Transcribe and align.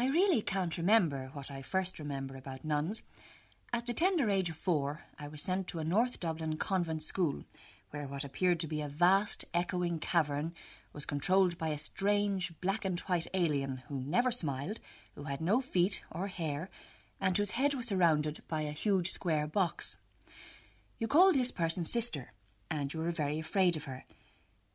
I 0.00 0.06
really 0.06 0.40
can't 0.40 0.78
remember 0.78 1.28
what 1.34 1.50
I 1.50 1.60
first 1.60 1.98
remember 1.98 2.34
about 2.34 2.64
nuns. 2.64 3.02
At 3.70 3.84
the 3.84 3.92
tender 3.92 4.30
age 4.30 4.48
of 4.48 4.56
four, 4.56 5.02
I 5.18 5.28
was 5.28 5.42
sent 5.42 5.66
to 5.66 5.78
a 5.78 5.84
North 5.84 6.18
Dublin 6.18 6.56
convent 6.56 7.02
school, 7.02 7.44
where 7.90 8.06
what 8.06 8.24
appeared 8.24 8.60
to 8.60 8.66
be 8.66 8.80
a 8.80 8.88
vast, 8.88 9.44
echoing 9.52 9.98
cavern 9.98 10.54
was 10.94 11.04
controlled 11.04 11.58
by 11.58 11.68
a 11.68 11.76
strange 11.76 12.58
black 12.62 12.86
and 12.86 12.98
white 13.00 13.26
alien 13.34 13.82
who 13.88 14.00
never 14.00 14.30
smiled, 14.30 14.80
who 15.16 15.24
had 15.24 15.42
no 15.42 15.60
feet 15.60 16.02
or 16.10 16.28
hair, 16.28 16.70
and 17.20 17.36
whose 17.36 17.50
head 17.50 17.74
was 17.74 17.88
surrounded 17.88 18.40
by 18.48 18.62
a 18.62 18.72
huge 18.72 19.10
square 19.10 19.46
box. 19.46 19.98
You 20.98 21.08
called 21.08 21.34
this 21.34 21.52
person 21.52 21.84
sister, 21.84 22.32
and 22.70 22.94
you 22.94 23.00
were 23.00 23.10
very 23.10 23.38
afraid 23.38 23.76
of 23.76 23.84
her. 23.84 24.06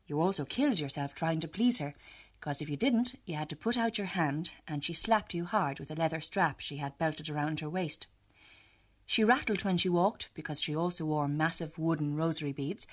You 0.06 0.20
also 0.20 0.44
killed 0.44 0.78
yourself 0.78 1.16
trying 1.16 1.40
to 1.40 1.48
please 1.48 1.78
her, 1.78 1.94
because 2.38 2.60
if 2.60 2.68
you 2.68 2.76
didn't, 2.76 3.14
you 3.24 3.34
had 3.34 3.48
to 3.48 3.56
put 3.56 3.76
out 3.76 3.98
your 3.98 4.06
hand, 4.06 4.52
and 4.68 4.84
she 4.84 4.92
slapped 4.92 5.34
you 5.34 5.44
hard 5.44 5.80
with 5.80 5.90
a 5.90 5.94
leather 5.94 6.20
strap 6.20 6.60
she 6.60 6.76
had 6.76 6.98
belted 6.98 7.28
around 7.28 7.60
her 7.60 7.68
waist. 7.68 8.06
She 9.04 9.24
rattled 9.24 9.64
when 9.64 9.76
she 9.76 9.88
walked, 9.88 10.28
because 10.34 10.60
she 10.60 10.74
also 10.74 11.04
wore 11.04 11.28
massive 11.28 11.78
wooden 11.78 12.16
rosary 12.16 12.52
beads, 12.52 12.86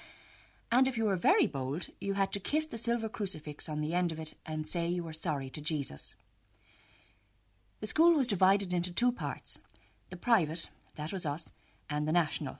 and 0.71 0.87
if 0.87 0.97
you 0.97 1.05
were 1.05 1.15
very 1.15 1.45
bold, 1.45 1.87
you 2.01 2.15
had 2.15 2.31
to 2.31 2.39
kiss 2.39 2.65
the 2.65 2.79
silver 2.79 3.07
crucifix 3.07 3.69
on 3.69 3.81
the 3.81 3.93
end 3.93 4.11
of 4.11 4.19
it 4.19 4.33
and 4.43 4.67
say 4.67 4.87
you 4.87 5.03
were 5.03 5.13
sorry 5.13 5.49
to 5.51 5.61
Jesus. 5.61 6.15
The 7.79 7.85
school 7.85 8.13
was 8.13 8.27
divided 8.27 8.73
into 8.73 8.93
two 8.93 9.11
parts 9.11 9.59
the 10.09 10.17
private, 10.17 10.69
that 10.95 11.13
was 11.13 11.25
us, 11.25 11.51
and 11.89 12.07
the 12.07 12.11
national. 12.11 12.59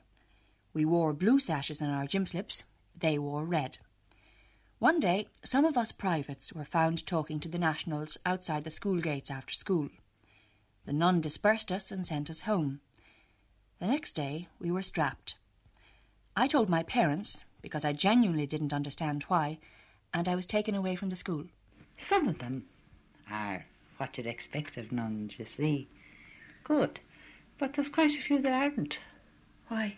We 0.74 0.86
wore 0.86 1.14
blue 1.14 1.40
sashes 1.40 1.82
on 1.82 1.90
our 1.90 2.06
gym 2.06 2.26
slips, 2.26 2.66
they 3.00 3.18
wore 3.18 3.46
red. 3.46 3.78
One 4.80 5.00
day, 5.00 5.28
some 5.44 5.66
of 5.66 5.78
us 5.78 5.92
privates 5.92 6.52
were 6.52 6.66
found 6.66 7.06
talking 7.06 7.40
to 7.40 7.50
the 7.50 7.58
nationals 7.58 8.18
outside 8.26 8.64
the 8.64 8.70
school 8.70 9.00
gates 9.00 9.32
after 9.32 9.54
school. 9.54 9.90
The 10.86 10.94
nun 10.94 11.22
dispersed 11.22 11.72
us 11.72 11.92
and 11.92 12.06
sent 12.06 12.30
us 12.30 12.42
home. 12.42 12.82
The 13.80 13.88
next 13.88 14.14
day, 14.14 14.50
we 14.60 14.72
were 14.72 14.82
strapped. 14.82 15.36
I 16.36 16.48
told 16.48 16.70
my 16.70 16.84
parents, 16.84 17.44
because 17.62 17.86
I 17.86 17.94
genuinely 17.94 18.46
didn't 18.46 18.74
understand 18.74 19.24
why, 19.24 19.60
and 20.14 20.28
I 20.28 20.36
was 20.36 20.46
taken 20.46 20.76
away 20.76 20.96
from 20.96 21.10
the 21.10 21.16
school. 21.16 21.46
Some 21.98 22.28
of 22.28 22.40
them 22.40 22.66
are 23.32 23.66
what 23.98 24.18
you'd 24.18 24.28
expect 24.28 24.76
of 24.78 24.92
nuns, 24.92 25.40
you 25.40 25.46
see. 25.46 25.88
Good. 26.64 27.00
But 27.58 27.74
there's 27.74 27.90
quite 27.90 28.18
a 28.18 28.22
few 28.22 28.40
that 28.40 28.52
aren't. 28.52 29.00
Why? 29.70 29.96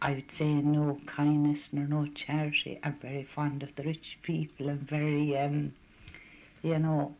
I 0.00 0.12
would 0.12 0.30
say 0.30 0.54
no 0.54 1.00
kindness 1.06 1.70
nor 1.72 1.86
no 1.86 2.06
charity. 2.06 2.78
I'm 2.82 2.98
very 3.00 3.24
fond 3.24 3.62
of 3.62 3.74
the 3.74 3.82
rich 3.82 4.18
people 4.22 4.68
and 4.68 4.80
very, 4.80 5.36
um, 5.36 5.72
you 6.62 6.78
know, 6.78 7.16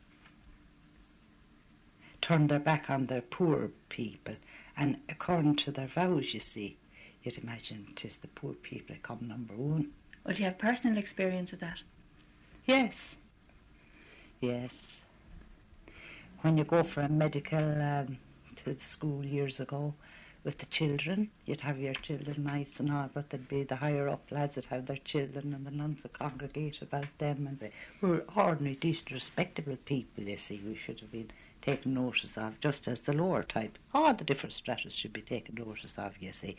turn 2.20 2.46
their 2.46 2.60
back 2.60 2.88
on 2.88 3.06
the 3.06 3.22
poor 3.22 3.70
people. 3.88 4.36
And 4.76 4.98
according 5.08 5.56
to 5.56 5.72
their 5.72 5.88
vows, 5.88 6.34
you 6.34 6.40
see, 6.40 6.76
you'd 7.22 7.38
imagine 7.38 7.92
'tis 7.96 8.18
the 8.18 8.28
poor 8.28 8.54
people 8.54 8.94
that 8.94 9.02
come 9.02 9.26
number 9.26 9.54
one. 9.54 9.90
Well, 10.24 10.34
do 10.34 10.42
you 10.42 10.48
have 10.48 10.58
personal 10.58 10.98
experience 10.98 11.52
of 11.52 11.58
that? 11.60 11.82
Yes. 12.66 13.16
Yes. 14.40 15.00
When 16.42 16.56
you 16.56 16.64
go 16.64 16.84
for 16.84 17.00
a 17.00 17.08
medical 17.08 17.82
um, 17.82 18.18
to 18.56 18.64
the 18.74 18.84
school 18.84 19.24
years 19.24 19.58
ago 19.58 19.94
with 20.48 20.56
the 20.56 20.66
children, 20.66 21.28
you'd 21.44 21.60
have 21.60 21.78
your 21.78 21.92
children 21.92 22.42
nice 22.42 22.80
and 22.80 22.90
all, 22.90 23.10
but 23.12 23.28
there'd 23.28 23.46
be 23.48 23.64
the 23.64 23.76
higher 23.76 24.08
up 24.08 24.22
lads 24.30 24.54
that 24.54 24.64
have 24.64 24.86
their 24.86 24.96
children 25.04 25.52
and 25.52 25.66
the 25.66 25.70
nuns 25.70 26.02
would 26.02 26.14
congregate 26.14 26.80
about 26.80 27.04
them 27.18 27.46
and 27.46 27.60
they 27.60 27.70
were 28.00 28.24
ordinary, 28.34 28.74
decent, 28.76 29.10
respectable 29.10 29.76
people, 29.84 30.24
you 30.24 30.38
see. 30.38 30.58
We 30.66 30.74
should 30.74 31.00
have 31.00 31.12
been 31.12 31.30
taken 31.60 31.92
notice 31.92 32.38
of, 32.38 32.58
just 32.60 32.88
as 32.88 33.00
the 33.00 33.12
lower 33.12 33.42
type. 33.42 33.76
All 33.92 34.14
the 34.14 34.24
different 34.24 34.54
stratas 34.54 34.94
should 34.94 35.12
be 35.12 35.20
taken 35.20 35.56
notice 35.56 35.98
of, 35.98 36.14
you 36.18 36.32
see. 36.32 36.56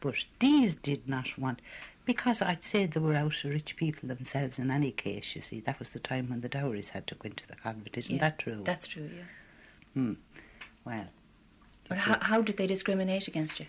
But 0.00 0.14
these 0.38 0.76
did 0.76 1.08
not 1.08 1.36
want, 1.36 1.62
because 2.04 2.42
I'd 2.42 2.62
say 2.62 2.86
they 2.86 3.00
were 3.00 3.16
out 3.16 3.42
of 3.42 3.50
rich 3.50 3.74
people 3.74 4.08
themselves 4.08 4.60
in 4.60 4.70
any 4.70 4.92
case, 4.92 5.34
you 5.34 5.42
see. 5.42 5.58
That 5.58 5.80
was 5.80 5.90
the 5.90 5.98
time 5.98 6.30
when 6.30 6.42
the 6.42 6.48
dowries 6.48 6.90
had 6.90 7.08
to 7.08 7.16
go 7.16 7.26
into 7.26 7.48
the 7.48 7.56
convent, 7.56 7.98
isn't 7.98 8.14
Yeah, 8.14 8.20
that 8.20 8.38
true? 8.38 8.62
That's 8.62 8.86
true, 8.86 9.10
yeah. 9.12 9.24
Hmm. 9.94 10.12
Well. 10.84 11.08
You 11.90 11.96
how, 11.96 12.18
how 12.20 12.42
did 12.42 12.56
they 12.56 12.66
discriminate 12.66 13.28
against 13.28 13.60
you? 13.60 13.66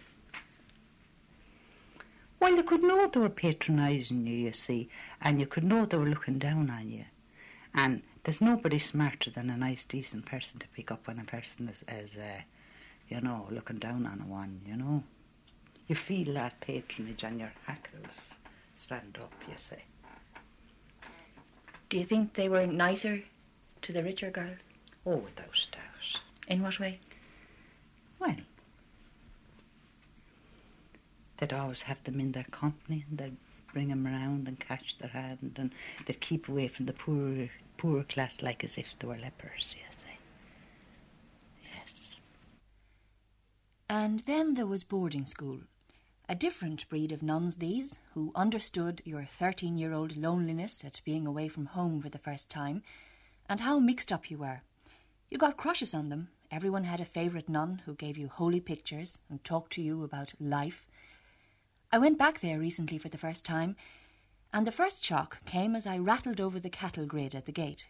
Well, 2.40 2.56
you 2.56 2.64
could 2.64 2.84
know 2.84 3.08
they 3.08 3.20
were 3.20 3.30
patronising 3.30 4.28
you, 4.28 4.36
you 4.36 4.54
see, 4.54 4.90
and 5.22 5.40
you 5.40 5.46
could 5.46 5.64
know 5.64 5.86
they 5.86 5.98
were 5.98 6.10
looking 6.10 6.40
down 6.40 6.70
on 6.70 6.90
you. 6.90 7.06
And 7.74 8.02
there's 8.24 8.42
nobody 8.42 8.80
smarter 8.80 9.30
than 9.30 9.50
a 9.50 9.58
nice, 9.58 9.86
decent 9.86 10.26
person 10.26 10.60
to 10.60 10.68
pick 10.76 10.92
up 10.92 11.08
when 11.08 11.20
a 11.20 11.24
person 11.24 11.70
is, 11.70 11.84
is 11.88 12.18
uh, 12.18 12.42
you 13.10 13.22
know, 13.22 13.48
looking 13.50 13.80
down 13.80 14.06
on 14.06 14.22
a 14.22 14.30
one, 14.30 14.62
you 14.68 14.76
know. 14.76 15.04
You 15.88 15.96
feel 15.96 16.34
that 16.34 16.60
patronage 16.62 17.24
and 17.24 17.40
your 17.40 17.52
hackles 17.66 18.36
stand 18.76 19.18
up, 19.22 19.34
you 19.48 19.56
see. 19.58 19.84
Do 21.90 21.98
you 22.00 22.06
think 22.06 22.34
they 22.34 22.50
were 22.50 22.66
nicer 22.66 23.24
to 23.84 23.94
the 23.94 24.04
richer 24.04 24.32
girls? 24.32 24.60
Oh, 25.06 25.18
without 25.18 25.68
doubt. 25.72 26.22
In 26.48 26.62
what 26.62 26.80
way? 26.80 27.00
Well, 28.24 28.36
they'd 31.38 31.52
always 31.52 31.82
have 31.82 32.02
them 32.06 32.22
in 32.22 32.32
their 32.32 32.46
company 32.46 33.04
and 33.10 33.18
they'd 33.18 33.38
bring 33.74 33.90
them 33.90 34.06
round 34.06 34.48
and 34.48 34.58
catch 34.62 34.98
their 34.98 35.10
hand 35.10 35.56
and 35.58 35.72
they'd 36.08 36.22
keep 36.22 36.48
away 36.48 36.70
from 36.70 36.86
the 36.86 36.94
poor, 36.94 37.50
poor 37.78 38.04
class 38.04 38.42
like 38.42 38.64
as 38.64 38.78
if 38.78 38.88
they 38.98 39.08
were 39.08 39.18
lepers, 39.18 39.76
you 39.78 39.84
see. 39.92 40.08
Yes. 41.76 42.12
And 43.90 44.22
then 44.22 44.54
there 44.54 44.68
was 44.68 44.86
boarding 44.86 45.26
school. 45.26 45.60
A 46.30 46.36
different 46.36 46.88
breed 46.88 47.12
of 47.12 47.22
nuns, 47.22 47.58
these, 47.58 48.00
who 48.14 48.32
understood 48.36 49.02
your 49.04 49.26
13 49.26 49.78
year 49.78 49.92
old 49.92 50.16
loneliness 50.16 50.86
at 50.86 51.02
being 51.04 51.28
away 51.28 51.50
from 51.50 51.66
home 51.66 52.00
for 52.02 52.08
the 52.08 52.18
first 52.18 52.50
time, 52.50 52.84
and 53.50 53.60
how 53.60 53.80
mixed 53.80 54.14
up 54.14 54.32
you 54.32 54.38
were. 54.38 54.62
You 55.30 55.38
got 55.38 55.58
crushes 55.58 55.94
on 55.94 56.08
them. 56.08 56.30
Everyone 56.54 56.84
had 56.84 57.00
a 57.00 57.06
favourite 57.06 57.50
nun 57.50 57.82
who 57.88 57.96
gave 57.96 58.16
you 58.16 58.28
holy 58.28 58.60
pictures 58.60 59.18
and 59.28 59.44
talked 59.44 59.74
to 59.74 59.82
you 59.82 60.04
about 60.04 60.36
life. 60.40 60.86
I 61.92 61.98
went 61.98 62.20
back 62.20 62.42
there 62.42 62.60
recently 62.60 63.00
for 63.00 63.10
the 63.10 63.18
first 63.18 63.44
time, 63.44 63.76
and 64.54 64.68
the 64.68 64.72
first 64.72 65.04
shock 65.04 65.44
came 65.46 65.76
as 65.76 65.88
I 65.88 65.98
rattled 65.98 66.40
over 66.40 66.60
the 66.60 66.70
cattle 66.70 67.08
grid 67.08 67.34
at 67.34 67.48
the 67.48 67.52
gate. 67.52 67.90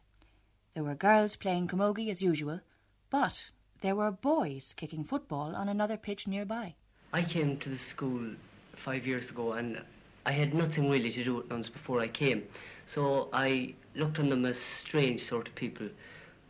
There 0.73 0.83
were 0.85 0.95
girls 0.95 1.35
playing 1.35 1.67
camogie 1.67 2.09
as 2.09 2.21
usual, 2.21 2.61
but 3.09 3.49
there 3.81 3.97
were 3.97 4.11
boys 4.11 4.73
kicking 4.77 5.03
football 5.03 5.57
on 5.57 5.67
another 5.67 5.97
pitch 5.97 6.25
nearby. 6.25 6.75
I 7.11 7.23
came 7.23 7.57
to 7.57 7.69
the 7.69 7.77
school 7.77 8.29
five 8.77 9.05
years 9.05 9.29
ago 9.29 9.51
and 9.51 9.81
I 10.25 10.31
had 10.31 10.53
nothing 10.53 10.89
really 10.89 11.11
to 11.11 11.23
do 11.25 11.35
with 11.35 11.49
nuns 11.49 11.67
before 11.67 11.99
I 11.99 12.07
came. 12.07 12.43
So 12.85 13.27
I 13.33 13.75
looked 13.93 14.19
on 14.19 14.29
them 14.29 14.45
as 14.45 14.57
strange 14.57 15.25
sort 15.25 15.49
of 15.49 15.55
people. 15.55 15.89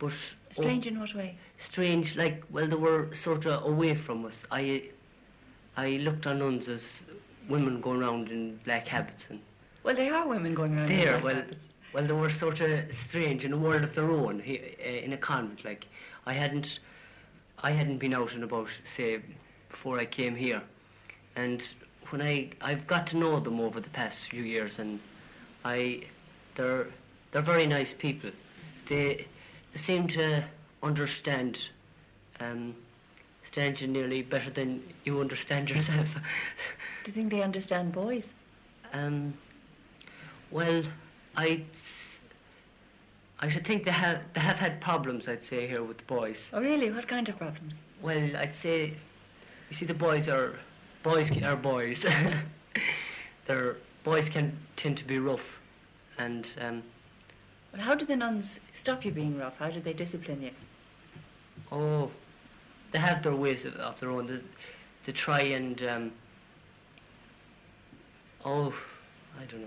But 0.08 0.54
Strange 0.54 0.86
in 0.86 0.98
what 1.00 1.14
way? 1.14 1.36
strange, 1.58 2.16
like 2.16 2.42
well, 2.50 2.66
they 2.66 2.76
were 2.76 3.12
sort 3.14 3.46
of 3.46 3.64
away 3.64 3.94
from 3.94 4.24
us. 4.24 4.44
I, 4.50 4.84
I 5.76 5.90
looked 6.06 6.26
on 6.26 6.38
nuns 6.38 6.68
as 6.68 6.82
women 7.48 7.80
going 7.80 8.02
around 8.02 8.28
in 8.30 8.56
black 8.64 8.86
habits, 8.86 9.26
and 9.30 9.40
Well, 9.82 9.94
there 9.96 10.14
are 10.14 10.26
women 10.28 10.54
going 10.54 10.76
around. 10.76 10.90
in 10.90 10.98
there, 10.98 11.12
black 11.20 11.24
well, 11.24 11.34
habits. 11.36 11.64
well, 11.92 12.06
they 12.06 12.12
were 12.12 12.30
sort 12.30 12.60
of 12.60 12.84
strange 13.08 13.44
in 13.44 13.52
a 13.52 13.56
world 13.56 13.82
of 13.82 13.94
their 13.94 14.10
own, 14.10 14.40
uh, 14.40 14.52
in 14.88 15.12
a 15.12 15.16
convent. 15.16 15.64
Like 15.64 15.86
I 16.26 16.32
hadn't, 16.32 16.78
I 17.62 17.70
hadn't 17.72 17.98
been 17.98 18.14
out 18.14 18.32
and 18.32 18.44
about, 18.44 18.68
say, 18.84 19.20
before 19.70 19.98
I 19.98 20.04
came 20.04 20.36
here, 20.36 20.62
and 21.36 21.66
when 22.10 22.22
I, 22.22 22.50
I've 22.60 22.86
got 22.86 23.06
to 23.08 23.16
know 23.16 23.40
them 23.40 23.58
over 23.60 23.80
the 23.80 23.90
past 23.90 24.18
few 24.30 24.42
years, 24.42 24.78
and 24.78 25.00
I, 25.64 26.02
they're, 26.54 26.86
they're 27.32 27.42
very 27.42 27.66
nice 27.66 27.92
people. 27.92 28.30
They, 28.88 29.26
they 29.74 29.80
seem 29.80 30.06
to 30.08 30.44
understand, 30.82 31.68
um, 32.40 32.74
nearly 33.56 34.22
better 34.22 34.50
than 34.50 34.82
you 35.04 35.20
understand 35.20 35.68
yourself. 35.68 36.14
Do 37.04 37.10
you 37.10 37.12
think 37.12 37.30
they 37.30 37.42
understand 37.42 37.92
boys? 37.92 38.32
Um, 38.92 39.34
well, 40.50 40.84
I, 41.36 41.62
I 43.40 43.48
should 43.48 43.66
think 43.66 43.84
they 43.84 43.90
have 43.90 44.20
they 44.34 44.40
have 44.40 44.58
had 44.58 44.80
problems. 44.80 45.28
I'd 45.28 45.44
say 45.44 45.66
here 45.66 45.82
with 45.82 45.98
the 45.98 46.04
boys. 46.04 46.48
Oh, 46.52 46.60
really? 46.60 46.90
What 46.90 47.08
kind 47.08 47.28
of 47.28 47.36
problems? 47.36 47.74
Well, 48.00 48.36
I'd 48.36 48.54
say, 48.54 48.94
you 49.70 49.76
see, 49.76 49.86
the 49.86 49.94
boys 49.94 50.28
are 50.28 50.54
boys 51.02 51.30
are 51.42 51.56
boys. 51.56 52.04
They're 53.46 53.76
boys 54.04 54.28
can 54.28 54.56
tend 54.76 54.96
to 54.98 55.04
be 55.04 55.18
rough, 55.18 55.60
and 56.18 56.48
um, 56.60 56.82
Well, 57.74 57.82
how 57.82 57.94
did 57.96 58.06
the 58.08 58.14
nuns 58.16 58.60
stop 58.72 59.04
you 59.04 59.10
being 59.10 59.36
rough? 59.36 59.56
How 59.58 59.68
did 59.68 59.82
they 59.84 59.92
discipline 59.92 60.40
you? 60.42 60.50
oh, 61.72 62.10
they 62.92 63.00
have 63.00 63.22
their 63.24 63.34
ways 63.34 63.64
of, 63.64 63.74
of 63.76 63.98
their 63.98 64.10
own. 64.10 64.26
They, 64.28 64.38
they 65.04 65.12
try 65.12 65.40
and 65.40 65.82
um, 65.82 66.12
oh, 68.44 68.72
I 69.40 69.44
don't 69.46 69.62
know. 69.62 69.66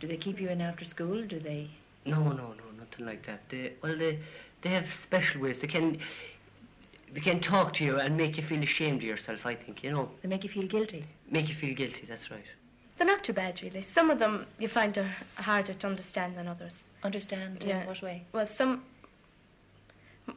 Do 0.00 0.08
they 0.08 0.16
keep 0.16 0.40
you 0.40 0.48
in 0.48 0.60
after 0.60 0.84
school? 0.84 1.22
Do 1.22 1.38
they 1.38 1.70
No, 2.04 2.20
no, 2.24 2.32
no, 2.32 2.64
nothing 2.76 3.06
like 3.06 3.24
that. 3.26 3.48
They, 3.48 3.74
well, 3.80 3.96
they, 3.96 4.18
they 4.62 4.70
have 4.70 4.92
special 4.92 5.40
ways. 5.42 5.60
They 5.60 5.68
can, 5.68 5.98
they 7.12 7.20
can 7.20 7.38
talk 7.38 7.72
to 7.74 7.84
you 7.84 8.00
and 8.00 8.16
make 8.16 8.36
you 8.36 8.42
feel 8.42 8.60
ashamed 8.62 8.98
of 8.98 9.04
yourself. 9.04 9.46
I 9.46 9.54
think 9.54 9.84
you 9.84 9.92
know, 9.92 10.10
They 10.22 10.28
make 10.28 10.42
you 10.42 10.50
feel 10.50 10.66
guilty. 10.66 11.04
make 11.30 11.48
you 11.48 11.54
feel 11.54 11.74
guilty. 11.76 12.06
That's 12.08 12.28
right. 12.32 12.44
They're 12.96 13.06
not 13.06 13.24
too 13.24 13.32
bad, 13.32 13.60
really. 13.62 13.82
Some 13.82 14.10
of 14.10 14.18
them 14.18 14.46
you 14.58 14.68
find 14.68 14.96
are 14.96 15.16
harder 15.36 15.74
to 15.74 15.86
understand 15.86 16.36
than 16.36 16.46
others. 16.48 16.84
Understand 17.02 17.62
Yeah. 17.62 17.82
in 17.82 17.86
what 17.86 18.02
way? 18.02 18.24
Well, 18.32 18.46
some 18.46 18.84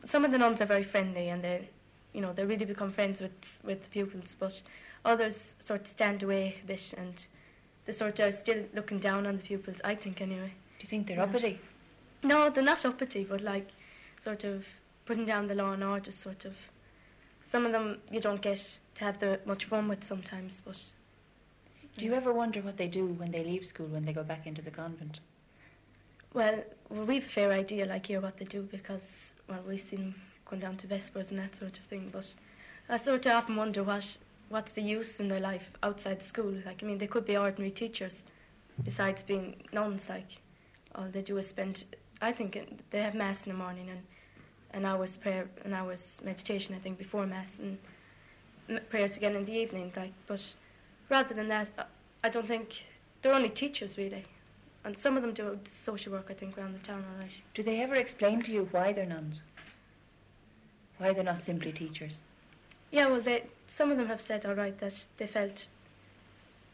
some 0.06 0.26
of 0.26 0.32
the 0.32 0.38
nuns 0.38 0.60
are 0.62 0.66
very 0.66 0.84
friendly, 0.84 1.30
and 1.30 1.44
they, 1.44 1.70
you 2.14 2.20
know, 2.22 2.34
they 2.34 2.44
really 2.46 2.66
become 2.66 2.92
friends 2.92 3.22
with 3.22 3.60
with 3.64 3.84
the 3.84 3.90
pupils. 3.90 4.36
But 4.38 4.62
others 5.06 5.54
sort 5.60 5.82
of 5.82 5.88
stand 5.88 6.24
away 6.24 6.58
a 6.64 6.66
bit, 6.68 6.94
and 6.98 7.26
they 7.86 7.94
sort 7.94 8.20
of 8.20 8.28
are 8.28 8.38
still 8.38 8.66
looking 8.74 9.00
down 9.00 9.26
on 9.26 9.38
the 9.38 9.44
pupils. 9.44 9.80
I 9.84 9.96
think, 9.96 10.20
anyway. 10.22 10.54
Do 10.80 10.84
you 10.84 10.88
think 10.90 11.08
they're 11.08 11.18
Yeah. 11.18 11.24
uppity? 11.24 11.60
No, 12.24 12.50
they're 12.50 12.64
not 12.64 12.84
uppity, 12.86 13.24
but 13.24 13.42
like 13.42 13.70
sort 14.22 14.44
of 14.44 14.66
putting 15.06 15.26
down 15.26 15.48
the 15.48 15.56
law 15.56 15.72
and 15.74 15.84
order. 15.84 16.12
Sort 16.12 16.44
of. 16.46 16.56
Some 17.46 17.66
of 17.66 17.72
them 17.72 18.02
you 18.12 18.20
don't 18.20 18.42
get 18.42 18.80
to 18.96 19.04
have 19.06 19.20
the 19.20 19.40
much 19.46 19.66
fun 19.66 19.88
with 19.88 20.04
sometimes, 20.04 20.60
but 20.66 20.82
Do 21.98 22.06
you 22.06 22.14
ever 22.14 22.32
wonder 22.32 22.62
what 22.62 22.78
they 22.78 22.88
do 22.88 23.08
when 23.08 23.32
they 23.32 23.44
leave 23.44 23.66
school, 23.66 23.88
when 23.88 24.06
they 24.06 24.14
go 24.14 24.24
back 24.24 24.46
into 24.46 24.62
the 24.62 24.70
convent? 24.70 25.20
Well, 26.32 26.64
well, 26.90 27.06
we've 27.06 27.26
a 27.26 27.30
fair 27.30 27.52
idea, 27.52 27.88
like 27.88 28.06
here, 28.06 28.22
what 28.22 28.38
they 28.38 28.46
do 28.46 28.62
because 28.62 29.34
well, 29.50 29.64
we've 29.68 29.82
seen 29.82 30.00
them 30.00 30.16
going 30.46 30.60
down 30.60 30.78
to 30.78 30.88
vespers 30.88 31.32
and 31.32 31.40
that 31.40 31.58
sort 31.58 31.80
of 31.80 31.84
thing. 31.86 32.10
But 32.12 32.36
I 32.88 32.98
sort 32.98 33.26
of 33.26 33.32
often 33.32 33.56
wonder 33.56 33.84
what 33.84 34.18
what's 34.50 34.74
the 34.74 34.82
use 34.82 35.20
in 35.20 35.28
their 35.28 35.40
life 35.40 35.72
outside 35.82 36.20
the 36.20 36.26
school. 36.26 36.54
Like, 36.66 36.84
I 36.84 36.86
mean, 36.86 37.00
they 37.00 37.08
could 37.08 37.26
be 37.26 37.36
ordinary 37.36 37.72
teachers, 37.72 38.22
besides 38.84 39.24
being 39.24 39.56
nuns. 39.74 40.08
Like, 40.08 40.38
all 40.94 41.08
they 41.12 41.24
do 41.24 41.38
is 41.40 41.48
spend. 41.48 41.86
I 42.22 42.32
think 42.32 42.56
uh, 42.56 42.72
they 42.92 43.02
have 43.02 43.16
mass 43.16 43.46
in 43.46 43.52
the 43.52 43.58
morning 43.58 43.90
and 43.90 44.04
an 44.72 44.86
hour's 44.86 45.18
prayer, 45.18 45.50
an 45.66 45.74
hour's 45.74 46.18
meditation. 46.24 46.76
I 46.76 46.80
think 46.80 47.00
before 47.00 47.26
mass 47.26 47.58
and 47.60 47.80
prayers 48.90 49.18
again 49.18 49.36
in 49.36 49.46
the 49.46 49.54
evening. 49.54 49.92
Like, 49.96 50.14
but 50.28 50.54
rather 51.10 51.34
than 51.34 51.48
that, 51.50 51.70
I- 52.24 52.30
don't 52.30 52.48
think 52.48 52.84
they're 53.22 53.34
only 53.34 53.50
teachers 53.50 53.98
really. 53.98 54.26
And 54.84 54.98
some 54.98 55.16
of 55.18 55.24
them 55.24 55.34
do 55.34 55.60
social 55.84 56.12
work, 56.14 56.28
I 56.30 56.34
think, 56.34 56.58
around 56.58 56.74
the 56.74 56.80
town, 56.80 57.04
all 57.12 57.20
right. 57.22 57.32
Do 57.54 57.64
they 57.64 57.82
ever 57.82 57.96
explain 57.96 58.42
to 58.44 58.52
you 58.52 58.68
why 58.72 58.94
they're 58.94 59.06
nuns? 59.06 59.42
Why 60.98 61.14
they're 61.14 61.24
not 61.24 61.42
simply 61.42 61.72
teachers? 61.72 62.22
Yeah, 62.92 63.08
well, 63.08 63.22
they, 63.22 63.44
some 63.68 63.92
of 63.92 63.98
them 63.98 64.08
have 64.08 64.22
said, 64.22 64.46
all 64.46 64.54
right, 64.56 64.78
that 64.80 65.08
they 65.18 65.28
felt 65.28 65.68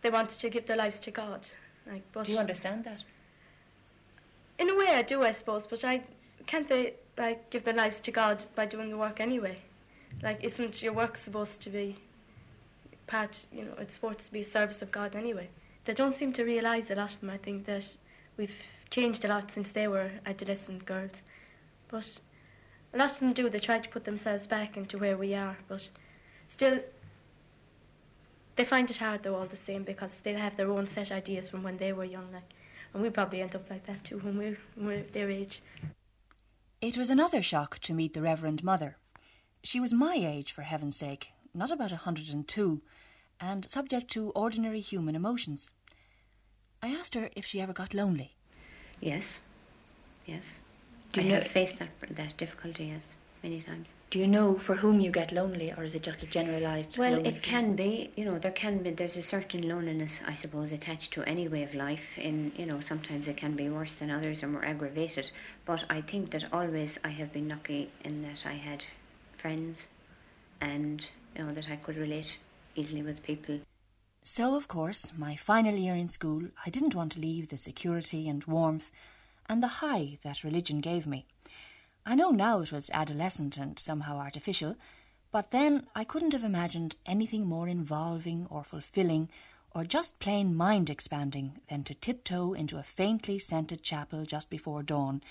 they 0.01 0.09
wanted 0.09 0.39
to 0.39 0.50
give 0.50 0.68
their 0.68 0.77
lives 0.77 1.00
to 1.01 1.12
God. 1.12 1.47
Like, 1.89 2.03
but 2.12 2.25
Do 2.25 2.33
you 2.33 2.38
understand 2.39 2.83
that? 2.83 3.03
in 4.59 4.69
a 4.69 4.75
way, 4.75 4.88
I 4.88 5.01
do, 5.01 5.24
I 5.24 5.31
suppose. 5.31 5.65
But 5.68 5.83
I 5.83 6.03
can't 6.45 6.68
they 6.69 6.94
like 7.18 7.50
give 7.50 7.63
their 7.63 7.74
lives 7.74 8.00
to 8.01 8.12
God 8.12 8.45
by 8.56 8.65
doing 8.65 8.89
the 8.89 8.97
work 8.97 9.19
anyway? 9.19 9.57
Like, 10.21 10.44
isn't 10.44 10.81
your 10.83 10.94
work 10.94 11.18
supposed 11.18 11.62
to 11.62 11.69
be 11.69 11.97
part? 13.07 13.45
You 13.51 13.65
know, 13.65 13.73
it's 13.79 13.95
supposed 13.95 14.19
to 14.25 14.31
be 14.31 14.41
a 14.41 14.45
service 14.45 14.81
of 14.81 14.91
God 14.91 15.15
anyway. 15.15 15.50
They 15.85 15.94
don't 15.94 16.15
seem 16.15 16.33
to 16.33 16.44
realise 16.44 16.89
a 16.89 16.95
lot 16.95 17.13
of 17.13 17.21
them. 17.21 17.29
I 17.29 17.38
think 17.38 17.65
that 17.65 17.97
we've 18.38 18.55
changed 18.89 19.25
a 19.25 19.27
lot 19.27 19.51
since 19.51 19.71
they 19.71 19.88
were 19.88 20.11
adolescent 20.25 20.85
girls, 20.85 21.11
but 21.89 22.19
a 22.94 22.97
lot 22.97 23.11
of 23.11 23.19
them 23.19 23.33
do. 23.33 23.50
They 23.50 23.59
try 23.59 23.79
to 23.79 23.89
put 23.89 24.05
themselves 24.05 24.47
back 24.47 24.77
into 24.77 24.97
where 24.97 25.17
we 25.17 25.33
are, 25.33 25.57
but 25.67 25.89
still. 26.47 26.79
They 28.55 28.65
find 28.65 28.89
it 28.89 28.97
hard 28.97 29.23
though 29.23 29.35
all 29.35 29.47
the 29.47 29.55
same 29.55 29.83
because 29.83 30.13
they 30.21 30.33
have 30.33 30.57
their 30.57 30.69
own 30.69 30.85
set 30.85 31.11
ideas 31.11 31.50
from 31.50 31.63
when 31.63 31.77
they 31.77 31.91
were 31.91 32.05
young, 32.05 32.31
like, 32.31 32.53
and 32.94 33.01
we 33.01 33.09
probably 33.09 33.41
end 33.41 33.55
up 33.55 33.67
like 33.69 33.88
that 33.88 34.03
too 34.03 34.19
when 34.19 34.38
we're, 34.38 34.57
when 34.75 34.85
we're 34.85 35.03
their 35.11 35.31
age. 35.31 35.61
It 36.79 36.97
was 36.97 37.09
another 37.09 37.41
shock 37.41 37.79
to 37.79 37.94
meet 37.94 38.13
the 38.13 38.21
Reverend 38.21 38.63
Mother. 38.63 38.97
She 39.63 39.79
was 39.79 39.91
my 39.91 40.15
age, 40.15 40.51
for 40.51 40.61
heaven's 40.63 40.97
sake, 40.97 41.31
not 41.53 41.71
about 41.71 41.91
a 41.91 41.95
102, 41.95 42.81
and 43.39 43.69
subject 43.69 44.09
to 44.11 44.29
ordinary 44.31 44.79
human 44.79 45.15
emotions. 45.15 45.69
I 46.81 46.89
asked 46.89 47.15
her 47.15 47.29
if 47.35 47.45
she 47.45 47.61
ever 47.61 47.73
got 47.73 47.94
lonely. 47.94 48.35
Yes, 49.00 49.39
yes. 50.25 50.44
Do 51.11 51.21
I 51.21 51.23
you 51.23 51.29
know- 51.29 51.41
have 51.41 51.51
faced 51.51 51.79
that 51.79 51.89
that 52.11 52.38
difficulty, 52.38 52.85
yes, 52.85 53.01
many 53.41 53.61
times. 53.61 53.88
Do 54.09 54.19
you 54.19 54.27
know 54.27 54.59
for 54.59 54.75
whom 54.75 55.00
you 55.00 55.09
get 55.09 55.31
lonely, 55.31 55.73
or 55.75 55.83
is 55.83 55.95
it 55.95 56.03
just 56.03 56.21
a 56.21 56.27
generalised 56.27 57.00
Well, 57.00 57.25
it 57.25 57.41
can 57.41 57.75
be, 57.75 58.11
you 58.15 58.25
know, 58.25 58.38
there 58.38 58.51
can 58.51 58.83
be, 58.83 58.91
there's 58.91 59.17
a 59.17 59.23
certain 59.23 59.67
loneliness, 59.67 60.19
I 60.27 60.35
suppose, 60.35 60.71
attached 60.71 61.13
to 61.13 61.23
any 61.23 61.47
way 61.47 61.63
of 61.63 61.73
life. 61.73 62.15
In, 62.17 62.51
you 62.55 62.67
know, 62.67 62.79
sometimes 62.79 63.27
it 63.27 63.38
can 63.38 63.55
be 63.55 63.69
worse 63.69 63.94
than 63.94 64.11
others 64.11 64.44
or 64.44 64.50
more 64.50 64.63
aggravated. 64.63 65.31
But 65.65 65.85
I 65.89 66.01
think 66.01 66.29
that 66.29 66.53
always 66.53 67.00
I 67.03 67.09
have 67.09 67.33
been 67.33 67.50
lucky 67.50 67.89
in 68.03 68.21
that 68.21 68.45
I 68.45 68.53
had 68.53 68.83
friends 69.35 69.88
and, 70.61 71.09
you 71.35 71.44
know, 71.44 71.53
that 71.53 71.69
I 71.69 71.75
could 71.75 71.97
relate 71.97 72.38
easily 72.75 73.01
with 73.01 73.24
people. 73.24 73.59
So, 74.24 74.56
of 74.56 74.68
course, 74.68 75.12
my 75.18 75.35
final 75.35 75.75
year 75.75 75.95
in 75.95 76.07
school, 76.07 76.44
I 76.65 76.69
didn't 76.69 76.95
want 76.95 77.12
to 77.13 77.19
leave 77.19 77.50
the 77.50 77.57
security 77.57 78.30
and 78.30 78.44
warmth 78.45 78.91
and 79.50 79.62
the 79.62 79.80
high 79.83 80.18
that 80.24 80.44
religion 80.44 80.80
gave 80.80 81.06
me. 81.06 81.25
I 82.06 82.15
know 82.15 82.31
now 82.31 82.59
it 82.62 82.71
was 82.71 82.89
adolescent 82.94 83.57
and 83.57 83.77
somehow 83.77 84.18
artificial, 84.18 84.75
but 85.31 85.51
then 85.51 85.88
I 85.95 86.03
couldn't 86.03 86.33
have 86.33 86.44
imagined 86.44 86.95
anything 87.06 87.45
more 87.45 87.68
involving 87.68 88.47
or 88.50 88.63
fulfilling 88.63 89.29
or 89.71 89.83
just 89.83 90.19
plain 90.19 90.56
mind 90.56 90.89
expanding 90.89 91.59
than 91.69 91.83
to 91.86 91.95
tiptoe 91.95 92.53
into 92.53 92.77
a 92.77 92.83
faintly 92.83 93.39
scented 93.39 93.81
chapel 93.81 94.24
just 94.25 94.50
before 94.50 94.83
dawn 94.83 95.21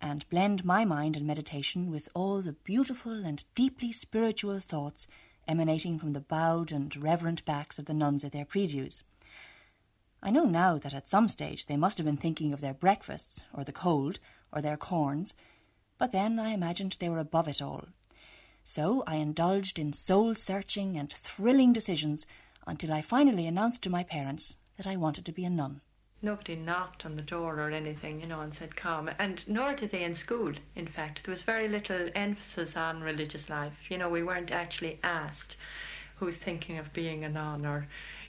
and 0.00 0.28
blend 0.30 0.64
my 0.64 0.84
mind 0.84 1.16
and 1.16 1.26
meditation 1.26 1.90
with 1.90 2.08
all 2.14 2.40
the 2.40 2.52
beautiful 2.52 3.24
and 3.24 3.44
deeply 3.54 3.90
spiritual 3.90 4.60
thoughts 4.60 5.08
emanating 5.48 5.98
from 5.98 6.12
the 6.12 6.20
bowed 6.20 6.70
and 6.70 6.94
reverent 7.02 7.44
backs 7.44 7.78
of 7.78 7.86
the 7.86 7.94
nuns 7.94 8.22
at 8.22 8.32
their 8.32 8.44
prie-dieus. 8.44 9.02
I 10.22 10.30
know 10.30 10.44
now 10.44 10.78
that 10.78 10.94
at 10.94 11.08
some 11.08 11.28
stage 11.28 11.66
they 11.66 11.76
must 11.76 11.98
have 11.98 12.04
been 12.04 12.16
thinking 12.16 12.52
of 12.52 12.60
their 12.60 12.74
breakfasts, 12.74 13.40
or 13.52 13.64
the 13.64 13.72
cold, 13.72 14.18
or 14.52 14.60
their 14.60 14.76
corns, 14.76 15.34
but 15.96 16.12
then 16.12 16.38
I 16.38 16.50
imagined 16.50 16.96
they 17.00 17.08
were 17.08 17.18
above 17.18 17.48
it 17.48 17.62
all. 17.62 17.86
So 18.64 19.02
I 19.06 19.16
indulged 19.16 19.78
in 19.78 19.92
soul 19.92 20.34
searching 20.34 20.96
and 20.98 21.10
thrilling 21.10 21.72
decisions 21.72 22.26
until 22.66 22.92
I 22.92 23.00
finally 23.00 23.46
announced 23.46 23.82
to 23.82 23.90
my 23.90 24.04
parents 24.04 24.56
that 24.76 24.86
I 24.86 24.96
wanted 24.96 25.24
to 25.24 25.32
be 25.32 25.44
a 25.44 25.50
nun. 25.50 25.80
Nobody 26.20 26.56
knocked 26.56 27.06
on 27.06 27.14
the 27.14 27.22
door 27.22 27.60
or 27.60 27.70
anything, 27.70 28.20
you 28.20 28.26
know, 28.26 28.40
and 28.40 28.52
said 28.52 28.74
come. 28.74 29.08
And 29.20 29.42
nor 29.46 29.74
did 29.74 29.92
they 29.92 30.02
in 30.02 30.16
school, 30.16 30.52
in 30.74 30.86
fact. 30.88 31.20
There 31.24 31.32
was 31.32 31.42
very 31.42 31.68
little 31.68 32.08
emphasis 32.14 32.76
on 32.76 33.02
religious 33.02 33.48
life. 33.48 33.88
You 33.88 33.98
know, 33.98 34.08
we 34.08 34.24
weren't 34.24 34.50
actually 34.50 34.98
asked 35.04 35.54
who's 36.16 36.36
thinking 36.36 36.78
of 36.78 36.92
being 36.92 37.24
a 37.24 37.28
nun 37.28 37.64
or. 37.64 37.86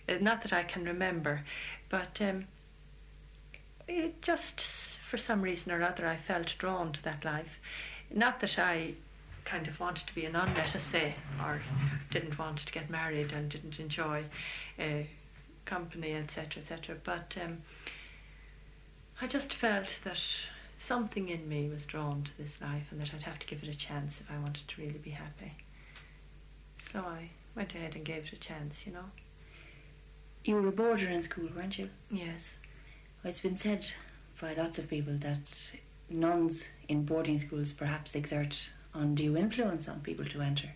uh, 0.07 0.15
Not 0.21 0.43
that 0.43 0.53
I 0.53 0.63
can 0.63 0.85
remember, 0.85 1.43
but 1.89 2.19
um, 2.21 2.45
it 3.87 4.21
just, 4.21 4.61
for 4.61 5.17
some 5.17 5.41
reason 5.41 5.71
or 5.71 5.81
other, 5.81 6.05
I 6.05 6.17
felt 6.17 6.53
drawn 6.59 6.91
to 6.91 7.03
that 7.03 7.25
life. 7.25 7.59
Not 8.13 8.39
that 8.41 8.59
I 8.59 8.93
kind 9.45 9.67
of 9.67 9.79
wanted 9.79 10.05
to 10.05 10.13
be 10.13 10.25
a 10.25 10.31
nun, 10.31 10.51
let 10.55 10.75
us 10.75 10.83
say, 10.83 11.15
or 11.43 11.63
didn't 12.11 12.37
want 12.37 12.59
to 12.59 12.71
get 12.71 12.87
married 12.91 13.31
and 13.31 13.49
didn't 13.49 13.79
enjoy 13.79 14.25
uh, 14.77 15.03
company, 15.69 16.13
etc., 16.13 16.61
etc. 16.61 16.97
But 17.03 17.37
um, 17.43 17.59
I 19.21 19.27
just 19.27 19.53
felt 19.53 19.99
that 20.03 20.21
something 20.79 21.29
in 21.29 21.47
me 21.47 21.69
was 21.69 21.85
drawn 21.85 22.23
to 22.23 22.31
this 22.37 22.59
life 22.61 22.87
and 22.91 22.99
that 22.99 23.13
I'd 23.13 23.23
have 23.23 23.39
to 23.39 23.47
give 23.47 23.61
it 23.61 23.69
a 23.69 23.77
chance 23.77 24.19
if 24.19 24.31
I 24.31 24.39
wanted 24.39 24.67
to 24.67 24.81
really 24.81 24.97
be 24.97 25.11
happy. 25.11 25.53
So 26.91 26.99
I 26.99 27.29
went 27.55 27.75
ahead 27.75 27.95
and 27.95 28.03
gave 28.03 28.23
it 28.25 28.33
a 28.33 28.39
chance, 28.39 28.85
you 28.87 28.93
know. 28.93 29.11
You 30.43 30.55
were 30.55 30.67
a 30.67 30.71
boarder 30.71 31.07
in 31.07 31.21
school, 31.21 31.49
weren't 31.55 31.77
you? 31.77 31.89
Yes. 32.09 32.55
It's 33.23 33.41
been 33.41 33.57
said 33.57 33.85
by 34.41 34.53
lots 34.53 34.79
of 34.79 34.89
people 34.89 35.17
that 35.19 35.71
nuns 36.09 36.63
in 36.87 37.03
boarding 37.03 37.37
schools 37.37 37.71
perhaps 37.73 38.15
exert 38.15 38.69
undue 38.93 39.37
influence 39.37 39.87
on 39.87 39.99
people 39.99 40.25
to 40.25 40.41
enter. 40.41 40.69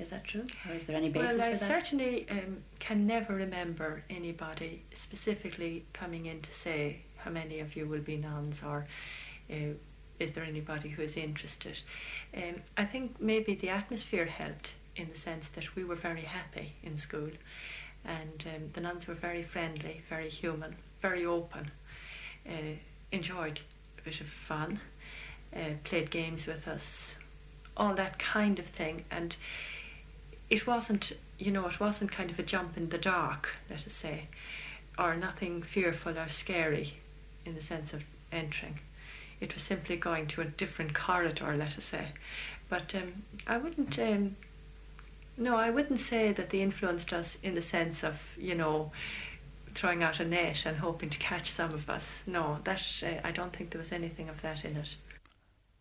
Is 0.00 0.08
that 0.08 0.24
true? 0.24 0.46
Or 0.68 0.74
is 0.74 0.84
there 0.84 0.96
any 0.96 1.10
basis 1.10 1.32
for 1.32 1.36
that? 1.36 1.42
well, 1.42 1.50
I 1.50 1.54
for 1.54 1.64
that? 1.64 1.68
certainly 1.68 2.26
um, 2.30 2.58
can 2.78 3.06
never 3.06 3.34
remember 3.34 4.02
anybody 4.08 4.82
specifically 4.94 5.84
coming 5.92 6.26
in 6.26 6.40
to 6.40 6.52
say 6.52 7.00
how 7.18 7.30
many 7.30 7.60
of 7.60 7.76
you 7.76 7.86
will 7.86 8.00
be 8.00 8.16
nuns 8.16 8.62
or 8.64 8.86
uh, 9.50 9.74
is 10.18 10.32
there 10.32 10.44
anybody 10.44 10.90
who 10.90 11.02
is 11.02 11.16
interested. 11.16 11.80
Um, 12.34 12.56
I 12.76 12.84
think 12.84 13.20
maybe 13.20 13.54
the 13.54 13.68
atmosphere 13.70 14.26
helped 14.26 14.74
in 14.96 15.08
the 15.12 15.18
sense 15.18 15.48
that 15.54 15.74
we 15.76 15.84
were 15.84 15.96
very 15.96 16.22
happy 16.22 16.74
in 16.82 16.98
school 16.98 17.30
and 18.04 18.44
um, 18.46 18.68
the 18.72 18.80
nuns 18.80 19.06
were 19.06 19.14
very 19.14 19.42
friendly, 19.42 20.02
very 20.08 20.28
human, 20.28 20.76
very 21.02 21.26
open, 21.26 21.70
uh, 22.48 22.76
enjoyed 23.12 23.60
a 23.98 24.02
bit 24.02 24.20
of 24.20 24.26
fun, 24.28 24.80
uh, 25.54 25.74
played 25.84 26.10
games 26.10 26.46
with 26.46 26.66
us, 26.66 27.08
all 27.76 27.94
that 27.94 28.18
kind 28.18 28.58
of 28.58 28.66
thing. 28.66 29.04
And 29.10 29.36
it 30.50 30.66
wasn't, 30.66 31.12
you 31.38 31.52
know, 31.52 31.66
it 31.66 31.80
wasn't 31.80 32.10
kind 32.10 32.30
of 32.30 32.38
a 32.38 32.42
jump 32.42 32.76
in 32.76 32.88
the 32.88 32.98
dark, 32.98 33.56
let 33.70 33.86
us 33.86 33.92
say, 33.92 34.28
or 34.98 35.14
nothing 35.14 35.62
fearful 35.62 36.18
or 36.18 36.28
scary 36.28 36.94
in 37.46 37.54
the 37.54 37.62
sense 37.62 37.92
of 37.92 38.02
entering. 38.32 38.80
It 39.40 39.54
was 39.54 39.62
simply 39.62 39.96
going 39.96 40.26
to 40.28 40.42
a 40.42 40.44
different 40.44 40.92
corridor, 40.92 41.54
let 41.56 41.78
us 41.78 41.84
say. 41.84 42.08
But 42.68 42.94
um, 42.94 43.22
I 43.46 43.56
wouldn't. 43.56 43.98
Um, 43.98 44.36
no, 45.36 45.56
I 45.56 45.70
wouldn't 45.70 46.00
say 46.00 46.32
that 46.32 46.50
they 46.50 46.60
influenced 46.60 47.12
us 47.12 47.38
in 47.42 47.54
the 47.54 47.62
sense 47.62 48.04
of 48.04 48.16
you 48.36 48.54
know 48.54 48.92
throwing 49.74 50.02
out 50.02 50.20
a 50.20 50.24
net 50.24 50.66
and 50.66 50.78
hoping 50.78 51.08
to 51.10 51.18
catch 51.18 51.50
some 51.50 51.72
of 51.72 51.88
us. 51.88 52.22
No, 52.26 52.58
that 52.64 52.82
uh, 53.02 53.26
I 53.26 53.30
don't 53.30 53.54
think 53.54 53.70
there 53.70 53.78
was 53.78 53.92
anything 53.92 54.28
of 54.28 54.42
that 54.42 54.64
in 54.64 54.76
it. 54.76 54.94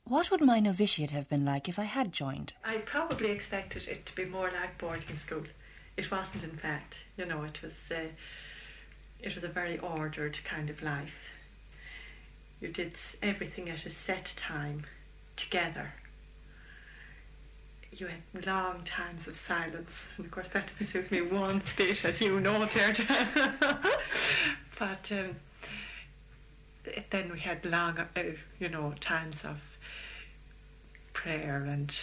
What 0.09 0.31
would 0.31 0.41
my 0.41 0.59
novitiate 0.59 1.11
have 1.11 1.29
been 1.29 1.45
like 1.45 1.69
if 1.69 1.77
I 1.77 1.83
had 1.83 2.11
joined? 2.11 2.53
I 2.65 2.77
probably 2.77 3.29
expected 3.29 3.87
it 3.87 4.07
to 4.07 4.15
be 4.15 4.25
more 4.25 4.49
like 4.49 4.75
boarding 4.79 5.15
school. 5.15 5.43
It 5.97 6.09
wasn't, 6.09 6.43
in 6.43 6.57
fact. 6.57 7.01
You 7.15 7.27
know, 7.27 7.43
it 7.43 7.61
was. 7.61 7.73
Uh, 7.91 8.07
it 9.21 9.35
was 9.35 9.43
a 9.43 9.49
very 9.49 9.77
ordered 9.77 10.39
kind 10.43 10.71
of 10.71 10.81
life. 10.81 11.13
You 12.59 12.69
did 12.69 12.97
everything 13.21 13.69
at 13.69 13.85
a 13.85 13.91
set 13.91 14.33
time, 14.35 14.87
together. 15.35 15.93
You 17.91 18.07
had 18.07 18.47
long 18.47 18.83
times 18.85 19.27
of 19.27 19.37
silence, 19.37 20.05
and 20.17 20.25
of 20.25 20.31
course 20.31 20.49
that 20.49 20.71
didn't 20.79 20.91
suit 20.91 21.11
me 21.11 21.21
one 21.21 21.61
bit, 21.77 22.03
as 22.03 22.19
you 22.19 22.39
noted. 22.39 23.05
but 24.79 25.11
um, 25.11 25.35
then 27.09 27.31
we 27.31 27.39
had 27.39 27.65
long, 27.65 27.99
uh, 27.99 28.07
you 28.59 28.69
know, 28.69 28.93
times 28.99 29.43
of 29.43 29.57
prayer 31.13 31.65
and 31.65 31.93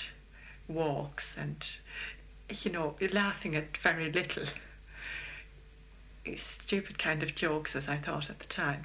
walks 0.68 1.36
and, 1.38 1.64
you 2.62 2.70
know, 2.70 2.96
laughing 3.12 3.54
at 3.54 3.76
very 3.78 4.10
little 4.10 4.44
stupid 6.36 6.98
kind 6.98 7.22
of 7.22 7.34
jokes 7.34 7.76
as 7.76 7.88
I 7.88 7.96
thought 7.96 8.30
at 8.30 8.40
the 8.40 8.46
time. 8.46 8.84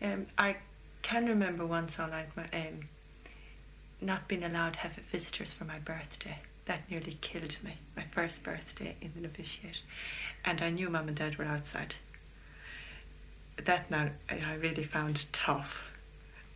Um, 0.00 0.26
I 0.38 0.56
can 1.02 1.26
remember 1.26 1.66
once 1.66 1.98
all 1.98 2.08
night 2.08 2.28
my, 2.36 2.44
um, 2.52 2.88
not 4.00 4.28
being 4.28 4.44
allowed 4.44 4.74
to 4.74 4.78
have 4.80 4.92
visitors 5.10 5.52
for 5.52 5.64
my 5.64 5.78
birthday. 5.78 6.38
That 6.66 6.90
nearly 6.90 7.16
killed 7.20 7.56
me, 7.64 7.78
my 7.96 8.04
first 8.12 8.42
birthday 8.42 8.94
in 9.00 9.12
the 9.14 9.22
novitiate. 9.22 9.82
And 10.44 10.60
I 10.60 10.70
knew 10.70 10.90
mum 10.90 11.08
and 11.08 11.16
dad 11.16 11.36
were 11.36 11.44
outside. 11.44 11.94
That 13.64 13.90
now 13.90 14.10
I 14.28 14.54
really 14.54 14.84
found 14.84 15.26
tough. 15.32 15.84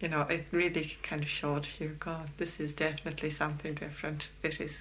You 0.00 0.08
know, 0.08 0.22
it 0.22 0.46
really 0.50 0.96
kind 1.02 1.22
of 1.22 1.28
showed 1.28 1.68
you, 1.78 1.96
God, 2.00 2.30
this 2.38 2.58
is 2.58 2.72
definitely 2.72 3.30
something 3.30 3.74
different. 3.74 4.28
It 4.42 4.60
is 4.60 4.78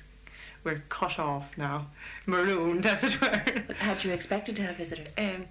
we're 0.63 0.83
cut 0.89 1.17
off 1.17 1.57
now, 1.57 1.87
marooned, 2.25 2.85
as 2.85 3.03
it 3.03 3.19
were. 3.19 3.63
But 3.67 3.77
had 3.77 4.03
you 4.03 4.11
expected 4.11 4.55
to 4.57 4.63
have 4.63 4.77
visitors? 4.77 5.11
Um, 5.17 5.45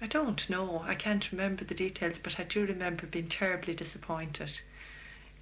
I 0.00 0.06
don't 0.06 0.48
know. 0.50 0.84
I 0.86 0.94
can't 0.94 1.30
remember 1.32 1.64
the 1.64 1.74
details, 1.74 2.18
but 2.22 2.38
I 2.38 2.44
do 2.44 2.66
remember 2.66 3.06
being 3.06 3.28
terribly 3.28 3.74
disappointed 3.74 4.60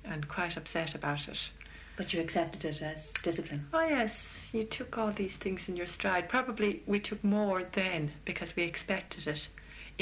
and 0.04 0.28
quite 0.28 0.56
upset 0.56 0.94
about 0.94 1.26
it. 1.28 1.50
But 1.96 2.12
you 2.12 2.20
accepted 2.20 2.64
it 2.64 2.80
as 2.80 3.12
discipline? 3.22 3.66
Oh, 3.72 3.80
yes. 3.80 4.48
You 4.52 4.64
took 4.64 4.96
all 4.96 5.10
these 5.10 5.36
things 5.36 5.68
in 5.68 5.76
your 5.76 5.86
stride. 5.86 6.28
Probably 6.28 6.82
we 6.86 7.00
took 7.00 7.22
more 7.22 7.62
then 7.72 8.12
because 8.24 8.54
we 8.56 8.62
expected 8.62 9.26
it 9.26 9.48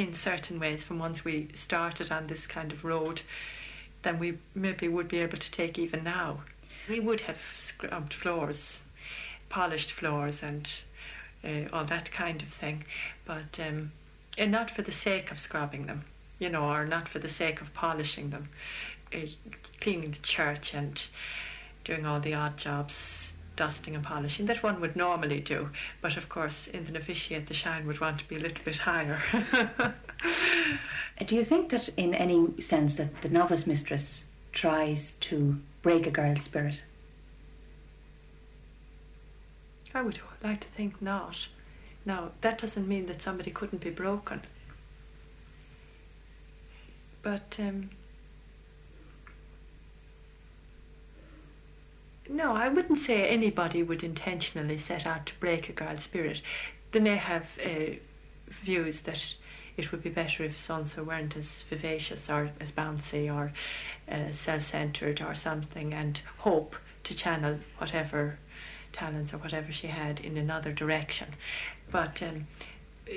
in 0.01 0.15
certain 0.15 0.59
ways 0.59 0.83
from 0.83 0.99
once 0.99 1.27
we 1.27 1.49
started 1.53 2.11
on 2.11 2.27
this 2.27 2.47
kind 2.47 2.73
of 2.73 2.85
road 2.85 3.21
than 4.03 4.19
we 4.19 4.39
maybe 4.55 4.89
would 4.89 5.09
be 5.09 5.19
able 5.19 5.37
to 5.37 5.51
take 5.51 5.79
even 5.79 6.03
now. 6.03 6.41
We 6.89 7.01
would 7.01 7.21
have 7.23 7.37
scrubbed 7.59 8.15
floors, 8.15 8.79
polished 9.51 9.93
floors, 9.93 10.43
and 10.43 10.71
uh, 11.45 11.69
all 11.71 11.85
that 11.85 12.11
kind 12.11 12.41
of 12.41 12.49
thing, 12.49 12.85
but 13.27 13.61
um, 13.61 13.93
and 14.39 14.51
not 14.51 14.71
for 14.71 14.81
the 14.81 14.93
sake 14.93 15.31
of 15.31 15.39
scrubbing 15.39 15.85
them, 15.85 16.05
you 16.39 16.49
know, 16.49 16.65
or 16.65 16.87
not 16.87 17.07
for 17.07 17.19
the 17.19 17.29
sake 17.29 17.61
of 17.61 17.75
polishing 17.75 18.31
them, 18.31 18.49
uh, 19.15 19.27
cleaning 19.83 20.13
the 20.13 20.19
church 20.23 20.73
and 20.73 21.03
doing 21.85 22.07
all 22.07 22.21
the 22.21 22.33
odd 22.33 22.57
jobs, 22.57 22.95
dusting 23.61 23.95
and 23.95 24.03
polishing 24.03 24.47
that 24.47 24.63
one 24.63 24.81
would 24.81 24.97
normally 24.97 25.39
do. 25.39 25.69
But 26.01 26.17
of 26.17 26.31
course, 26.31 26.67
in 26.69 26.87
the 26.87 26.93
novitiate, 26.93 27.47
the 27.47 27.53
shine 27.53 27.87
would 27.87 28.01
want 28.01 28.19
to 28.21 28.27
be 28.27 28.37
a 28.37 28.39
little 28.39 28.65
bit 28.65 28.79
higher. 28.79 29.21
do 31.27 31.37
you 31.37 31.45
think 31.45 31.69
that, 31.69 31.91
in 31.99 32.15
any 32.15 32.59
sense, 32.63 32.95
that 32.95 33.21
the 33.21 33.29
novice 33.29 33.67
mistress 33.67 34.25
tries 34.53 35.11
to 35.29 35.61
break 35.83 36.07
a 36.07 36.11
girl's 36.11 36.41
spirit? 36.41 36.85
I 39.95 40.01
would 40.01 40.21
like 40.43 40.61
to 40.61 40.69
think 40.69 41.03
not. 41.03 41.49
Now, 42.07 42.31
that 42.41 42.57
doesn't 42.57 42.89
mean 42.89 43.05
that 43.09 43.21
somebody 43.21 43.51
couldn't 43.51 43.83
be 43.83 43.91
broken. 43.91 44.41
But, 47.21 47.57
um, 47.59 47.91
no, 52.31 52.55
I 52.55 52.69
wouldn't 52.69 52.99
say 52.99 53.29
anybody 53.29 53.83
would 53.83 54.05
intentionally 54.05 54.79
set 54.79 55.07
out 55.07 55.27
to 55.27 55.35
break 55.41 55.69
a 55.69 55.73
girl's 55.73 56.05
spirit. 56.05 56.41
They 56.93 57.01
may 57.01 57.17
have 57.17 57.47
uh, 57.65 57.95
views 58.65 59.01
that 59.01 59.23
it 59.77 59.91
would 59.91 60.03
be 60.03 60.11
better 60.11 60.45
if 60.45 60.59
so 60.59 60.85
weren't 61.03 61.37
as 61.37 61.63
vivacious 61.69 62.29
or 62.29 62.51
as 62.61 62.71
bouncy 62.71 63.33
or 63.33 63.53
uh, 64.11 64.33
self-centered 64.33 65.21
or 65.21 65.35
something 65.35 65.95
and 65.95 66.21
hope 66.39 66.77
to 67.05 67.15
channel 67.15 67.59
whatever 67.79 68.39
talents 68.93 69.33
or 69.33 69.39
whatever 69.39 69.73
she 69.73 69.87
had 69.87 70.21
in 70.21 70.37
another 70.37 70.73
direction. 70.73 71.29
But 71.91 72.23
um, 72.23 72.47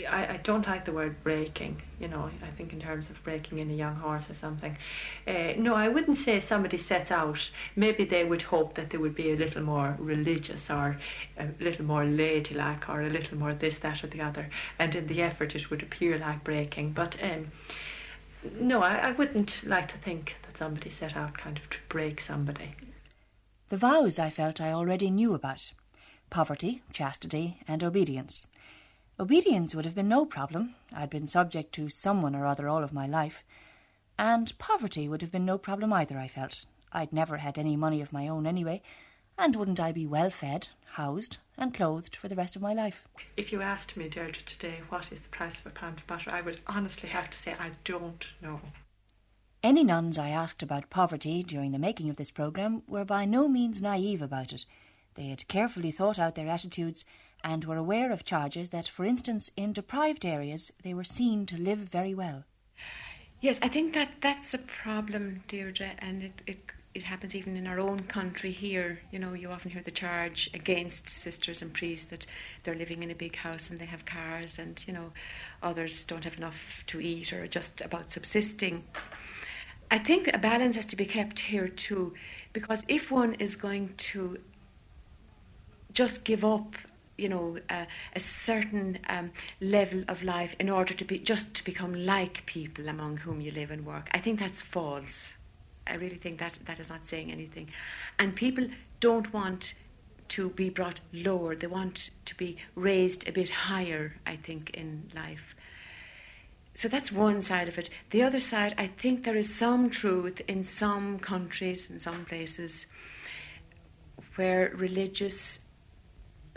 I, 0.09 0.33
I, 0.33 0.39
don't 0.43 0.65
like 0.65 0.85
the 0.85 0.91
word 0.91 1.23
breaking, 1.23 1.81
you 1.99 2.07
know, 2.07 2.29
I 2.41 2.47
think 2.57 2.73
in 2.73 2.79
terms 2.79 3.11
of 3.11 3.23
breaking 3.23 3.59
in 3.59 3.69
a 3.69 3.73
young 3.73 3.95
horse 3.95 4.27
or 4.27 4.33
something. 4.33 4.75
Uh, 5.27 5.53
no, 5.57 5.75
I 5.75 5.87
wouldn't 5.87 6.17
say 6.17 6.39
somebody 6.39 6.77
sets 6.77 7.11
out, 7.11 7.51
maybe 7.75 8.03
they 8.03 8.23
would 8.23 8.43
hope 8.43 8.73
that 8.73 8.89
they 8.89 8.97
would 8.97 9.13
be 9.13 9.31
a 9.31 9.35
little 9.35 9.61
more 9.61 9.95
religious 9.99 10.71
or 10.71 10.97
a 11.37 11.47
little 11.59 11.85
more 11.85 12.05
ladylike 12.05 12.89
or 12.89 13.03
a 13.03 13.09
little 13.09 13.37
more 13.37 13.53
this, 13.53 13.77
that, 13.79 14.03
or 14.03 14.07
the 14.07 14.21
other, 14.21 14.49
and 14.79 14.95
in 14.95 15.05
the 15.07 15.21
effort 15.21 15.55
it 15.55 15.69
would 15.69 15.83
appear 15.83 16.17
like 16.17 16.43
breaking. 16.43 16.93
But 16.93 17.15
um, 17.21 17.51
no, 18.59 18.81
I, 18.81 18.95
I 18.95 19.11
wouldn't 19.11 19.63
like 19.63 19.89
to 19.89 19.97
think 19.99 20.37
that 20.43 20.57
somebody 20.57 20.89
set 20.89 21.15
out 21.15 21.37
kind 21.37 21.57
of 21.57 21.69
to 21.69 21.77
break 21.89 22.19
somebody. 22.19 22.75
The 23.69 23.77
vows 23.77 24.17
I 24.17 24.31
felt 24.31 24.59
I 24.59 24.71
already 24.71 25.11
knew 25.11 25.35
about 25.35 25.71
poverty, 26.29 26.81
chastity, 26.91 27.59
and 27.67 27.83
obedience. 27.83 28.47
Obedience 29.19 29.75
would 29.75 29.85
have 29.85 29.93
been 29.93 30.07
no 30.07 30.25
problem. 30.25 30.75
I'd 30.91 31.09
been 31.09 31.27
subject 31.27 31.73
to 31.73 31.87
someone 31.87 32.35
or 32.35 32.45
other 32.45 32.67
all 32.67 32.83
of 32.83 32.93
my 32.93 33.05
life. 33.05 33.43
And 34.17 34.57
poverty 34.57 35.07
would 35.07 35.21
have 35.21 35.31
been 35.31 35.45
no 35.45 35.57
problem 35.57 35.93
either, 35.93 36.17
I 36.17 36.27
felt. 36.27 36.65
I'd 36.91 37.13
never 37.13 37.37
had 37.37 37.59
any 37.59 37.75
money 37.75 38.01
of 38.01 38.13
my 38.13 38.27
own 38.27 38.47
anyway, 38.47 38.81
and 39.37 39.55
wouldn't 39.55 39.79
I 39.79 39.91
be 39.91 40.05
well 40.05 40.29
fed, 40.29 40.69
housed, 40.93 41.37
and 41.57 41.73
clothed 41.73 42.15
for 42.15 42.27
the 42.27 42.35
rest 42.35 42.55
of 42.55 42.61
my 42.61 42.73
life? 42.73 43.03
If 43.37 43.51
you 43.51 43.61
asked 43.61 43.97
me, 43.97 44.09
Deirdre, 44.09 44.43
today 44.45 44.81
what 44.89 45.11
is 45.11 45.19
the 45.19 45.29
price 45.29 45.59
of 45.59 45.67
a 45.67 45.71
pound 45.71 45.99
of 45.99 46.07
butter, 46.07 46.29
I 46.29 46.41
would 46.41 46.59
honestly 46.67 47.09
have 47.09 47.29
to 47.31 47.37
say 47.37 47.55
I 47.59 47.71
don't 47.83 48.27
know. 48.41 48.61
Any 49.63 49.83
nuns 49.83 50.17
I 50.17 50.29
asked 50.29 50.61
about 50.61 50.89
poverty 50.89 51.41
during 51.41 51.71
the 51.71 51.79
making 51.79 52.09
of 52.09 52.17
this 52.17 52.31
programme 52.31 52.83
were 52.87 53.05
by 53.05 53.25
no 53.25 53.47
means 53.47 53.81
naive 53.81 54.21
about 54.21 54.53
it. 54.53 54.65
They 55.15 55.27
had 55.27 55.47
carefully 55.47 55.91
thought 55.91 56.19
out 56.19 56.35
their 56.35 56.49
attitudes 56.49 57.05
and 57.43 57.65
were 57.65 57.77
aware 57.77 58.11
of 58.11 58.23
charges 58.23 58.69
that, 58.69 58.87
for 58.87 59.05
instance, 59.05 59.51
in 59.57 59.73
deprived 59.73 60.25
areas, 60.25 60.71
they 60.83 60.93
were 60.93 61.03
seen 61.03 61.45
to 61.47 61.57
live 61.57 61.79
very 61.79 62.13
well. 62.13 62.45
Yes, 63.41 63.59
I 63.61 63.67
think 63.67 63.93
that 63.93 64.21
that's 64.21 64.53
a 64.53 64.57
problem, 64.57 65.43
Deirdre, 65.47 65.91
and 65.99 66.23
it, 66.23 66.41
it 66.47 66.59
it 66.93 67.03
happens 67.03 67.33
even 67.35 67.57
in 67.57 67.65
our 67.65 67.79
own 67.79 68.01
country 68.03 68.51
here. 68.51 68.99
You 69.11 69.17
know, 69.17 69.33
you 69.33 69.49
often 69.49 69.71
hear 69.71 69.81
the 69.81 69.91
charge 69.91 70.49
against 70.53 71.09
sisters 71.09 71.61
and 71.61 71.73
priests 71.73 72.09
that 72.09 72.25
they're 72.63 72.75
living 72.75 73.01
in 73.01 73.09
a 73.09 73.15
big 73.15 73.35
house 73.35 73.69
and 73.69 73.79
they 73.79 73.85
have 73.85 74.05
cars, 74.05 74.59
and 74.59 74.83
you 74.87 74.93
know, 74.93 75.11
others 75.61 76.03
don't 76.05 76.23
have 76.23 76.37
enough 76.37 76.83
to 76.87 77.01
eat 77.01 77.33
or 77.33 77.47
just 77.47 77.81
about 77.81 78.11
subsisting. 78.11 78.83
I 79.89 79.97
think 79.97 80.33
a 80.33 80.37
balance 80.37 80.75
has 80.75 80.85
to 80.87 80.95
be 80.95 81.05
kept 81.05 81.39
here 81.39 81.67
too, 81.67 82.13
because 82.53 82.83
if 82.87 83.11
one 83.11 83.33
is 83.35 83.55
going 83.55 83.93
to 83.97 84.37
just 85.93 86.23
give 86.23 86.45
up, 86.45 86.75
you 87.17 87.29
know, 87.29 87.57
uh, 87.69 87.85
a 88.15 88.19
certain 88.19 88.99
um, 89.09 89.31
level 89.61 90.03
of 90.07 90.23
life 90.23 90.55
in 90.59 90.69
order 90.69 90.93
to 90.93 91.05
be 91.05 91.19
just 91.19 91.53
to 91.55 91.63
become 91.63 91.93
like 91.93 92.45
people 92.45 92.87
among 92.87 93.17
whom 93.17 93.41
you 93.41 93.51
live 93.51 93.71
and 93.71 93.85
work, 93.85 94.09
I 94.11 94.19
think 94.19 94.39
that's 94.39 94.61
false. 94.61 95.33
I 95.85 95.95
really 95.95 96.17
think 96.17 96.39
that 96.39 96.57
that 96.65 96.79
is 96.79 96.89
not 96.89 97.07
saying 97.07 97.31
anything, 97.31 97.69
and 98.17 98.35
people 98.35 98.67
don't 98.99 99.31
want 99.33 99.73
to 100.29 100.49
be 100.51 100.69
brought 100.69 101.01
lower. 101.11 101.55
They 101.55 101.67
want 101.67 102.09
to 102.25 102.35
be 102.35 102.57
raised 102.75 103.27
a 103.27 103.31
bit 103.31 103.49
higher. 103.49 104.15
I 104.25 104.37
think 104.37 104.71
in 104.71 105.11
life 105.13 105.55
so 106.75 106.87
that's 106.87 107.11
one 107.11 107.41
side 107.41 107.67
of 107.67 107.77
it. 107.77 107.89
The 108.09 108.23
other 108.23 108.39
side, 108.39 108.73
I 108.77 108.87
think 108.87 109.23
there 109.23 109.35
is 109.35 109.53
some 109.53 109.89
truth 109.89 110.41
in 110.47 110.63
some 110.63 111.19
countries, 111.19 111.89
in 111.89 111.99
some 111.99 112.25
places, 112.25 112.87
where 114.35 114.73
religious 114.75 115.59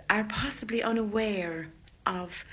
are 0.08 0.25
possibly 0.25 0.82
unaware 0.82 1.68
of 2.04 2.44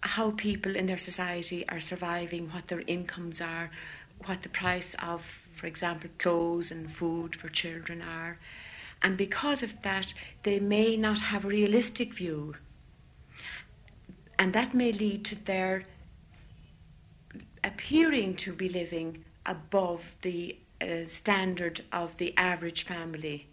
how 0.00 0.32
people 0.32 0.74
in 0.74 0.86
their 0.86 0.98
society 0.98 1.66
are 1.68 1.80
surviving, 1.80 2.48
what 2.48 2.68
their 2.68 2.82
incomes 2.86 3.40
are, 3.40 3.70
what 4.24 4.42
the 4.42 4.48
price 4.48 4.94
of, 5.00 5.22
for 5.54 5.66
example, 5.66 6.10
clothes 6.18 6.70
and 6.70 6.90
food 6.90 7.36
for 7.36 7.48
children 7.48 8.02
are. 8.02 8.38
And 9.02 9.16
because 9.16 9.62
of 9.62 9.80
that, 9.82 10.12
they 10.42 10.60
may 10.60 10.96
not 10.96 11.18
have 11.18 11.44
a 11.44 11.48
realistic 11.48 12.14
view. 12.14 12.54
And 14.38 14.52
that 14.52 14.74
may 14.74 14.92
lead 14.92 15.24
to 15.26 15.44
their 15.44 15.84
appearing 17.64 18.36
to 18.36 18.52
be 18.52 18.68
living 18.68 19.24
above 19.46 20.16
the 20.22 20.56
uh, 20.80 21.06
standard 21.06 21.82
of 21.92 22.16
the 22.16 22.36
average 22.36 22.82
family 22.84 23.46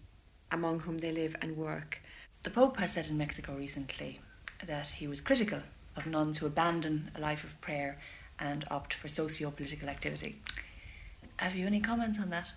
among 0.50 0.80
whom 0.80 0.98
they 0.98 1.12
live 1.12 1.36
and 1.40 1.56
work. 1.56 2.00
The 2.42 2.50
Pope 2.50 2.78
has 2.78 2.92
said 2.92 3.06
in 3.06 3.18
Mexico 3.18 3.54
recently 3.54 4.20
that 4.66 4.88
he 4.88 5.06
was 5.06 5.20
critical 5.20 5.60
of 5.96 6.06
nuns 6.06 6.38
who 6.38 6.46
abandon 6.46 7.10
a 7.14 7.20
life 7.20 7.44
of 7.44 7.60
prayer 7.60 7.98
and 8.38 8.64
opt 8.70 8.94
for 8.94 9.08
socio 9.08 9.50
political 9.50 9.88
activity. 9.90 10.40
Have 11.36 11.54
you 11.54 11.66
any 11.66 11.80
comments 11.80 12.18
on 12.18 12.30
that? 12.30 12.48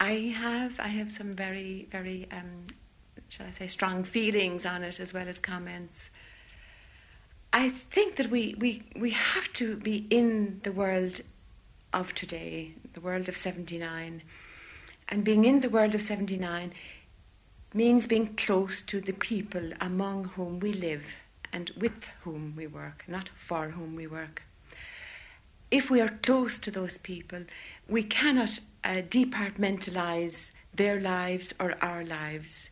I 0.00 0.34
have. 0.36 0.78
I 0.78 0.88
have 0.88 1.12
some 1.12 1.32
very, 1.32 1.86
very, 1.90 2.28
um, 2.32 2.66
shall 3.28 3.46
I 3.46 3.50
say, 3.50 3.66
strong 3.66 4.04
feelings 4.04 4.64
on 4.64 4.82
it 4.82 5.00
as 5.00 5.12
well 5.12 5.28
as 5.28 5.38
comments. 5.38 6.08
I 7.52 7.70
think 7.70 8.16
that 8.16 8.30
we, 8.30 8.54
we, 8.58 8.84
we 8.96 9.10
have 9.10 9.52
to 9.54 9.76
be 9.76 10.06
in 10.10 10.60
the 10.62 10.72
world 10.72 11.20
of 11.92 12.14
today, 12.14 12.72
the 12.94 13.00
world 13.00 13.28
of 13.28 13.36
79. 13.36 14.22
And 15.08 15.24
being 15.24 15.44
in 15.44 15.60
the 15.60 15.70
world 15.70 15.94
of 15.94 16.02
79 16.02 16.72
means 17.74 18.06
being 18.06 18.34
close 18.36 18.80
to 18.82 19.00
the 19.00 19.12
people 19.12 19.72
among 19.80 20.24
whom 20.24 20.60
we 20.60 20.72
live 20.72 21.16
and 21.52 21.70
with 21.76 22.10
whom 22.22 22.54
we 22.56 22.66
work, 22.66 23.04
not 23.08 23.28
for 23.30 23.70
whom 23.70 23.96
we 23.96 24.06
work. 24.06 24.42
If 25.70 25.90
we 25.90 26.00
are 26.00 26.18
close 26.22 26.58
to 26.60 26.70
those 26.70 26.98
people, 26.98 27.44
we 27.88 28.02
cannot 28.02 28.60
uh, 28.84 29.02
departmentalize 29.08 30.52
their 30.74 31.00
lives 31.00 31.54
or 31.58 31.74
our 31.82 32.04
lives. 32.04 32.70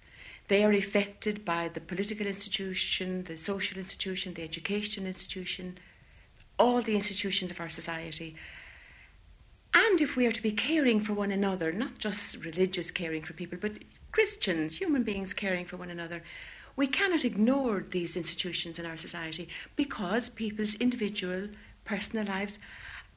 They 0.49 0.63
are 0.65 0.73
affected 0.73 1.45
by 1.45 1.69
the 1.69 1.81
political 1.81 2.27
institution, 2.27 3.25
the 3.25 3.37
social 3.37 3.79
institution, 3.79 4.35
the 4.35 4.43
education 4.43 5.07
institution, 5.07 5.79
all 6.59 6.83
the 6.83 6.95
institutions 6.95 7.51
of 7.51 7.61
our 7.61 7.71
society. 7.71 8.37
And 9.73 10.01
if 10.01 10.15
we 10.17 10.27
are 10.27 10.33
to 10.33 10.43
be 10.43 10.53
caring 10.53 11.01
for 11.01 11.15
one 11.15 11.33
another, 11.33 11.73
not 11.73 11.99
just 11.99 12.37
religious 12.45 12.91
caring 12.91 13.23
for 13.23 13.33
people, 13.33 13.59
but 13.61 13.73
Christians, 14.15 14.79
human 14.79 15.03
beings 15.03 15.35
caring 15.35 15.65
for 15.65 15.77
one 15.77 15.91
another, 15.91 16.23
we 16.77 16.87
cannot 16.87 17.25
ignore 17.25 17.85
these 17.91 18.17
institutions 18.17 18.79
in 18.79 18.87
our 18.87 18.97
society 18.97 19.49
because 19.75 20.29
people's 20.29 20.77
individual 20.77 21.49
personal 21.85 22.25
lives 22.25 22.61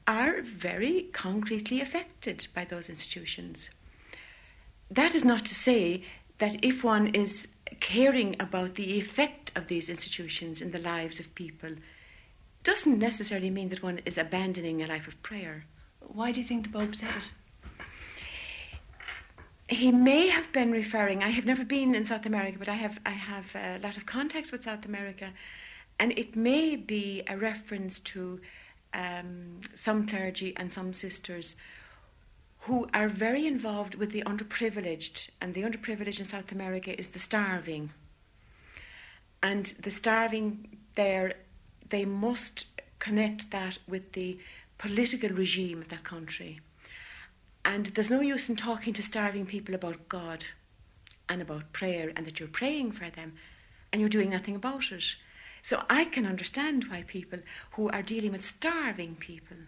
are 0.08 0.42
very 0.42 1.02
concretely 1.12 1.80
affected 1.80 2.48
by 2.52 2.64
those 2.64 2.88
institutions. 2.88 3.70
That 4.90 5.14
is 5.14 5.24
not 5.24 5.44
to 5.46 5.54
say 5.54 6.02
that 6.38 6.64
if 6.64 6.82
one 6.82 7.14
is 7.14 7.46
caring 7.78 8.34
about 8.40 8.74
the 8.74 8.98
effect 8.98 9.52
of 9.54 9.68
these 9.68 9.88
institutions 9.88 10.60
in 10.60 10.72
the 10.72 10.80
lives 10.80 11.20
of 11.20 11.32
people, 11.36 11.76
doesn't 12.64 12.98
necessarily 12.98 13.50
mean 13.50 13.68
that 13.68 13.84
one 13.84 14.00
is 14.04 14.18
abandoning 14.18 14.82
a 14.82 14.88
life 14.88 15.06
of 15.06 15.22
prayer. 15.22 15.64
Why 16.00 16.32
do 16.32 16.40
you 16.40 16.46
think 16.46 16.64
the 16.64 16.76
Pope 16.76 16.96
said 16.96 17.10
it? 17.16 17.30
He 19.68 19.92
may 19.92 20.28
have 20.28 20.50
been 20.52 20.72
referring. 20.72 21.22
I 21.22 21.28
have 21.28 21.44
never 21.44 21.64
been 21.64 21.94
in 21.94 22.06
South 22.06 22.24
America, 22.24 22.58
but 22.58 22.70
I 22.70 22.74
have 22.74 22.98
I 23.04 23.10
have 23.10 23.54
a 23.54 23.78
lot 23.82 23.98
of 23.98 24.06
contacts 24.06 24.50
with 24.50 24.64
South 24.64 24.86
America, 24.86 25.30
and 25.98 26.12
it 26.12 26.34
may 26.34 26.74
be 26.74 27.22
a 27.28 27.36
reference 27.36 28.00
to 28.00 28.40
um, 28.94 29.60
some 29.74 30.06
clergy 30.06 30.54
and 30.56 30.72
some 30.72 30.94
sisters 30.94 31.54
who 32.60 32.88
are 32.94 33.08
very 33.08 33.46
involved 33.46 33.94
with 33.94 34.10
the 34.12 34.22
underprivileged, 34.22 35.28
and 35.40 35.54
the 35.54 35.62
underprivileged 35.62 36.18
in 36.18 36.24
South 36.24 36.50
America 36.50 36.98
is 36.98 37.08
the 37.08 37.18
starving. 37.18 37.90
And 39.42 39.66
the 39.82 39.90
starving 39.90 40.78
there, 40.94 41.34
they 41.90 42.04
must 42.04 42.66
connect 42.98 43.50
that 43.50 43.78
with 43.86 44.12
the 44.12 44.38
political 44.78 45.30
regime 45.30 45.80
of 45.80 45.88
that 45.88 46.04
country. 46.04 46.60
And 47.68 47.88
there's 47.88 48.08
no 48.08 48.22
use 48.22 48.48
in 48.48 48.56
talking 48.56 48.94
to 48.94 49.02
starving 49.02 49.44
people 49.44 49.74
about 49.74 50.08
God 50.08 50.46
and 51.28 51.42
about 51.42 51.74
prayer 51.74 52.10
and 52.16 52.26
that 52.26 52.40
you're 52.40 52.48
praying 52.48 52.92
for 52.92 53.10
them 53.10 53.34
and 53.92 54.00
you're 54.00 54.08
doing 54.08 54.30
nothing 54.30 54.56
about 54.56 54.90
it. 54.90 55.04
So 55.62 55.82
I 55.90 56.06
can 56.06 56.24
understand 56.24 56.86
why 56.88 57.04
people 57.06 57.40
who 57.72 57.90
are 57.90 58.00
dealing 58.00 58.32
with 58.32 58.42
starving 58.42 59.16
people 59.16 59.58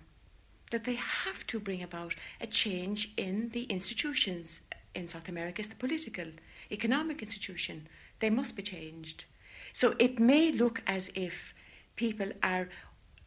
that 0.70 0.84
they 0.84 0.94
have 0.94 1.46
to 1.48 1.60
bring 1.60 1.82
about 1.82 2.14
a 2.40 2.46
change 2.46 3.12
in 3.18 3.50
the 3.50 3.64
institutions 3.64 4.60
in 4.94 5.06
South 5.06 5.28
America, 5.28 5.60
it's 5.60 5.68
the 5.68 5.74
political, 5.74 6.28
economic 6.72 7.20
institution. 7.20 7.86
They 8.20 8.30
must 8.30 8.56
be 8.56 8.62
changed. 8.62 9.26
So 9.74 9.94
it 9.98 10.18
may 10.18 10.52
look 10.52 10.80
as 10.86 11.10
if 11.14 11.52
people 11.96 12.30
are 12.42 12.70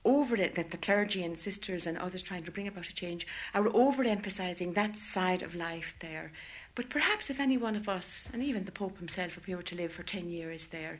over 0.05 0.35
it, 0.35 0.55
that 0.55 0.71
the 0.71 0.77
clergy 0.77 1.23
and 1.23 1.37
sisters 1.37 1.87
and 1.87 1.97
others 1.97 2.21
trying 2.21 2.43
to 2.43 2.51
bring 2.51 2.67
about 2.67 2.89
a 2.89 2.93
change 2.93 3.25
are 3.53 3.63
overemphasizing 3.63 4.73
that 4.73 4.97
side 4.97 5.41
of 5.41 5.55
life 5.55 5.95
there. 5.99 6.31
But 6.75 6.89
perhaps 6.89 7.29
if 7.29 7.39
any 7.39 7.57
one 7.57 7.75
of 7.75 7.87
us, 7.87 8.29
and 8.33 8.43
even 8.43 8.65
the 8.65 8.71
Pope 8.71 8.97
himself, 8.97 9.37
if 9.37 9.45
he 9.45 9.55
were 9.55 9.63
to 9.63 9.75
live 9.75 9.93
for 9.93 10.03
10 10.03 10.29
years 10.29 10.67
there, 10.67 10.99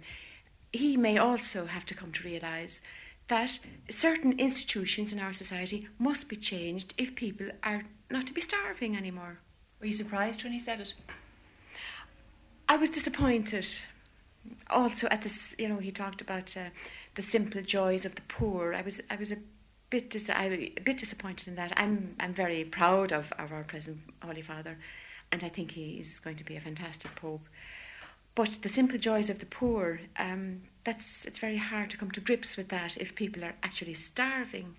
he 0.72 0.98
may 0.98 1.18
also 1.18 1.66
have 1.66 1.86
to 1.88 1.96
come 1.96 2.12
to 2.12 2.24
realise 2.24 2.82
that 3.28 3.60
certain 3.90 4.38
institutions 4.40 5.12
in 5.12 5.20
our 5.20 5.34
society 5.34 5.88
must 5.98 6.28
be 6.28 6.36
changed 6.36 6.94
if 6.98 7.16
people 7.16 7.48
are 7.64 7.84
not 8.10 8.28
to 8.28 8.34
be 8.34 8.42
starving 8.42 8.96
anymore. 8.96 9.40
Were 9.80 9.88
you 9.88 9.94
surprised 9.94 10.44
when 10.44 10.54
he 10.54 10.60
said 10.60 10.82
it? 10.82 10.94
I 12.68 12.76
was 12.76 12.90
disappointed. 12.90 13.68
Also, 14.70 15.08
at 15.10 15.22
this, 15.22 15.56
you 15.58 15.70
know, 15.70 15.78
he 15.78 15.92
talked 15.92 16.22
about 16.22 16.56
uh, 16.58 16.70
the 17.16 17.22
simple 17.22 17.62
joys 17.62 18.06
of 18.06 18.16
the 18.16 18.22
poor. 18.24 18.74
I 18.74 18.82
was, 18.82 19.02
I 19.10 19.16
was 19.16 19.32
a 19.32 19.38
bit, 19.90 20.10
dis- 20.10 20.30
I, 20.30 20.72
a 20.78 20.82
bit 20.82 20.98
disappointed 20.98 21.48
in 21.48 21.56
that. 21.56 21.74
I'm, 21.78 22.16
I'm 22.20 22.34
very 22.34 22.64
proud 22.64 23.12
of, 23.12 23.32
of 23.38 23.52
our 23.52 23.64
present 23.64 24.00
Holy 24.24 24.42
Father, 24.42 24.78
and 25.32 25.44
I 25.44 25.50
think 25.50 25.72
he 25.72 26.00
is 26.00 26.20
going 26.20 26.38
to 26.38 26.44
be 26.44 26.56
a 26.56 26.62
fantastic 26.62 27.16
pope. 27.16 27.48
But 28.36 28.60
the 28.64 28.70
simple 28.70 28.98
joys 28.98 29.30
of 29.30 29.40
the 29.40 29.46
poor, 29.46 30.02
um, 30.18 30.64
that's 30.84 31.26
it's 31.26 31.40
very 31.40 31.58
hard 31.58 31.92
to 31.92 31.98
come 31.98 32.10
to 32.12 32.22
grips 32.22 32.58
with 32.58 32.70
that 32.70 32.98
if 32.98 33.14
people 33.16 33.46
are 33.46 33.56
actually 33.62 33.94
starving. 33.94 34.76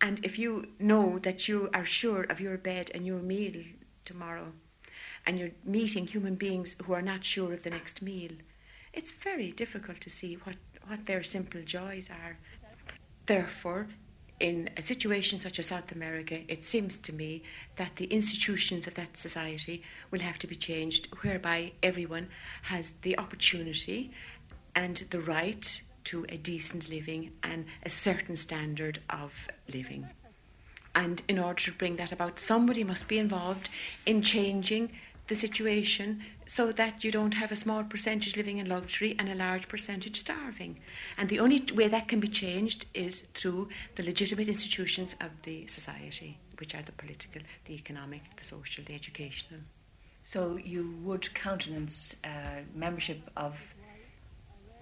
And 0.00 0.24
if 0.24 0.38
you 0.38 0.68
know 0.78 1.18
that 1.20 1.46
you 1.48 1.68
are 1.74 1.84
sure 1.84 2.22
of 2.24 2.40
your 2.40 2.56
bed 2.56 2.90
and 2.94 3.06
your 3.06 3.20
meal 3.20 3.62
tomorrow, 4.04 4.52
and 5.26 5.38
you're 5.38 5.50
meeting 5.64 6.06
human 6.06 6.34
beings 6.34 6.74
who 6.84 6.92
are 6.92 7.02
not 7.02 7.24
sure 7.24 7.52
of 7.52 7.62
the 7.62 7.70
next 7.70 8.02
meal, 8.02 8.32
it's 8.92 9.12
very 9.12 9.52
difficult 9.52 10.00
to 10.00 10.10
see 10.10 10.34
what, 10.34 10.56
what 10.86 11.06
their 11.06 11.22
simple 11.22 11.62
joys 11.62 12.08
are. 12.10 12.38
Therefore, 13.26 13.88
in 14.40 14.68
a 14.76 14.82
situation 14.82 15.40
such 15.40 15.60
as 15.60 15.66
South 15.66 15.92
America, 15.92 16.40
it 16.48 16.64
seems 16.64 16.98
to 16.98 17.12
me 17.12 17.44
that 17.76 17.94
the 17.96 18.06
institutions 18.06 18.88
of 18.88 18.94
that 18.94 19.16
society 19.16 19.82
will 20.10 20.18
have 20.18 20.38
to 20.40 20.48
be 20.48 20.56
changed, 20.56 21.06
whereby 21.22 21.72
everyone 21.82 22.28
has 22.62 22.94
the 23.02 23.16
opportunity 23.18 24.10
and 24.74 24.96
the 25.10 25.20
right 25.20 25.80
to 26.04 26.26
a 26.28 26.36
decent 26.36 26.88
living 26.88 27.30
and 27.44 27.64
a 27.84 27.88
certain 27.88 28.36
standard 28.36 28.98
of 29.08 29.32
living. 29.72 30.08
And 30.94 31.22
in 31.28 31.38
order 31.38 31.62
to 31.62 31.72
bring 31.72 31.96
that 31.96 32.12
about, 32.12 32.40
somebody 32.40 32.84
must 32.84 33.06
be 33.06 33.18
involved 33.18 33.70
in 34.04 34.22
changing 34.22 34.90
the 35.28 35.34
situation 35.34 36.22
so 36.46 36.72
that 36.72 37.04
you 37.04 37.10
don't 37.10 37.34
have 37.34 37.52
a 37.52 37.56
small 37.56 37.84
percentage 37.84 38.36
living 38.36 38.58
in 38.58 38.68
luxury 38.68 39.14
and 39.18 39.28
a 39.28 39.34
large 39.34 39.68
percentage 39.68 40.18
starving. 40.18 40.78
And 41.16 41.28
the 41.28 41.40
only 41.40 41.64
way 41.74 41.88
that 41.88 42.08
can 42.08 42.20
be 42.20 42.28
changed 42.28 42.86
is 42.92 43.24
through 43.34 43.68
the 43.96 44.02
legitimate 44.02 44.48
institutions 44.48 45.14
of 45.20 45.30
the 45.42 45.66
society, 45.68 46.38
which 46.58 46.74
are 46.74 46.82
the 46.82 46.92
political, 46.92 47.42
the 47.66 47.74
economic, 47.74 48.22
the 48.36 48.44
social, 48.44 48.84
the 48.84 48.94
educational. 48.94 49.60
So 50.24 50.56
you 50.56 50.94
would 51.02 51.32
countenance 51.34 52.16
uh, 52.24 52.62
membership 52.74 53.30
of 53.36 53.54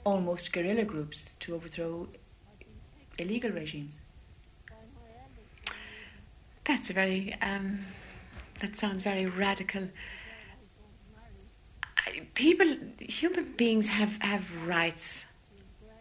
almost 0.05 0.53
guerrilla 0.53 0.85
groups 0.85 1.35
to 1.41 1.55
overthrow 1.55 2.09
illegal 3.19 3.51
regimes? 3.51 3.95
That's 6.65 6.91
a 6.91 6.93
very, 6.93 7.35
um, 7.43 7.87
that 8.61 8.79
sounds 8.79 9.03
very 9.03 9.27
radical 9.27 9.89
people, 12.35 12.77
human 12.99 13.53
beings 13.57 13.89
have, 13.89 14.17
have 14.23 14.67
rights, 14.67 15.25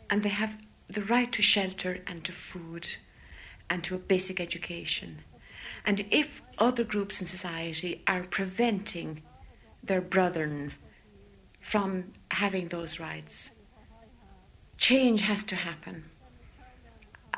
and 0.09 0.23
they 0.23 0.29
have 0.29 0.55
the 0.87 1.01
right 1.03 1.31
to 1.31 1.41
shelter 1.41 1.99
and 2.07 2.23
to 2.25 2.31
food 2.31 2.87
and 3.69 3.83
to 3.83 3.95
a 3.95 3.99
basic 3.99 4.39
education. 4.39 5.19
And 5.85 6.05
if 6.11 6.41
other 6.57 6.83
groups 6.83 7.21
in 7.21 7.27
society 7.27 8.01
are 8.07 8.23
preventing 8.23 9.21
their 9.83 10.01
brethren 10.01 10.73
from 11.59 12.11
having 12.31 12.67
those 12.69 12.99
rights, 12.99 13.49
change 14.77 15.21
has 15.21 15.43
to 15.45 15.55
happen. 15.55 16.05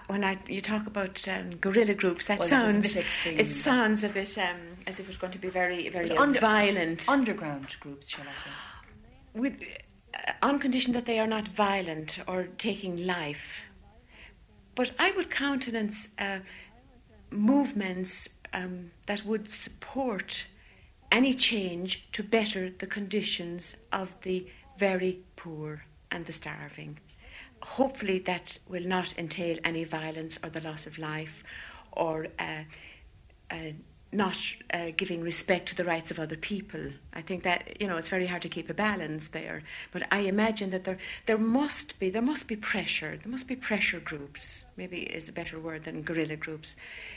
when 0.07 0.23
I 0.23 0.37
you 0.47 0.61
talk 0.61 0.87
about 0.87 1.25
um, 1.27 1.51
guerrilla 1.57 1.93
groups, 1.93 2.25
that 2.25 2.39
Well, 2.39 2.47
that 2.49 2.65
a 2.69 2.71
sounds 2.71 2.83
bit 2.83 2.97
extreme. 3.05 3.39
it 3.39 3.49
sounds 3.49 4.03
a 4.03 4.09
bit 4.09 4.37
um, 4.37 4.57
as 4.87 4.99
if 4.99 5.07
it's 5.07 5.17
going 5.17 5.31
to 5.33 5.39
be 5.39 5.49
very 5.49 5.87
very 5.89 6.11
under- 6.17 6.39
violent. 6.39 7.07
Underground 7.07 7.67
groups, 7.79 8.09
shall 8.09 8.21
I 8.23 8.35
say? 8.43 8.51
With 9.33 9.61
uh, 10.13 10.31
on 10.41 10.59
condition 10.59 10.93
that 10.93 11.05
they 11.05 11.19
are 11.19 11.27
not 11.27 11.47
violent 11.47 12.19
or 12.27 12.47
taking 12.57 13.05
life. 13.05 13.61
But 14.75 14.91
I 14.99 15.11
would 15.11 15.29
countenance 15.29 16.07
uh, 16.17 16.39
movements 17.29 18.29
um, 18.53 18.91
that 19.07 19.25
would 19.25 19.49
support 19.49 20.45
any 21.11 21.33
change 21.33 22.07
to 22.13 22.23
better 22.23 22.69
the 22.69 22.87
conditions 22.87 23.75
of 23.91 24.19
the 24.21 24.47
very 24.77 25.19
poor 25.35 25.85
and 26.09 26.25
the 26.25 26.33
starving. 26.33 26.99
Hopefully, 27.61 28.19
that 28.19 28.57
will 28.67 28.87
not 28.87 29.13
entail 29.17 29.57
any 29.63 29.83
violence 29.83 30.39
or 30.43 30.49
the 30.49 30.61
loss 30.61 30.87
of 30.87 30.97
life 30.97 31.43
or 31.91 32.27
uh, 32.39 32.63
uh, 33.51 33.55
not 34.13 34.37
uh, 34.73 34.87
giving 34.97 35.21
respect 35.21 35.69
to 35.69 35.75
the 35.75 35.85
rights 35.85 36.11
of 36.11 36.19
other 36.19 36.35
people. 36.35 36.91
I 37.13 37.21
think 37.21 37.43
that 37.43 37.77
you 37.79 37.87
know 37.87 37.97
it's 37.97 38.09
very 38.09 38.27
hard 38.27 38.41
to 38.41 38.49
keep 38.49 38.69
a 38.69 38.73
balance 38.73 39.29
there. 39.29 39.63
But 39.91 40.03
I 40.11 40.19
imagine 40.19 40.69
that 40.71 40.83
there 40.83 40.97
there 41.27 41.37
must 41.37 41.97
be 41.99 42.09
there 42.09 42.21
must 42.21 42.47
be 42.47 42.55
pressure. 42.55 43.17
There 43.21 43.31
must 43.31 43.47
be 43.47 43.55
pressure 43.55 43.99
groups. 43.99 44.65
Maybe 44.75 45.01
is 45.01 45.29
a 45.29 45.33
better 45.33 45.59
word 45.59 45.85
than 45.85 46.01
guerrilla 46.01 46.35
groups. 46.35 46.75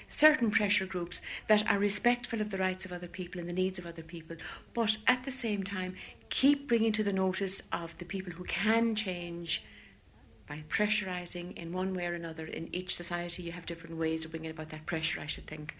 Certain 0.08 0.50
pressure 0.50 0.86
groups 0.86 1.20
that 1.48 1.68
are 1.68 1.78
respectful 1.78 2.40
of 2.40 2.50
the 2.50 2.58
rights 2.58 2.84
of 2.84 2.92
other 2.92 3.08
people 3.08 3.40
and 3.40 3.48
the 3.48 3.52
needs 3.52 3.78
of 3.78 3.86
other 3.86 4.02
people, 4.02 4.36
but 4.72 4.96
at 5.06 5.24
the 5.24 5.30
same 5.30 5.64
time 5.64 5.94
keep 6.30 6.68
bringing 6.68 6.92
to 6.92 7.02
the 7.02 7.12
notice 7.12 7.62
of 7.72 7.96
the 7.98 8.04
people 8.04 8.32
who 8.32 8.44
can 8.44 8.94
change 8.94 9.62
by 10.46 10.62
pressurising 10.68 11.56
in 11.56 11.72
one 11.72 11.94
way 11.94 12.06
or 12.06 12.14
another. 12.14 12.46
In 12.46 12.68
each 12.74 12.96
society, 12.96 13.42
you 13.42 13.52
have 13.52 13.66
different 13.66 13.96
ways 13.96 14.24
of 14.24 14.30
bringing 14.30 14.50
about 14.50 14.70
that 14.70 14.86
pressure, 14.86 15.20
I 15.20 15.26
should 15.26 15.46
think. 15.46 15.74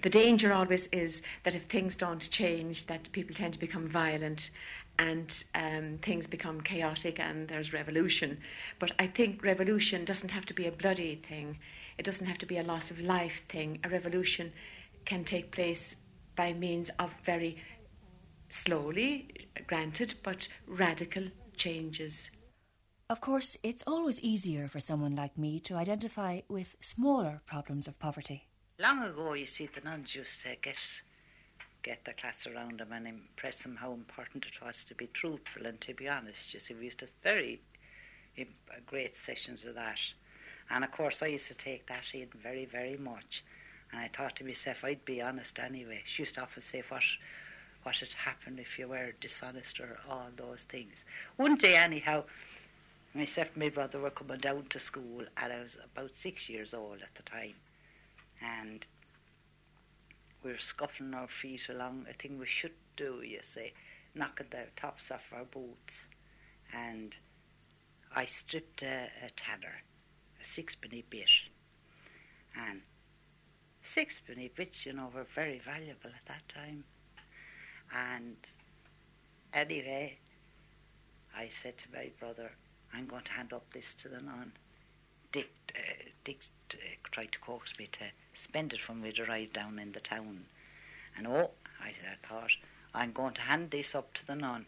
The 0.00 0.10
danger 0.10 0.52
always 0.52 0.86
is 0.86 1.20
that 1.42 1.54
if 1.54 1.64
things 1.64 1.96
don't 1.96 2.30
change, 2.30 2.86
that 2.86 3.12
people 3.12 3.34
tend 3.34 3.52
to 3.52 3.58
become 3.58 3.88
violent 3.88 4.50
and 4.98 5.44
um, 5.54 5.98
things 6.02 6.26
become 6.26 6.60
chaotic 6.60 7.20
and 7.20 7.48
there's 7.48 7.72
revolution. 7.72 8.38
But 8.78 8.92
I 8.98 9.06
think 9.06 9.42
revolution 9.42 10.04
doesn't 10.04 10.30
have 10.30 10.46
to 10.46 10.54
be 10.54 10.66
a 10.66 10.72
bloody 10.72 11.16
thing, 11.16 11.58
it 11.98 12.04
doesn't 12.04 12.26
have 12.26 12.38
to 12.38 12.46
be 12.46 12.56
a 12.56 12.62
loss 12.62 12.90
of 12.90 13.00
life 13.00 13.44
thing. 13.48 13.78
A 13.84 13.88
revolution 13.88 14.52
can 15.04 15.24
take 15.24 15.52
place 15.52 15.94
by 16.36 16.52
means 16.52 16.90
of 16.98 17.14
very 17.22 17.62
slowly, 18.48 19.48
granted, 19.66 20.14
but 20.22 20.48
radical 20.66 21.24
changes. 21.56 22.30
Of 23.10 23.20
course, 23.20 23.58
it's 23.62 23.84
always 23.86 24.20
easier 24.20 24.68
for 24.68 24.80
someone 24.80 25.14
like 25.14 25.36
me 25.36 25.60
to 25.60 25.74
identify 25.74 26.40
with 26.48 26.76
smaller 26.80 27.42
problems 27.46 27.86
of 27.86 27.98
poverty. 27.98 28.48
Long 28.78 29.02
ago, 29.02 29.34
you 29.34 29.44
see, 29.46 29.66
the 29.66 29.82
nuns 29.82 30.14
used 30.14 30.40
to 30.42 30.56
get 30.56 30.78
get 31.82 32.04
the 32.06 32.14
class 32.14 32.46
around 32.46 32.80
them 32.80 32.92
and 32.92 33.06
impress 33.06 33.62
them 33.62 33.76
how 33.76 33.92
important 33.92 34.46
it 34.46 34.64
was 34.64 34.82
to 34.84 34.94
be 34.94 35.08
truthful 35.08 35.66
and 35.66 35.78
to 35.82 35.92
be 35.92 36.08
honest. 36.08 36.54
You 36.54 36.60
see, 36.60 36.74
we 36.74 36.84
used 36.84 37.00
to 37.00 37.08
very 37.22 37.60
uh, 38.40 38.44
great 38.86 39.14
sessions 39.14 39.66
of 39.66 39.74
that, 39.74 39.98
and 40.70 40.84
of 40.84 40.90
course, 40.90 41.22
I 41.22 41.26
used 41.26 41.48
to 41.48 41.54
take 41.54 41.86
that 41.88 42.14
in 42.14 42.28
very, 42.42 42.64
very 42.64 42.96
much. 42.96 43.44
And 43.92 44.00
I 44.00 44.08
thought 44.08 44.36
to 44.36 44.44
myself, 44.44 44.84
I'd 44.84 45.04
be 45.04 45.20
honest 45.20 45.58
anyway. 45.58 46.02
She 46.06 46.22
used 46.22 46.36
to 46.36 46.42
often 46.42 46.62
say, 46.62 46.82
"What, 46.88 47.04
what 47.82 48.00
would 48.00 48.12
happen 48.12 48.58
if 48.58 48.78
you 48.78 48.88
were 48.88 49.12
dishonest 49.20 49.80
or 49.80 49.98
all 50.08 50.30
those 50.34 50.62
things?" 50.62 51.04
One 51.36 51.56
day, 51.56 51.76
anyhow. 51.76 52.24
Myself 53.14 53.48
and 53.48 53.64
my 53.64 53.68
brother 53.68 54.00
were 54.00 54.10
coming 54.10 54.38
down 54.38 54.64
to 54.70 54.78
school, 54.78 55.26
and 55.36 55.52
I 55.52 55.60
was 55.60 55.76
about 55.84 56.16
six 56.16 56.48
years 56.48 56.72
old 56.72 57.02
at 57.02 57.14
the 57.14 57.22
time 57.22 57.56
and 58.42 58.86
we 60.42 60.50
were 60.52 60.58
scuffling 60.58 61.14
our 61.14 61.28
feet 61.28 61.68
along 61.68 62.06
a 62.10 62.12
thing 62.14 62.38
we 62.38 62.46
should 62.46 62.74
do, 62.96 63.22
you 63.24 63.40
see, 63.42 63.72
knocking 64.14 64.46
the 64.50 64.64
tops 64.76 65.10
off 65.10 65.32
our 65.32 65.44
boots. 65.44 66.06
And 66.74 67.14
I 68.14 68.24
stripped 68.24 68.82
a, 68.82 69.08
a 69.24 69.30
tanner, 69.36 69.82
a 70.40 70.44
sixpenny 70.44 71.04
bit. 71.08 71.30
And 72.56 72.82
sixpenny 73.84 74.50
bits, 74.54 74.84
you 74.84 74.92
know, 74.92 75.10
were 75.14 75.26
very 75.34 75.60
valuable 75.64 76.10
at 76.10 76.26
that 76.26 76.48
time. 76.48 76.84
And 77.94 78.36
anyway, 79.52 80.18
I 81.36 81.48
said 81.48 81.78
to 81.78 81.84
my 81.92 82.10
brother, 82.18 82.52
I'm 82.92 83.06
going 83.06 83.24
to 83.24 83.32
hand 83.32 83.52
up 83.52 83.72
this 83.72 83.94
to 83.94 84.08
the 84.08 84.20
nun. 84.20 84.52
Dick, 85.30 85.50
uh, 85.74 86.10
Dick 86.24 86.42
uh, 86.74 86.76
tried 87.10 87.32
to 87.32 87.38
coax 87.38 87.78
me 87.78 87.86
to 87.92 88.04
spend 88.34 88.72
it 88.72 88.88
when 88.88 89.02
we'd 89.02 89.18
arrived 89.18 89.52
down 89.52 89.78
in 89.78 89.92
the 89.92 90.00
town. 90.00 90.44
And 91.16 91.26
oh, 91.26 91.50
I, 91.80 91.92
thought, 92.26 92.56
I'm 92.94 93.12
going 93.12 93.34
to 93.34 93.42
hand 93.42 93.70
this 93.70 93.94
up 93.94 94.14
to 94.14 94.26
the 94.26 94.34
nun. 94.34 94.66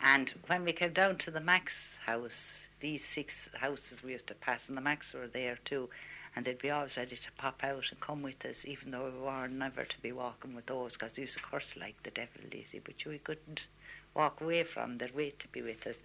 And 0.00 0.32
when 0.46 0.64
we 0.64 0.72
came 0.72 0.92
down 0.92 1.16
to 1.18 1.30
the 1.30 1.40
Max 1.40 1.96
house, 2.04 2.60
these 2.80 3.04
six 3.04 3.48
houses 3.54 4.02
we 4.02 4.12
used 4.12 4.26
to 4.26 4.34
pass, 4.34 4.68
and 4.68 4.76
the 4.76 4.82
Max 4.82 5.14
were 5.14 5.26
there 5.26 5.58
too, 5.64 5.88
and 6.36 6.44
they'd 6.44 6.58
be 6.58 6.70
always 6.70 6.96
ready 6.96 7.16
to 7.16 7.32
pop 7.32 7.62
out 7.62 7.90
and 7.90 8.00
come 8.00 8.22
with 8.22 8.44
us, 8.44 8.64
even 8.66 8.90
though 8.90 9.10
we 9.10 9.18
were 9.18 9.48
never 9.48 9.84
to 9.84 10.00
be 10.00 10.12
walking 10.12 10.54
with 10.54 10.66
those, 10.66 10.94
because 10.94 11.12
they 11.12 11.22
used 11.22 11.36
to 11.36 11.42
curse 11.42 11.76
like 11.76 12.02
the 12.02 12.10
devil, 12.10 12.42
see, 12.66 12.80
but 12.80 12.94
we 13.06 13.18
couldn't 13.18 13.66
walk 14.14 14.40
away 14.40 14.64
from, 14.64 14.98
they'd 14.98 15.14
wait 15.14 15.38
to 15.40 15.48
be 15.48 15.62
with 15.62 15.86
us. 15.86 16.00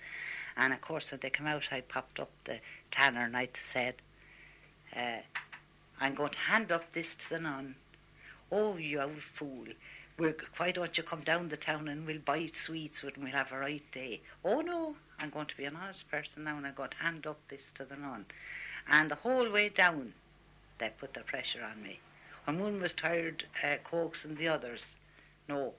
And 0.56 0.74
of 0.74 0.82
course, 0.82 1.12
when 1.12 1.20
they 1.22 1.30
came 1.30 1.48
out, 1.48 1.68
I 1.72 1.82
popped 1.82 2.20
up 2.20 2.32
the 2.46 2.60
tanner 2.92 3.24
and 3.24 3.36
I 3.36 3.50
said, 3.62 3.96
uh, 4.96 5.22
I'm 6.10 6.16
going 6.16 6.32
to 6.32 6.40
hand 6.40 6.72
up 6.72 6.92
this 6.94 7.14
to 7.14 7.30
the 7.30 7.40
nun. 7.40 7.76
Oh, 8.52 8.78
you 8.78 9.00
old 9.00 9.22
fool. 9.22 9.66
We're, 10.18 10.36
why 10.58 10.72
don't 10.72 10.98
you 10.98 11.04
come 11.04 11.22
down 11.22 11.50
the 11.50 11.56
town 11.56 11.88
and 11.88 12.08
we'll 12.08 12.18
buy 12.18 12.48
sweets 12.48 13.04
and 13.04 13.12
we'll 13.16 13.32
have 13.32 13.52
a 13.52 13.60
right 13.60 13.84
day? 13.92 14.22
Oh, 14.44 14.62
no, 14.62 14.96
I'm 15.20 15.30
going 15.30 15.46
to 15.46 15.56
be 15.56 15.66
an 15.66 15.76
honest 15.76 16.10
person 16.10 16.46
now 16.46 16.58
and 16.58 16.66
I'm 16.66 16.74
going 16.74 16.90
to 16.90 16.98
hand 16.98 17.28
up 17.28 17.38
this 17.48 17.70
to 17.76 17.86
the 17.86 17.96
nun. 17.96 18.26
And 18.90 19.12
the 19.12 19.16
whole 19.22 19.52
way 19.52 19.70
down, 19.70 20.14
they 20.80 20.92
put 21.00 21.14
the 21.14 21.20
pressure 21.20 21.64
on 21.64 21.84
me. 21.84 22.00
When 22.46 22.60
one 22.60 22.82
was 22.82 22.94
tired 22.94 23.44
uh, 23.64 23.76
coaxing 23.84 24.34
the 24.34 24.48
others, 24.48 24.96
no. 25.48 25.74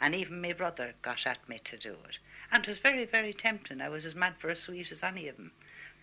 And 0.00 0.14
even 0.14 0.40
my 0.40 0.52
brother 0.52 0.94
got 1.02 1.26
at 1.26 1.48
me 1.48 1.60
to 1.64 1.76
do 1.76 1.94
it. 2.08 2.18
And 2.52 2.62
it 2.62 2.68
was 2.68 2.78
very, 2.78 3.06
very 3.06 3.32
tempting. 3.32 3.80
I 3.80 3.88
was 3.88 4.06
as 4.06 4.14
mad 4.14 4.34
for 4.38 4.50
a 4.50 4.56
sweet 4.56 4.92
as 4.92 5.02
any 5.02 5.26
of 5.26 5.36
them. 5.36 5.50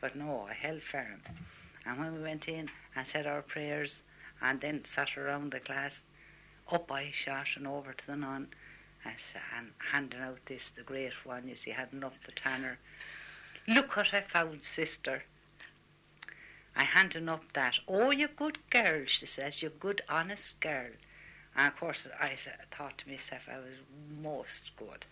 But 0.02 0.18
no, 0.18 0.46
I 0.50 0.56
held 0.56 0.82
firm. 0.82 1.22
And 1.92 2.00
when 2.00 2.14
we 2.14 2.22
went 2.22 2.48
in 2.48 2.70
and 2.96 3.06
said 3.06 3.28
our 3.28 3.42
prayers 3.42 4.04
and 4.42 4.62
then 4.62 4.86
sat 4.86 5.18
around 5.18 5.52
the 5.52 5.60
class, 5.60 6.06
up 6.72 6.90
I 6.90 7.12
shot 7.12 7.48
and 7.58 7.68
over 7.68 7.92
to 7.92 8.08
the 8.08 8.16
nun 8.16 8.48
and, 9.04 9.16
and 9.58 9.72
handing 9.92 10.22
out 10.22 10.38
this, 10.46 10.70
the 10.70 10.84
great 10.84 11.26
one, 11.26 11.50
you 11.50 11.58
see, 11.58 11.72
handing 11.72 12.06
up 12.06 12.14
the 12.26 12.32
tanner. 12.32 12.80
Look 13.68 13.98
what 13.98 14.14
I 14.14 14.22
found, 14.22 14.64
sister. 14.64 15.24
I 16.78 16.84
handing 16.84 17.28
up 17.28 17.52
that. 17.52 17.80
Oh, 17.90 18.12
you 18.12 18.30
good 18.30 18.60
girl, 18.70 19.04
she 19.06 19.26
says, 19.26 19.62
you 19.62 19.70
good, 19.70 20.02
honest 20.08 20.62
girl. 20.62 20.92
And 21.58 21.68
of 21.68 21.78
course, 21.78 22.08
I 22.22 22.38
thought 22.74 23.00
to 23.00 23.10
myself 23.10 23.50
I 23.54 23.58
was 23.58 23.76
most 24.22 24.72
good. 24.78 25.04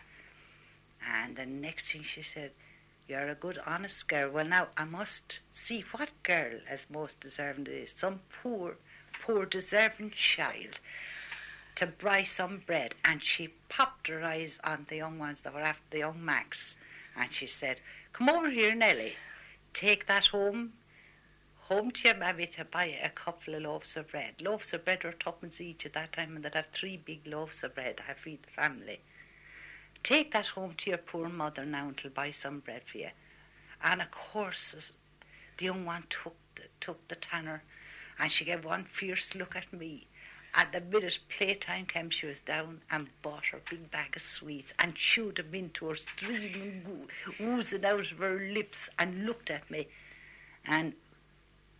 And 1.05 1.35
the 1.35 1.45
next 1.45 1.91
thing 1.91 2.03
she 2.03 2.21
said, 2.21 2.51
You're 3.09 3.29
a 3.29 3.33
good, 3.33 3.57
honest 3.65 4.07
girl. 4.07 4.29
Well, 4.29 4.45
now 4.45 4.67
I 4.77 4.85
must 4.85 5.39
see 5.49 5.83
what 5.93 6.11
girl 6.21 6.59
is 6.71 6.85
most 6.91 7.19
deserving 7.19 7.67
of 7.67 7.73
this. 7.73 7.95
Some 7.97 8.19
poor, 8.29 8.77
poor, 9.23 9.47
deserving 9.47 10.11
child 10.11 10.79
to 11.73 11.87
buy 11.87 12.21
some 12.21 12.59
bread. 12.67 12.93
And 13.03 13.23
she 13.23 13.47
popped 13.67 14.09
her 14.09 14.23
eyes 14.23 14.59
on 14.63 14.85
the 14.87 14.97
young 14.97 15.17
ones 15.17 15.41
that 15.41 15.55
were 15.55 15.61
after 15.61 15.81
the 15.89 15.97
young 15.97 16.23
Max. 16.23 16.77
And 17.15 17.33
she 17.33 17.47
said, 17.47 17.79
Come 18.13 18.29
over 18.29 18.51
here, 18.51 18.75
Nellie. 18.75 19.15
Take 19.73 20.05
that 20.05 20.27
home. 20.27 20.73
Home 21.61 21.89
to 21.89 22.09
your 22.09 22.17
mammy 22.17 22.45
to 22.45 22.63
buy 22.63 22.95
a 23.03 23.09
couple 23.09 23.55
of 23.55 23.63
loaves 23.63 23.97
of 23.97 24.11
bread. 24.11 24.35
Loaves 24.39 24.71
of 24.71 24.85
bread 24.85 25.03
were 25.03 25.13
twopence 25.13 25.59
each 25.59 25.83
at 25.83 25.93
that 25.93 26.13
time, 26.13 26.35
and 26.35 26.45
they'd 26.45 26.53
have 26.53 26.67
three 26.73 26.97
big 26.97 27.25
loaves 27.25 27.63
of 27.63 27.73
bread. 27.73 28.01
I 28.07 28.13
feed 28.13 28.43
the 28.43 28.51
family. 28.51 28.99
Take 30.09 30.31
that 30.31 30.47
home 30.47 30.73
to 30.75 30.89
your 30.89 30.97
poor 30.97 31.29
mother 31.29 31.63
now 31.63 31.87
and 31.87 31.99
she'll 31.99 32.09
buy 32.09 32.31
some 32.31 32.61
bread 32.61 32.81
for 32.83 32.97
you. 32.97 33.09
And 33.83 34.01
of 34.01 34.09
course, 34.09 34.91
the 35.59 35.65
young 35.65 35.85
one 35.85 36.03
took 36.09 36.35
the, 36.55 36.63
took 36.81 37.07
the 37.09 37.15
tanner 37.15 37.61
and 38.17 38.31
she 38.31 38.43
gave 38.43 38.65
one 38.65 38.85
fierce 38.85 39.35
look 39.35 39.55
at 39.55 39.71
me. 39.71 40.07
At 40.55 40.71
the 40.71 40.81
minute 40.81 41.19
playtime 41.29 41.85
came, 41.85 42.09
she 42.09 42.25
was 42.25 42.39
down 42.39 42.81
and 42.89 43.09
bought 43.21 43.45
her 43.49 43.61
big 43.69 43.91
bag 43.91 44.15
of 44.15 44.23
sweets 44.23 44.73
and 44.79 44.95
chewed 44.95 45.35
them 45.35 45.53
into 45.53 45.85
her, 45.89 45.95
streaming, 45.95 47.07
oozing 47.39 47.85
out 47.85 48.11
of 48.11 48.17
her 48.17 48.39
lips, 48.51 48.89
and 48.97 49.27
looked 49.27 49.51
at 49.51 49.69
me 49.69 49.89
and 50.65 50.93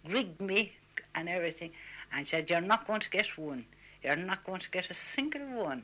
rigged 0.07 0.39
me 0.39 0.73
and 1.15 1.29
everything 1.29 1.71
and 2.13 2.27
said, 2.27 2.47
You're 2.47 2.61
not 2.61 2.85
going 2.85 3.01
to 3.01 3.09
get 3.09 3.39
one. 3.39 3.65
You're 4.03 4.15
not 4.15 4.43
going 4.43 4.59
to 4.59 4.69
get 4.69 4.91
a 4.91 4.93
single 4.93 5.63
one. 5.63 5.83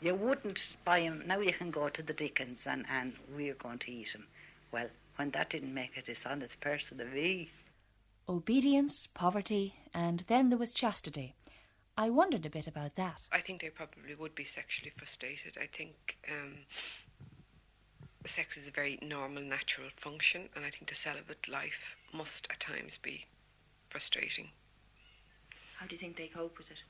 You 0.00 0.14
wouldn't 0.14 0.76
buy 0.84 1.00
buy 1.00 1.06
'em. 1.06 1.26
Now 1.26 1.40
you 1.40 1.52
can 1.52 1.70
go 1.70 1.88
to 1.88 2.02
the 2.02 2.12
Dickens 2.12 2.66
and, 2.66 2.84
and 2.88 3.18
we're 3.30 3.54
going 3.54 3.78
to 3.80 3.90
eat 3.90 4.08
eat 4.08 4.14
'em. 4.14 4.26
Well, 4.70 4.90
when 5.16 5.30
that 5.30 5.50
didn't 5.50 5.72
make 5.72 5.96
a 5.96 6.02
dishonest 6.02 6.60
person 6.60 7.00
of 7.00 7.12
me, 7.12 7.50
obedience, 8.28 9.06
poverty, 9.06 9.74
and 9.94 10.20
then 10.20 10.50
there 10.50 10.58
was 10.58 10.74
chastity. 10.74 11.34
I 11.96 12.10
wondered 12.10 12.44
a 12.44 12.50
bit 12.50 12.66
about 12.66 12.96
that. 12.96 13.26
I 13.32 13.40
think 13.40 13.62
they 13.62 13.70
probably 13.70 14.14
would 14.14 14.34
be 14.34 14.44
sexually 14.44 14.90
frustrated. 14.90 15.56
I 15.58 15.66
think 15.66 16.18
um, 16.28 16.66
sex 18.26 18.58
is 18.58 18.68
a 18.68 18.72
very 18.72 18.98
normal, 19.00 19.42
natural 19.42 19.88
function, 19.96 20.50
and 20.54 20.64
I 20.64 20.70
think 20.70 20.88
the 20.88 20.94
celibate 20.94 21.48
life 21.48 21.96
must 22.12 22.46
at 22.50 22.60
times 22.60 22.98
be 23.00 23.24
frustrating. 23.88 24.50
How 25.78 25.86
do 25.86 25.94
you 25.94 25.98
think 25.98 26.16
they 26.16 26.28
cope 26.28 26.58
with 26.58 26.70
it? 26.70 26.82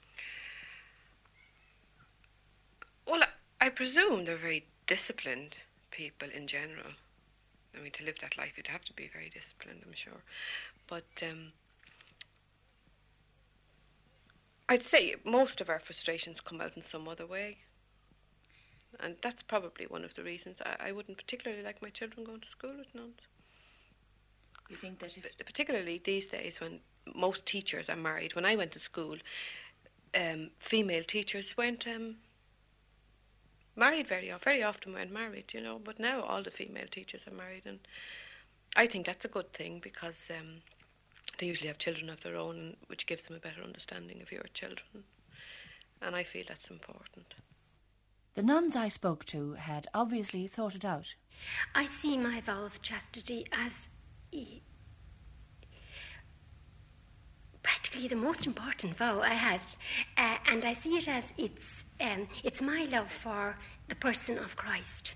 Well, 3.07 3.23
I, 3.61 3.69
presume 3.69 4.25
they're 4.25 4.37
very 4.37 4.67
disciplined 4.87 5.57
people 5.91 6.29
in 6.35 6.47
general. 6.47 6.93
I 7.77 7.81
mean, 7.81 7.93
to 7.93 8.05
live 8.05 8.19
that 8.21 8.39
life, 8.39 8.53
you'd 8.57 8.69
have 8.69 8.85
to 8.87 8.93
be 8.93 9.11
very 9.13 9.31
disciplined, 9.31 9.83
I'm 9.87 9.95
sure. 9.95 10.23
But 10.89 11.05
um, 11.23 11.53
I'd 14.69 14.83
say 14.83 15.15
most 15.25 15.61
of 15.61 15.69
our 15.69 15.81
frustrations 15.81 16.41
come 16.41 16.61
out 16.61 16.77
in 16.77 16.83
some 16.83 17.09
other 17.09 17.27
way. 17.27 17.59
And 18.99 19.17
that's 19.23 19.43
probably 19.43 19.87
one 19.87 20.05
of 20.05 20.15
the 20.15 20.23
reasons 20.23 20.59
I, 20.65 20.89
I 20.89 20.93
wouldn't 20.93 21.19
particularly 21.19 21.63
like 21.63 21.83
my 21.83 21.91
children 21.91 22.25
going 22.25 22.41
to 22.41 22.49
school 22.49 22.75
with 22.79 22.95
nuns. 22.95 23.21
You 24.71 24.77
think 24.77 24.99
that 25.01 25.17
if 25.17 25.25
particularly 25.45 26.01
these 26.03 26.27
days 26.27 26.61
when 26.61 26.81
most 27.15 27.47
teachers 27.47 27.89
are 27.89 27.97
married. 27.97 28.35
When 28.35 28.45
I 28.45 28.57
went 28.57 28.73
to 28.73 28.79
school, 28.79 29.17
um, 30.15 30.51
female 30.59 31.05
teachers 31.05 31.57
weren't 31.57 31.87
um, 31.87 32.17
married 33.77 34.09
very 34.09 34.31
often. 34.31 34.45
Very 34.45 34.63
often 34.63 34.95
weren't 34.95 35.13
married, 35.13 35.53
you 35.53 35.61
know. 35.61 35.81
But 35.83 35.99
now 35.99 36.23
all 36.23 36.43
the 36.43 36.51
female 36.51 36.87
teachers 36.91 37.23
are 37.27 37.35
married, 37.35 37.63
and 37.67 37.79
I 38.75 38.87
think 38.87 39.07
that's 39.07 39.25
a 39.25 39.29
good 39.29 39.53
thing 39.53 39.81
because 39.83 40.29
um, 40.31 40.63
they 41.39 41.47
usually 41.47 41.69
have 41.69 41.79
children 41.79 42.11
of 42.11 42.23
their 42.23 42.37
own, 42.37 42.77
which 42.89 43.07
gives 43.07 43.23
them 43.25 43.37
a 43.37 43.41
better 43.41 43.63
understanding 43.63 44.21
of 44.23 44.33
your 44.33 44.45
children. 44.55 45.05
And 46.03 46.15
I 46.15 46.25
feel 46.25 46.45
that's 46.47 46.71
important. 46.71 47.35
The 48.35 48.43
nuns 48.43 48.77
I 48.77 48.89
spoke 48.89 49.25
to 49.27 49.55
had 49.55 49.87
obviously 49.95 50.47
thought 50.47 50.75
it 50.75 50.85
out. 50.85 51.15
I 51.75 51.89
see 51.89 52.19
my 52.19 52.41
vow 52.41 52.65
of 52.65 52.83
chastity 52.83 53.47
as 53.51 53.89
practically 57.63 58.09
the 58.09 58.17
most 58.17 58.47
important 58.47 58.97
vow 58.97 59.21
I 59.21 59.35
have, 59.35 59.63
uh, 60.17 60.37
and 60.51 60.65
I 60.65 60.75
see 60.75 60.97
it 60.97 61.09
as 61.09 61.25
it's 61.37 61.83
um, 62.01 62.29
it's 62.45 62.61
my 62.61 62.87
love 62.91 63.11
for 63.11 63.57
the 63.89 63.95
person 63.95 64.39
of 64.39 64.57
Christ, 64.57 65.15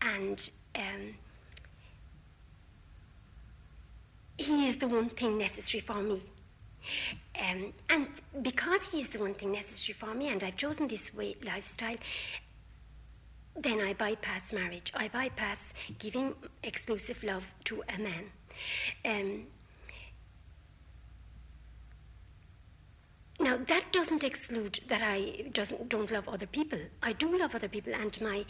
and 0.00 0.50
um, 0.74 1.14
He 4.36 4.68
is 4.68 4.76
the 4.78 4.88
one 4.88 5.10
thing 5.10 5.38
necessary 5.38 5.80
for 5.80 6.00
me. 6.02 6.22
Um, 7.40 7.72
and 7.88 8.08
because 8.42 8.90
He 8.90 9.00
is 9.00 9.08
the 9.08 9.18
one 9.18 9.34
thing 9.34 9.52
necessary 9.52 9.94
for 9.94 10.14
me, 10.14 10.28
and 10.28 10.42
I've 10.42 10.56
chosen 10.56 10.88
this 10.88 11.12
way 11.14 11.36
lifestyle, 11.44 11.96
then 13.56 13.80
I 13.80 13.92
bypass 13.92 14.52
marriage. 14.52 14.92
I 14.94 15.08
bypass 15.08 15.72
giving 15.98 16.34
exclusive 16.62 17.22
love 17.22 17.44
to 17.64 17.82
a 17.88 17.98
man. 17.98 18.24
Um, 19.04 19.46
now 23.40 23.58
that 23.68 23.92
doesn't 23.92 24.24
exclude 24.24 24.80
that 24.88 25.02
I 25.02 25.50
doesn't 25.52 25.88
don't 25.88 26.10
love 26.10 26.28
other 26.28 26.46
people. 26.46 26.78
I 27.02 27.12
do 27.12 27.38
love 27.38 27.54
other 27.54 27.68
people, 27.68 27.94
and 27.94 28.18
my 28.20 28.44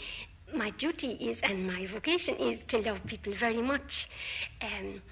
my 0.55 0.70
duty 0.70 1.12
is 1.12 1.40
and 1.42 1.66
my 1.66 1.87
vocation 1.87 2.37
is 2.37 2.64
to 2.68 2.79
love 2.79 3.05
people 3.07 3.33
very 3.33 3.62
much. 3.62 4.09
Um, 4.61 5.03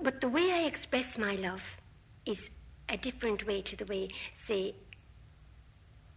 but 0.00 0.20
the 0.20 0.28
way 0.28 0.52
I 0.52 0.62
express 0.64 1.16
my 1.16 1.36
love 1.36 1.62
is 2.26 2.50
a 2.88 2.96
different 2.96 3.46
way 3.46 3.62
to 3.62 3.76
the 3.76 3.84
way, 3.84 4.08
say, 4.36 4.74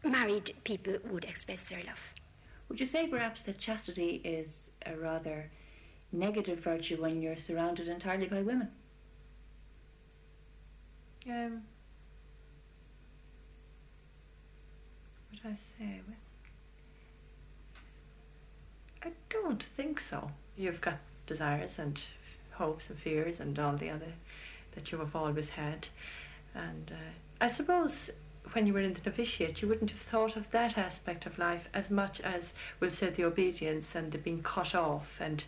married 0.03 0.55
people 0.63 0.97
would 1.09 1.25
express 1.25 1.61
their 1.69 1.83
love. 1.83 1.99
Would 2.69 2.79
you 2.79 2.85
say 2.85 3.07
perhaps 3.07 3.43
that 3.43 3.59
chastity 3.59 4.21
is 4.23 4.49
a 4.85 4.95
rather 4.97 5.51
negative 6.11 6.59
virtue 6.59 7.01
when 7.01 7.21
you're 7.21 7.37
surrounded 7.37 7.87
entirely 7.87 8.27
by 8.27 8.41
women? 8.41 8.69
Um, 11.27 11.63
what 15.31 15.43
would 15.43 15.51
I 15.51 15.57
say? 15.77 16.01
I 19.03 19.11
don't 19.29 19.63
think 19.75 19.99
so. 19.99 20.29
You've 20.55 20.81
got 20.81 20.97
desires 21.25 21.79
and 21.79 21.99
hopes 22.51 22.89
and 22.89 22.97
fears 22.97 23.39
and 23.39 23.57
all 23.57 23.75
the 23.75 23.89
other 23.89 24.13
that 24.75 24.91
you 24.91 24.99
have 24.99 25.15
always 25.15 25.49
had. 25.49 25.87
And 26.53 26.91
uh, 26.91 27.11
I 27.41 27.47
suppose 27.49 28.11
when 28.53 28.67
you 28.67 28.73
were 28.73 28.79
in 28.81 28.93
the 28.93 29.01
novitiate, 29.05 29.61
you 29.61 29.67
wouldn't 29.67 29.91
have 29.91 29.99
thought 29.99 30.35
of 30.35 30.51
that 30.51 30.77
aspect 30.77 31.25
of 31.25 31.39
life 31.39 31.67
as 31.73 31.89
much 31.89 32.21
as, 32.21 32.53
we'll 32.79 32.91
say, 32.91 33.09
the 33.09 33.23
obedience 33.23 33.95
and 33.95 34.11
the 34.11 34.17
being 34.17 34.43
cut 34.43 34.75
off 34.75 35.17
and 35.19 35.43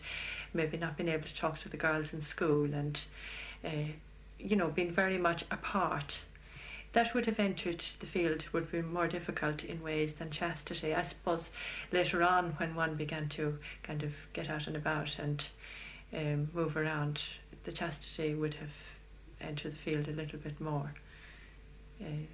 maybe 0.52 0.76
not 0.76 0.96
being 0.96 1.08
able 1.08 1.26
to 1.26 1.34
talk 1.34 1.60
to 1.60 1.68
the 1.68 1.76
girls 1.76 2.12
in 2.12 2.20
school 2.20 2.74
and, 2.74 3.00
uh, 3.64 3.92
you 4.38 4.56
know, 4.56 4.68
being 4.68 4.90
very 4.90 5.18
much 5.18 5.44
apart. 5.50 6.20
That 6.92 7.14
would 7.14 7.26
have 7.26 7.38
entered 7.38 7.84
the 8.00 8.06
field 8.06 8.44
would 8.52 8.72
be 8.72 8.80
more 8.80 9.08
difficult 9.08 9.62
in 9.62 9.82
ways 9.82 10.14
than 10.14 10.30
chastity. 10.30 10.94
I 10.94 11.02
suppose 11.02 11.50
later 11.92 12.22
on, 12.22 12.52
when 12.52 12.74
one 12.74 12.94
began 12.94 13.28
to 13.30 13.58
kind 13.82 14.02
of 14.02 14.12
get 14.32 14.48
out 14.48 14.66
and 14.66 14.76
about 14.76 15.18
and 15.18 15.46
um, 16.14 16.48
move 16.54 16.76
around, 16.76 17.22
the 17.64 17.72
chastity 17.72 18.34
would 18.34 18.54
have 18.54 18.72
entered 19.40 19.72
the 19.72 19.76
field 19.76 20.08
a 20.08 20.12
little 20.12 20.38
bit 20.38 20.58
more. 20.60 20.94
Uh, 22.00 22.24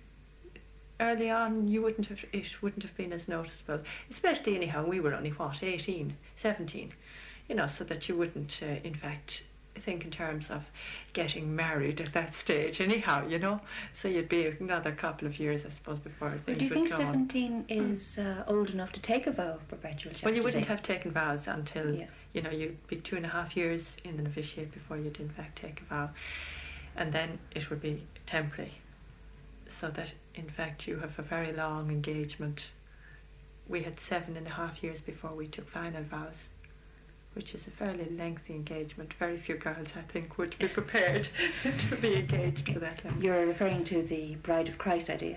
early 1.01 1.31
on 1.31 1.67
you 1.67 1.83
wouldn't 1.83 2.07
have 2.07 2.25
it 2.33 2.63
wouldn't 2.63 2.83
have 2.83 2.97
been 2.97 3.13
as 3.13 3.27
noticeable 3.27 3.81
especially 4.11 4.55
anyhow 4.55 4.87
we 4.87 5.01
were 5.01 5.13
only 5.13 5.31
what 5.31 5.63
18 5.63 6.17
17 6.37 6.93
you 7.49 7.55
know 7.55 7.67
so 7.67 7.83
that 7.85 8.09
you 8.09 8.17
wouldn't 8.17 8.61
uh, 8.63 8.77
in 8.85 8.95
fact 8.95 9.43
think 9.81 10.05
in 10.05 10.11
terms 10.11 10.51
of 10.51 10.63
getting 11.13 11.55
married 11.55 12.01
at 12.01 12.13
that 12.13 12.35
stage 12.35 12.81
anyhow 12.81 13.27
you 13.27 13.39
know? 13.39 13.61
So 14.01 14.09
you'd 14.09 14.29
be 14.29 14.47
another 14.47 14.93
couple 14.93 15.27
of 15.27 15.39
years 15.39 15.67
I 15.67 15.71
suppose 15.71 15.99
before 15.99 16.31
things 16.31 16.43
but 16.47 16.59
do 16.59 16.65
you 16.65 16.71
think 16.71 16.91
would 16.91 16.99
17 16.99 17.65
is 17.69 18.19
uh, 18.19 18.45
old 18.47 18.71
enough 18.71 18.93
to 18.93 19.01
take 19.01 19.27
a 19.27 19.33
vow 19.33 19.55
of 19.55 19.69
perpetual 19.69 20.13
chastity 20.13 20.27
well 20.27 20.35
you 20.35 20.43
wouldn't 20.43 20.67
have 20.67 20.83
taken 20.83 21.11
vows 21.11 21.47
until 21.47 21.95
yeah. 21.95 22.07
you 22.33 22.43
know 22.43 22.51
you'd 22.51 22.87
be 22.87 22.97
two 22.97 23.17
and 23.17 23.27
a 23.27 23.29
half 23.29 23.57
years 23.57 23.97
in 24.05 24.17
the 24.17 24.23
novitiate 24.23 24.73
before 24.73 24.97
you'd 24.97 25.19
in 25.21 25.29
fact 25.29 25.59
take 25.59 25.81
a 25.81 25.85
vow. 25.85 26.11
And 26.97 27.13
then 27.13 27.39
it 27.55 27.71
would 27.71 27.81
be 27.81 28.03
temporary. 28.27 28.75
So 29.69 29.89
that 29.91 30.13
in 30.35 30.49
fact 30.49 30.87
you 30.87 30.99
have 30.99 31.19
a 31.19 31.23
very 31.23 31.53
long 31.53 31.91
engagement. 31.91 32.67
We 33.69 33.83
had 33.83 33.99
seven 33.99 34.37
and 34.37 34.47
a 34.47 34.51
half 34.51 34.83
years 34.83 35.01
before 35.01 35.35
we 35.35 35.49
took 35.49 35.69
final 35.69 36.03
vows, 36.03 36.49
which 37.35 37.55
is 37.55 37.67
a 37.67 37.71
fairly 37.71 38.09
lengthy 38.17 38.55
engagement. 38.55 39.15
Very 39.19 39.37
few 39.37 39.57
girls, 39.57 39.89
I 39.97 40.03
think, 40.13 40.39
would 40.39 40.59
be 40.59 40.69
prepared 40.69 41.29
to 41.79 41.97
be 41.97 42.17
engaged 42.17 42.73
for 42.73 42.79
that 42.79 43.05
length. 43.05 43.23
You're 43.23 43.47
referring 43.47 43.85
to 43.85 44.03
the 44.03 44.37
Bride 44.37 44.69
of 44.69 44.79
Christ 44.79 45.11
idea? 45.11 45.37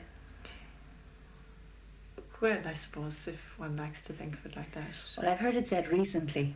Well, 2.40 2.60
I 2.66 2.74
suppose 2.74 3.28
if 3.28 3.40
one 3.58 3.76
likes 3.76 4.02
to 4.02 4.14
think 4.14 4.36
of 4.36 4.46
it 4.46 4.56
like 4.56 4.74
that. 4.76 4.92
Well, 5.18 5.30
I've 5.30 5.40
heard 5.40 5.56
it 5.56 5.68
said 5.68 5.92
recently 5.92 6.56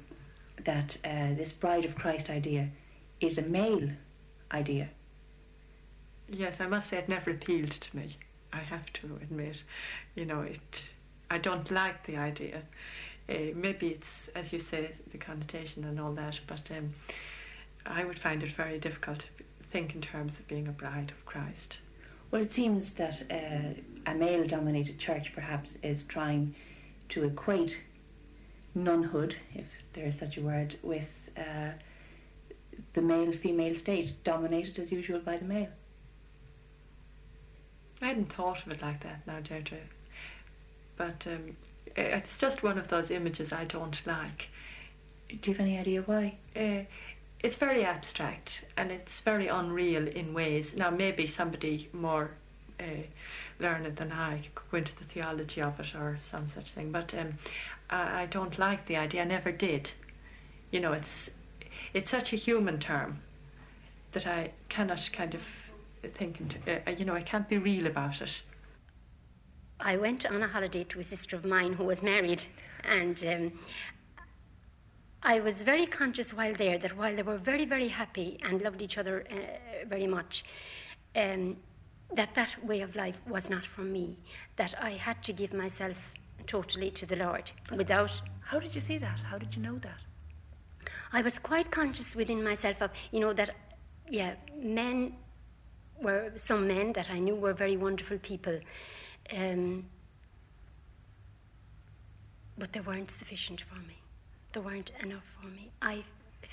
that 0.64 0.98
uh, 1.04 1.34
this 1.34 1.52
Bride 1.52 1.86
of 1.86 1.96
Christ 1.96 2.30
idea 2.30 2.70
is 3.20 3.38
a 3.38 3.42
male 3.42 3.90
idea 4.52 4.90
Yes, 6.34 6.62
I 6.62 6.68
must 6.68 6.90
say 6.90 6.98
it 6.98 7.10
never 7.10 7.32
appealed 7.32 7.72
to 7.72 7.98
me. 7.98 8.16
I 8.54 8.60
have 8.60 8.92
to 8.94 9.20
admit, 9.22 9.64
you 10.16 10.26
know, 10.26 10.42
it. 10.42 10.84
I 11.30 11.38
don't 11.38 11.70
like 11.70 12.06
the 12.06 12.16
idea. 12.16 12.62
Uh, 13.32 13.54
maybe 13.56 13.88
it's, 13.88 14.30
as 14.36 14.52
you 14.52 14.60
say, 14.60 14.92
the 15.12 15.18
connotation 15.18 15.86
and 15.86 16.00
all 16.00 16.12
that, 16.12 16.40
but 16.48 16.70
um, 16.72 16.94
I 17.86 18.04
would 18.04 18.20
find 18.20 18.44
it 18.44 18.52
very 18.52 18.78
difficult 18.78 19.20
to 19.20 19.44
think 19.72 19.96
in 19.96 20.02
terms 20.02 20.38
of 20.38 20.48
being 20.48 20.68
a 20.68 20.72
bride 20.72 21.12
of 21.12 21.26
Christ. 21.26 21.78
Well, 22.30 22.42
it 22.42 22.52
seems 22.52 22.92
that 22.92 23.24
uh, 23.32 24.10
a 24.12 24.14
male 24.16 24.46
dominated 24.46 25.00
church 25.00 25.34
perhaps 25.34 25.78
is 25.82 26.04
trying 26.04 26.56
to 27.10 27.24
equate 27.24 27.80
nunhood, 28.76 29.36
if 29.54 29.68
there 29.94 30.06
is 30.06 30.18
such 30.20 30.38
a 30.38 30.42
word, 30.42 30.76
with 30.84 31.30
uh, 31.38 31.72
the 32.94 33.02
male 33.02 33.32
female 33.32 33.76
state, 33.76 34.14
dominated 34.24 34.78
as 34.80 34.92
usual 34.92 35.20
by 35.20 35.38
the 35.38 35.46
male. 35.46 35.70
I 38.02 38.08
hadn't 38.08 38.34
thought 38.34 38.66
of 38.66 38.72
it 38.72 38.82
like 38.82 39.04
that 39.04 39.26
now, 39.28 39.40
Deirdre. 39.40 39.78
But 40.98 41.24
um, 41.28 41.56
it's 41.96 42.38
just 42.38 42.64
one 42.64 42.78
of 42.78 42.88
those 42.88 43.12
images 43.12 43.52
I 43.52 43.66
don't 43.66 44.00
like. 44.06 44.50
Do 45.30 45.52
you 45.52 45.58
have 45.58 45.66
any 45.66 45.78
idea 45.78 46.02
why? 46.02 46.36
Uh, 46.56 46.84
it's 47.40 47.56
very 47.56 47.84
abstract 47.84 48.64
and 48.78 48.92
it's 48.92 49.20
very 49.22 49.48
unreal 49.48 50.08
in 50.08 50.34
ways. 50.34 50.74
Now, 50.76 50.90
maybe 50.90 51.26
somebody 51.26 51.90
more 51.94 52.32
uh, 52.80 52.84
learned 53.60 53.96
than 53.96 54.12
I 54.12 54.42
could 54.54 54.72
go 54.72 54.78
into 54.78 54.96
the 54.98 55.06
theology 55.06 55.62
of 55.62 55.80
it 55.80 55.96
or 55.96 56.20
some 56.30 56.48
such 56.48 56.72
thing, 56.72 56.92
but 56.92 57.14
um, 57.14 57.34
I, 57.90 58.24
I 58.24 58.26
don't 58.26 58.58
like 58.60 58.88
the 58.88 58.98
idea. 58.98 59.22
I 59.22 59.26
never 59.26 59.52
did. 59.52 59.92
You 60.72 60.80
know, 60.80 60.94
it's 60.94 61.30
it's 61.94 62.12
such 62.12 62.34
a 62.34 62.36
human 62.36 62.80
term 62.80 63.20
that 64.14 64.28
I 64.28 64.52
cannot 64.70 65.10
kind 65.12 65.34
of 65.36 65.42
think, 66.16 66.40
and, 66.40 66.58
uh, 66.68 66.92
you 66.92 67.06
know, 67.06 67.16
I 67.16 67.22
can't 67.22 67.48
be 67.48 67.58
real 67.58 67.88
about 67.88 68.22
it. 68.22 68.42
I 69.84 69.98
went 69.98 70.26
on 70.26 70.44
a 70.44 70.48
holiday 70.48 70.84
to 70.86 71.00
a 71.00 71.04
sister 71.04 71.36
of 71.36 71.46
mine 71.46 71.74
who 71.74 71.84
was 71.84 72.04
married, 72.04 72.44
and 72.84 73.24
um, 73.26 73.60
I 75.24 75.40
was 75.40 75.62
very 75.62 75.86
conscious 75.86 76.34
while 76.34 76.54
there 76.56 76.78
that 76.78 76.98
while 76.98 77.16
they 77.16 77.24
were 77.24 77.38
very, 77.38 77.66
very 77.66 77.88
happy 77.88 78.40
and 78.44 78.62
loved 78.62 78.82
each 78.82 78.98
other 78.98 79.26
uh, 79.32 79.88
very 79.88 80.08
much, 80.08 80.44
um, 81.16 81.58
that 82.14 82.36
that 82.36 82.64
way 82.66 82.82
of 82.82 82.96
life 82.96 83.16
was 83.28 83.50
not 83.50 83.66
for 83.66 83.82
me. 83.82 84.18
That 84.58 84.74
I 84.80 84.92
had 84.92 85.24
to 85.24 85.34
give 85.34 85.54
myself 85.54 85.98
totally 86.48 86.92
to 86.92 87.06
the 87.06 87.16
Lord 87.16 87.52
without. 87.76 88.12
How 88.42 88.60
did 88.60 88.76
you 88.76 88.82
see 88.82 88.98
that? 88.98 89.20
How 89.20 89.38
did 89.38 89.56
you 89.56 89.62
know 89.62 89.80
that? 89.80 90.02
I 91.14 91.22
was 91.22 91.40
quite 91.40 91.72
conscious 91.72 92.16
within 92.16 92.44
myself 92.44 92.82
of, 92.82 92.92
you 93.12 93.20
know, 93.20 93.34
that, 93.34 93.56
yeah, 94.10 94.36
men 94.56 95.14
were 96.02 96.32
some 96.36 96.68
men 96.68 96.94
that 96.94 97.10
I 97.10 97.20
knew 97.20 97.36
were 97.36 97.54
very 97.54 97.78
wonderful 97.78 98.18
people. 98.18 98.60
Um, 99.30 99.86
but 102.58 102.74
they 102.74 102.80
weren't 102.80 103.12
sufficient 103.12 103.62
for 103.62 103.80
me. 103.80 103.98
They 104.54 104.60
weren't 104.60 104.92
enough 105.02 105.24
for 105.40 105.48
me. 105.48 105.72
I 105.82 106.04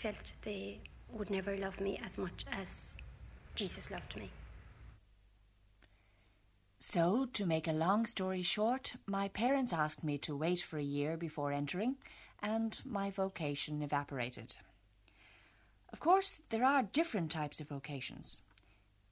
felt 0.02 0.16
they 0.42 0.80
would 1.10 1.30
never 1.30 1.56
love 1.56 1.80
me 1.80 2.00
as 2.04 2.18
much 2.18 2.44
as 2.52 2.68
Jesus 3.54 3.90
loved 3.90 4.16
me. 4.16 4.30
So, 6.80 7.26
to 7.32 7.44
make 7.44 7.66
a 7.66 7.72
long 7.72 8.06
story 8.06 8.42
short, 8.42 8.94
my 9.06 9.28
parents 9.28 9.72
asked 9.72 10.04
me 10.04 10.16
to 10.18 10.36
wait 10.36 10.60
for 10.60 10.78
a 10.78 10.82
year 10.82 11.16
before 11.16 11.52
entering, 11.52 11.96
and 12.40 12.78
my 12.84 13.10
vocation 13.10 13.82
evaporated. 13.82 14.54
Of 15.92 16.00
course, 16.00 16.40
there 16.50 16.64
are 16.64 16.82
different 16.82 17.32
types 17.32 17.58
of 17.60 17.68
vocations. 17.68 18.42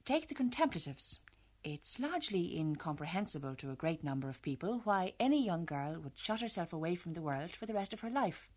Take 0.05 0.27
the 0.27 0.35
contemplatives. 0.35 1.19
It's 1.69 1.99
largely 1.99 2.57
incomprehensible 2.57 3.53
to 3.55 3.71
a 3.71 3.75
great 3.75 4.01
number 4.01 4.29
of 4.29 4.41
people 4.41 4.79
why 4.85 5.15
any 5.19 5.45
young 5.45 5.65
girl 5.65 5.99
would 5.99 6.17
shut 6.17 6.39
herself 6.39 6.71
away 6.71 6.95
from 6.95 7.11
the 7.11 7.21
world 7.21 7.51
for 7.51 7.65
the 7.65 7.73
rest 7.73 7.91
of 7.91 7.99
her 7.99 8.09
life. 8.09 8.47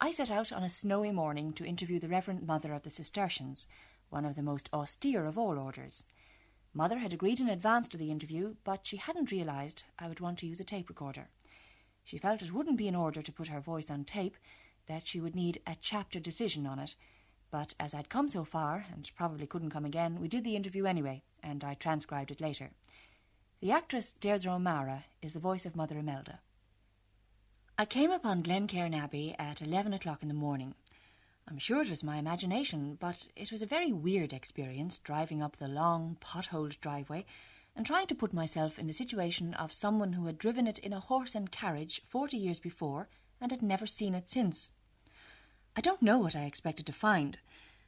I 0.00 0.10
set 0.10 0.30
out 0.30 0.50
on 0.50 0.62
a 0.62 0.70
snowy 0.70 1.12
morning 1.12 1.52
to 1.52 1.66
interview 1.66 2.00
the 2.00 2.08
Reverend 2.08 2.46
Mother 2.46 2.72
of 2.72 2.84
the 2.84 2.90
Cistercians, 2.90 3.66
one 4.08 4.24
of 4.24 4.34
the 4.34 4.42
most 4.42 4.70
austere 4.72 5.26
of 5.26 5.36
all 5.36 5.58
orders. 5.58 6.04
Mother 6.72 6.96
had 6.96 7.12
agreed 7.12 7.38
in 7.38 7.50
advance 7.50 7.86
to 7.88 7.98
the 7.98 8.10
interview, 8.10 8.54
but 8.64 8.86
she 8.86 8.96
hadn't 8.96 9.30
realised 9.30 9.84
I 9.98 10.08
would 10.08 10.20
want 10.20 10.38
to 10.38 10.46
use 10.46 10.58
a 10.58 10.64
tape 10.64 10.88
recorder. 10.88 11.28
She 12.02 12.16
felt 12.16 12.40
it 12.40 12.54
wouldn't 12.54 12.78
be 12.78 12.88
in 12.88 12.96
order 12.96 13.20
to 13.20 13.32
put 13.32 13.48
her 13.48 13.60
voice 13.60 13.90
on 13.90 14.04
tape, 14.04 14.38
that 14.86 15.06
she 15.06 15.20
would 15.20 15.36
need 15.36 15.60
a 15.66 15.76
chapter 15.78 16.18
decision 16.18 16.66
on 16.66 16.78
it. 16.78 16.94
But 17.50 17.74
as 17.80 17.94
I'd 17.94 18.08
come 18.08 18.28
so 18.28 18.44
far, 18.44 18.86
and 18.92 19.10
probably 19.16 19.46
couldn't 19.46 19.70
come 19.70 19.84
again, 19.84 20.20
we 20.20 20.28
did 20.28 20.44
the 20.44 20.56
interview 20.56 20.86
anyway, 20.86 21.22
and 21.42 21.64
I 21.64 21.74
transcribed 21.74 22.30
it 22.30 22.40
later. 22.40 22.70
The 23.60 23.72
actress 23.72 24.12
Deirdre 24.12 24.54
O'Mara 24.54 25.04
is 25.20 25.32
the 25.32 25.40
voice 25.40 25.66
of 25.66 25.76
Mother 25.76 25.98
Imelda. 25.98 26.40
I 27.76 27.84
came 27.86 28.10
upon 28.10 28.42
Glencairn 28.42 28.94
Abbey 28.94 29.34
at 29.38 29.62
eleven 29.62 29.92
o'clock 29.92 30.22
in 30.22 30.28
the 30.28 30.34
morning. 30.34 30.74
I'm 31.48 31.58
sure 31.58 31.82
it 31.82 31.90
was 31.90 32.04
my 32.04 32.18
imagination, 32.18 32.96
but 33.00 33.26
it 33.34 33.50
was 33.50 33.62
a 33.62 33.66
very 33.66 33.90
weird 33.90 34.32
experience 34.32 34.98
driving 34.98 35.42
up 35.42 35.56
the 35.56 35.66
long, 35.66 36.16
potholed 36.20 36.78
driveway 36.80 37.24
and 37.74 37.84
trying 37.84 38.06
to 38.06 38.14
put 38.14 38.32
myself 38.32 38.78
in 38.78 38.86
the 38.86 38.92
situation 38.92 39.54
of 39.54 39.72
someone 39.72 40.12
who 40.12 40.26
had 40.26 40.38
driven 40.38 40.66
it 40.66 40.78
in 40.78 40.92
a 40.92 41.00
horse 41.00 41.34
and 41.34 41.50
carriage 41.50 42.00
forty 42.04 42.36
years 42.36 42.60
before 42.60 43.08
and 43.40 43.50
had 43.50 43.62
never 43.62 43.86
seen 43.86 44.14
it 44.14 44.28
since. 44.28 44.70
I 45.76 45.80
don't 45.80 46.02
know 46.02 46.18
what 46.18 46.34
I 46.34 46.44
expected 46.44 46.86
to 46.86 46.92
find, 46.92 47.38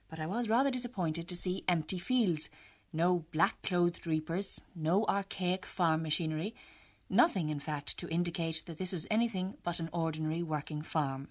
but 0.09 0.21
I 0.21 0.27
was 0.27 0.49
rather 0.49 0.71
disappointed 0.71 1.29
to 1.29 1.37
see 1.37 1.64
empty 1.66 1.99
fields, 1.99 2.49
no 2.92 3.25
black 3.33 3.61
clothed 3.62 4.07
reapers, 4.07 4.61
no 4.75 5.05
archaic 5.07 5.66
farm 5.66 6.03
machinery, 6.03 6.55
nothing, 7.11 7.49
in 7.49 7.59
fact, 7.59 7.99
to 7.99 8.09
indicate 8.09 8.62
that 8.66 8.79
this 8.79 8.92
was 8.92 9.07
anything 9.11 9.57
but 9.62 9.81
an 9.81 9.88
ordinary 9.92 10.42
working 10.42 10.83
farm. 10.83 11.29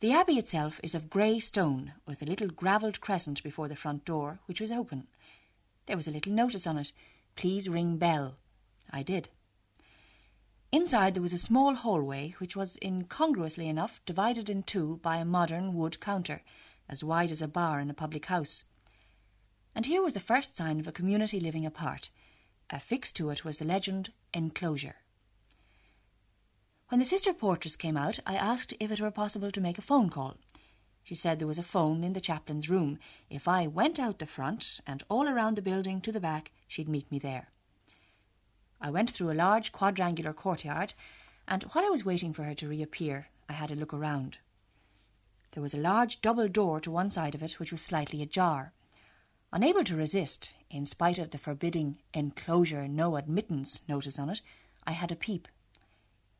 The 0.00 0.12
abbey 0.12 0.38
itself 0.38 0.80
is 0.82 0.96
of 0.96 1.08
grey 1.08 1.38
stone, 1.38 1.92
with 2.06 2.22
a 2.22 2.26
little 2.26 2.48
gravelled 2.48 3.00
crescent 3.00 3.42
before 3.44 3.68
the 3.68 3.76
front 3.76 4.04
door, 4.04 4.40
which 4.46 4.60
was 4.60 4.72
open. 4.72 5.06
There 5.86 5.96
was 5.96 6.08
a 6.08 6.12
little 6.12 6.32
notice 6.32 6.66
on 6.66 6.78
it 6.78 6.92
Please 7.36 7.68
ring 7.68 7.96
bell. 7.96 8.36
I 8.90 9.02
did. 9.02 9.28
Inside 10.72 11.12
there 11.12 11.22
was 11.22 11.34
a 11.34 11.38
small 11.38 11.74
hallway, 11.74 12.34
which 12.38 12.56
was 12.56 12.78
incongruously 12.80 13.68
enough 13.68 14.00
divided 14.06 14.48
in 14.48 14.62
two 14.62 15.00
by 15.02 15.18
a 15.18 15.24
modern 15.24 15.74
wood 15.74 16.00
counter, 16.00 16.40
as 16.88 17.04
wide 17.04 17.30
as 17.30 17.42
a 17.42 17.46
bar 17.46 17.78
in 17.78 17.90
a 17.90 17.94
public 17.94 18.24
house. 18.26 18.64
And 19.74 19.84
here 19.84 20.02
was 20.02 20.14
the 20.14 20.20
first 20.20 20.56
sign 20.56 20.80
of 20.80 20.88
a 20.88 20.92
community 20.92 21.40
living 21.40 21.66
apart. 21.66 22.08
Affixed 22.70 23.14
to 23.16 23.28
it 23.28 23.44
was 23.44 23.58
the 23.58 23.66
legend 23.66 24.12
Enclosure. 24.32 24.96
When 26.88 27.00
the 27.00 27.04
sister 27.04 27.34
portress 27.34 27.76
came 27.76 27.98
out, 27.98 28.20
I 28.26 28.36
asked 28.36 28.72
if 28.80 28.90
it 28.90 29.00
were 29.00 29.10
possible 29.10 29.50
to 29.50 29.60
make 29.60 29.76
a 29.76 29.82
phone 29.82 30.08
call. 30.08 30.38
She 31.02 31.14
said 31.14 31.38
there 31.38 31.46
was 31.46 31.58
a 31.58 31.62
phone 31.62 32.02
in 32.02 32.14
the 32.14 32.20
chaplain's 32.20 32.70
room. 32.70 32.98
If 33.28 33.46
I 33.46 33.66
went 33.66 34.00
out 34.00 34.20
the 34.20 34.26
front 34.26 34.80
and 34.86 35.02
all 35.10 35.28
around 35.28 35.56
the 35.56 35.62
building 35.62 36.00
to 36.00 36.12
the 36.12 36.20
back, 36.20 36.50
she'd 36.66 36.88
meet 36.88 37.10
me 37.10 37.18
there. 37.18 37.51
I 38.82 38.90
went 38.90 39.10
through 39.10 39.30
a 39.30 39.34
large 39.34 39.70
quadrangular 39.70 40.34
courtyard, 40.34 40.94
and 41.46 41.62
while 41.62 41.86
I 41.86 41.90
was 41.90 42.04
waiting 42.04 42.32
for 42.32 42.42
her 42.42 42.54
to 42.56 42.68
reappear, 42.68 43.28
I 43.48 43.52
had 43.52 43.70
a 43.70 43.76
look 43.76 43.94
around. 43.94 44.38
There 45.52 45.62
was 45.62 45.72
a 45.72 45.78
large 45.78 46.20
double 46.20 46.48
door 46.48 46.80
to 46.80 46.90
one 46.90 47.10
side 47.10 47.36
of 47.36 47.42
it 47.42 47.60
which 47.60 47.70
was 47.70 47.80
slightly 47.80 48.22
ajar. 48.22 48.72
Unable 49.52 49.84
to 49.84 49.96
resist, 49.96 50.52
in 50.68 50.84
spite 50.84 51.18
of 51.18 51.30
the 51.30 51.38
forbidding 51.38 51.98
enclosure 52.12 52.88
no 52.88 53.16
admittance 53.16 53.80
notice 53.86 54.18
on 54.18 54.28
it, 54.30 54.42
I 54.84 54.92
had 54.92 55.12
a 55.12 55.16
peep 55.16 55.46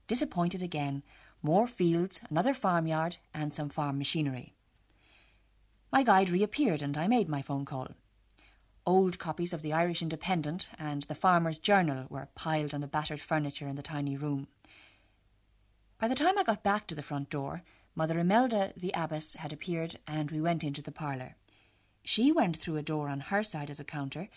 disappointed 0.09 0.63
again. 0.63 1.03
More 1.43 1.67
fields, 1.67 2.21
another 2.29 2.55
farmyard, 2.55 3.17
and 3.33 3.55
some 3.55 3.69
farm 3.69 3.99
machinery. 3.99 4.53
My 5.91 6.03
guide 6.03 6.29
reappeared 6.29 6.83
and 6.83 6.99
I 6.99 7.07
made 7.07 7.29
my 7.29 7.41
phone 7.41 7.65
call. 7.65 7.93
Old 8.85 9.21
copies 9.21 9.53
of 9.53 9.63
the 9.63 9.73
Irish 9.73 10.03
Independent 10.03 10.69
and 10.77 11.03
the 11.03 11.15
Farmer's 11.15 11.59
Journal 11.59 12.07
were 12.11 12.29
piled 12.35 12.75
on 12.75 12.81
the 12.81 12.89
battered 12.89 13.21
furniture 13.21 13.69
in 13.69 13.77
the 13.77 13.83
tiny 13.83 14.17
room. 14.17 14.49
By 16.01 16.09
the 16.09 16.17
time 16.17 16.37
I 16.37 16.43
got 16.43 16.65
back 16.65 16.89
to 16.89 16.97
the 16.97 17.03
front 17.03 17.31
door, 17.31 17.63
Mother 17.95 18.19
Imelda, 18.19 18.73
the 18.77 18.93
abbess, 18.93 19.35
had 19.35 19.53
appeared 19.53 19.97
and 20.09 20.33
we 20.33 20.41
went 20.41 20.65
into 20.65 20.83
the 20.83 20.91
parlour. 20.91 21.37
She 22.03 22.33
went 22.33 22.57
through 22.57 22.77
a 22.77 22.83
door 22.83 23.09
on 23.09 23.21
her 23.21 23.45
side 23.45 23.71
of 23.71 23.77
the 23.77 23.85
counter, 23.85 24.29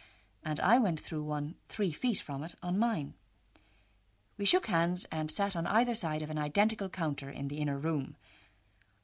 and 0.44 0.60
I 0.60 0.78
went 0.78 1.00
through 1.00 1.24
one 1.24 1.56
three 1.68 1.92
feet 1.92 2.20
from 2.20 2.44
it 2.44 2.54
on 2.62 2.78
mine. 2.78 3.16
We 4.38 4.46
shook 4.46 4.68
hands 4.68 5.08
and 5.12 5.32
sat 5.32 5.56
on 5.56 5.66
either 5.66 5.96
side 5.96 6.22
of 6.22 6.30
an 6.30 6.38
identical 6.38 6.90
counter 6.90 7.32
in 7.32 7.48
the 7.48 7.58
inner 7.58 7.80
room. 7.80 8.16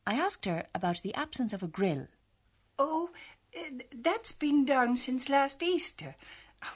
I 0.06 0.14
asked 0.14 0.46
her 0.46 0.68
about 0.76 1.02
the 1.02 1.16
absence 1.16 1.52
of 1.52 1.64
a 1.64 1.68
grill. 1.68 2.08
Oh, 2.78 3.10
that's 3.96 4.32
been 4.32 4.66
down 4.66 4.96
since 4.96 5.30
last 5.30 5.62
Easter. 5.64 6.16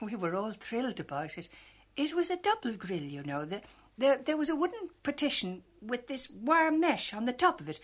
We 0.02 0.16
were 0.16 0.36
all 0.36 0.52
thrilled 0.52 1.00
about 1.00 1.38
it. 1.38 1.50
It 1.96 2.16
was 2.16 2.30
a 2.30 2.38
double 2.38 2.74
grill, 2.74 3.04
you 3.04 3.24
know. 3.24 3.46
The, 3.46 3.62
there, 3.98 4.18
there 4.18 4.38
was 4.38 4.50
a 4.50 4.56
wooden 4.56 4.90
partition 5.04 5.64
with 5.82 6.08
this 6.08 6.30
wire 6.30 6.72
mesh 6.72 7.14
on 7.14 7.26
the 7.26 7.34
top 7.34 7.62
of 7.62 7.70
it, 7.70 7.80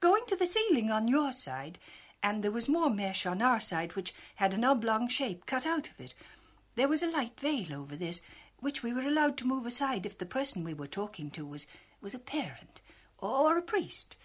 going 0.00 0.22
to 0.26 0.36
the 0.36 0.46
ceiling 0.46 0.90
on 0.90 1.06
your 1.06 1.32
side, 1.32 1.78
and 2.22 2.42
there 2.42 2.50
was 2.50 2.68
more 2.68 2.90
mesh 2.90 3.26
on 3.26 3.40
our 3.42 3.60
side, 3.60 3.94
which 3.94 4.14
had 4.36 4.54
an 4.54 4.64
oblong 4.64 5.08
shape 5.08 5.46
cut 5.46 5.66
out 5.66 5.88
of 5.90 6.00
it. 6.00 6.14
There 6.74 6.88
was 6.88 7.02
a 7.02 7.10
light 7.10 7.38
veil 7.38 7.74
over 7.74 7.94
this, 7.94 8.20
which 8.60 8.82
we 8.82 8.92
were 8.92 9.02
allowed 9.02 9.36
to 9.38 9.46
move 9.46 9.66
aside 9.66 10.04
if 10.04 10.18
the 10.18 10.26
person 10.26 10.64
we 10.64 10.74
were 10.74 10.86
talking 10.88 11.30
to 11.30 11.46
was, 11.46 11.66
was 12.00 12.14
a 12.14 12.18
parent 12.18 12.80
or 13.18 13.56
a 13.56 13.62
priest. 13.62 14.16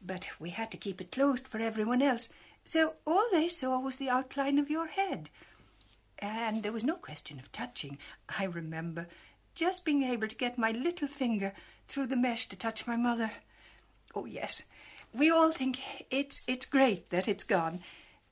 But 0.00 0.28
we 0.38 0.50
had 0.50 0.70
to 0.70 0.76
keep 0.76 1.00
it 1.00 1.12
closed 1.12 1.46
for 1.46 1.58
everyone 1.58 2.00
else, 2.00 2.32
so 2.66 2.94
all 3.06 3.24
they 3.32 3.48
saw 3.48 3.80
was 3.80 3.96
the 3.96 4.10
outline 4.10 4.58
of 4.58 4.68
your 4.68 4.88
head. 4.88 5.30
And 6.18 6.62
there 6.62 6.72
was 6.72 6.84
no 6.84 6.96
question 6.96 7.38
of 7.38 7.52
touching. 7.52 7.96
I 8.38 8.44
remember 8.44 9.06
just 9.54 9.84
being 9.84 10.02
able 10.02 10.28
to 10.28 10.36
get 10.36 10.58
my 10.58 10.72
little 10.72 11.08
finger 11.08 11.52
through 11.86 12.08
the 12.08 12.16
mesh 12.16 12.48
to 12.48 12.56
touch 12.56 12.86
my 12.86 12.96
mother. 12.96 13.30
Oh, 14.14 14.24
yes, 14.24 14.64
we 15.14 15.30
all 15.30 15.52
think 15.52 15.78
it's, 16.10 16.42
it's 16.48 16.66
great 16.66 17.10
that 17.10 17.28
it's 17.28 17.44
gone, 17.44 17.80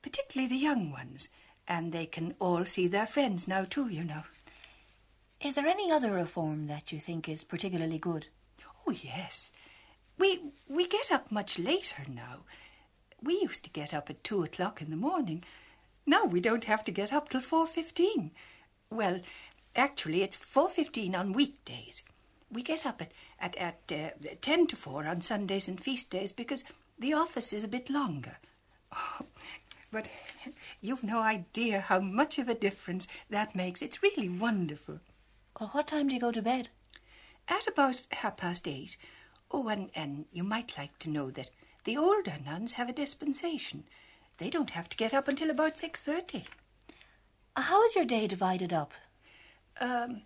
particularly 0.01 0.49
the 0.49 0.61
young 0.61 0.91
ones. 0.91 1.29
And 1.67 1.91
they 1.91 2.05
can 2.05 2.35
all 2.39 2.65
see 2.65 2.87
their 2.87 3.07
friends 3.07 3.47
now, 3.47 3.63
too, 3.63 3.87
you 3.87 4.03
know. 4.03 4.23
Is 5.41 5.55
there 5.55 5.65
any 5.65 5.91
other 5.91 6.11
reform 6.11 6.67
that 6.67 6.91
you 6.91 6.99
think 6.99 7.29
is 7.29 7.43
particularly 7.43 7.99
good? 7.99 8.27
Oh, 8.85 8.91
yes. 8.91 9.51
We, 10.17 10.41
we 10.67 10.87
get 10.87 11.11
up 11.11 11.31
much 11.31 11.57
later 11.57 12.03
now. 12.07 12.41
We 13.25 13.41
used 13.41 13.63
to 13.63 13.71
get 13.71 13.91
up 13.91 14.11
at 14.11 14.23
two 14.23 14.43
o'clock 14.43 14.83
in 14.83 14.91
the 14.91 14.95
morning. 14.95 15.43
Now 16.05 16.25
we 16.25 16.39
don't 16.39 16.65
have 16.65 16.83
to 16.83 16.91
get 16.91 17.11
up 17.11 17.29
till 17.29 17.41
4.15. 17.41 18.29
Well, 18.91 19.19
actually, 19.75 20.21
it's 20.21 20.37
4.15 20.37 21.17
on 21.17 21.33
weekdays. 21.33 22.03
We 22.51 22.61
get 22.61 22.85
up 22.85 23.01
at, 23.01 23.11
at, 23.39 23.55
at 23.57 23.91
uh, 23.91 24.35
10 24.41 24.67
to 24.67 24.75
4 24.75 25.07
on 25.07 25.21
Sundays 25.21 25.67
and 25.67 25.83
feast 25.83 26.11
days 26.11 26.31
because 26.31 26.63
the 26.99 27.13
office 27.13 27.51
is 27.51 27.63
a 27.63 27.67
bit 27.67 27.89
longer. 27.89 28.37
Oh, 28.95 29.25
but 29.91 30.07
you've 30.79 31.03
no 31.03 31.21
idea 31.21 31.81
how 31.81 31.99
much 31.99 32.37
of 32.37 32.47
a 32.47 32.53
difference 32.53 33.07
that 33.31 33.55
makes. 33.55 33.81
It's 33.81 34.03
really 34.03 34.29
wonderful. 34.29 34.99
Well, 35.59 35.69
what 35.69 35.87
time 35.87 36.09
do 36.09 36.13
you 36.13 36.21
go 36.21 36.31
to 36.31 36.43
bed? 36.43 36.69
At 37.47 37.65
about 37.65 38.05
half 38.11 38.37
past 38.37 38.67
eight. 38.67 38.97
Oh, 39.49 39.67
and, 39.67 39.89
and 39.95 40.25
you 40.31 40.43
might 40.43 40.77
like 40.77 40.99
to 40.99 41.09
know 41.09 41.31
that 41.31 41.49
the 41.85 41.97
older 41.97 42.35
nuns 42.43 42.73
have 42.73 42.89
a 42.89 42.93
dispensation. 42.93 43.85
They 44.37 44.49
don't 44.49 44.71
have 44.71 44.89
to 44.89 44.97
get 44.97 45.13
up 45.13 45.27
until 45.27 45.49
about 45.49 45.77
six 45.77 46.01
thirty. 46.01 46.45
How 47.55 47.83
is 47.85 47.95
your 47.95 48.05
day 48.05 48.27
divided 48.27 48.73
up? 48.73 48.93
Um, 49.79 50.23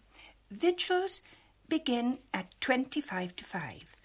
vigils 0.49 1.21
begin 1.67 2.19
at 2.33 2.59
twenty-five 2.59 3.35
to 3.35 3.43
five, 3.43 3.95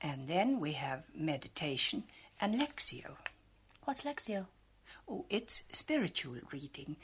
and 0.00 0.28
then 0.28 0.60
we 0.60 0.72
have 0.72 1.06
meditation 1.14 2.04
and 2.40 2.60
lectio. 2.60 3.16
What's 3.84 4.02
lectio? 4.02 4.46
Oh, 5.08 5.24
it's 5.30 5.62
spiritual 5.72 6.36
reading. 6.52 6.96